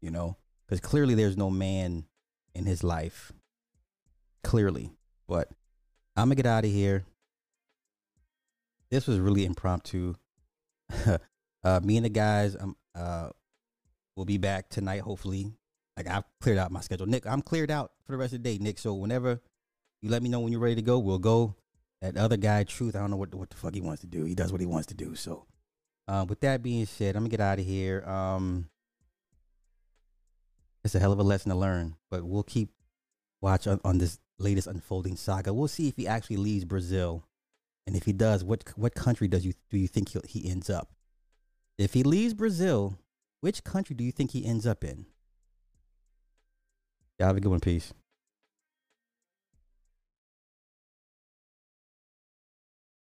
you 0.00 0.10
know, 0.10 0.36
because 0.66 0.80
clearly 0.80 1.14
there's 1.14 1.36
no 1.36 1.50
man 1.50 2.06
in 2.54 2.66
his 2.66 2.82
life, 2.82 3.32
clearly. 4.42 4.90
But 5.28 5.48
I'm 6.16 6.24
gonna 6.24 6.34
get 6.34 6.46
out 6.46 6.64
of 6.64 6.70
here. 6.70 7.04
This 8.90 9.06
was 9.06 9.18
really 9.18 9.44
impromptu. 9.44 10.14
uh, 11.62 11.80
me 11.82 11.96
and 11.98 12.06
the 12.06 12.10
guys, 12.10 12.56
um, 12.58 12.74
uh, 12.94 13.28
we'll 14.16 14.24
be 14.24 14.38
back 14.38 14.70
tonight. 14.70 15.02
Hopefully, 15.02 15.52
like 15.96 16.08
I've 16.08 16.24
cleared 16.40 16.58
out 16.58 16.72
my 16.72 16.80
schedule. 16.80 17.06
Nick, 17.06 17.26
I'm 17.26 17.42
cleared 17.42 17.70
out 17.70 17.92
for 18.04 18.12
the 18.12 18.18
rest 18.18 18.32
of 18.32 18.42
the 18.42 18.48
day, 18.50 18.62
Nick. 18.62 18.78
So 18.78 18.94
whenever 18.94 19.40
you 20.00 20.10
let 20.10 20.22
me 20.22 20.30
know 20.30 20.40
when 20.40 20.50
you're 20.50 20.60
ready 20.60 20.76
to 20.76 20.82
go, 20.82 20.98
we'll 20.98 21.18
go. 21.18 21.54
That 22.00 22.16
other 22.16 22.36
guy, 22.36 22.62
Truth, 22.62 22.96
I 22.96 23.00
don't 23.00 23.10
know 23.10 23.16
what 23.16 23.34
what 23.34 23.50
the 23.50 23.56
fuck 23.56 23.74
he 23.74 23.80
wants 23.80 24.00
to 24.00 24.06
do. 24.06 24.24
He 24.24 24.34
does 24.34 24.52
what 24.52 24.60
he 24.60 24.66
wants 24.66 24.86
to 24.86 24.94
do. 24.94 25.14
So 25.14 25.46
uh, 26.06 26.24
with 26.28 26.40
that 26.40 26.62
being 26.62 26.86
said, 26.86 27.16
I'm 27.16 27.22
gonna 27.22 27.30
get 27.30 27.40
out 27.40 27.58
of 27.58 27.66
here. 27.66 28.02
Um, 28.08 28.70
it's 30.84 30.94
a 30.94 31.00
hell 31.00 31.12
of 31.12 31.18
a 31.18 31.24
lesson 31.24 31.50
to 31.50 31.56
learn, 31.58 31.96
but 32.10 32.24
we'll 32.24 32.44
keep 32.44 32.70
watch 33.42 33.66
on, 33.66 33.80
on 33.84 33.98
this 33.98 34.18
latest 34.38 34.66
unfolding 34.66 35.16
saga. 35.16 35.52
We'll 35.52 35.68
see 35.68 35.88
if 35.88 35.96
he 35.96 36.06
actually 36.06 36.36
leaves 36.36 36.64
Brazil, 36.64 37.24
and 37.86 37.96
if 37.96 38.04
he 38.04 38.12
does, 38.12 38.44
what 38.44 38.64
what 38.76 38.94
country 38.94 39.28
does 39.28 39.44
you 39.44 39.52
do 39.70 39.78
you 39.78 39.88
think 39.88 40.10
he 40.26 40.48
ends 40.48 40.70
up? 40.70 40.92
If 41.76 41.94
he 41.94 42.02
leaves 42.02 42.34
Brazil, 42.34 42.98
which 43.40 43.64
country 43.64 43.94
do 43.94 44.04
you 44.04 44.12
think 44.12 44.32
he 44.32 44.44
ends 44.44 44.66
up 44.66 44.84
in? 44.84 45.06
Yeah, 47.18 47.26
have 47.26 47.36
a 47.36 47.40
good 47.40 47.50
one. 47.50 47.60
Peace. 47.60 47.92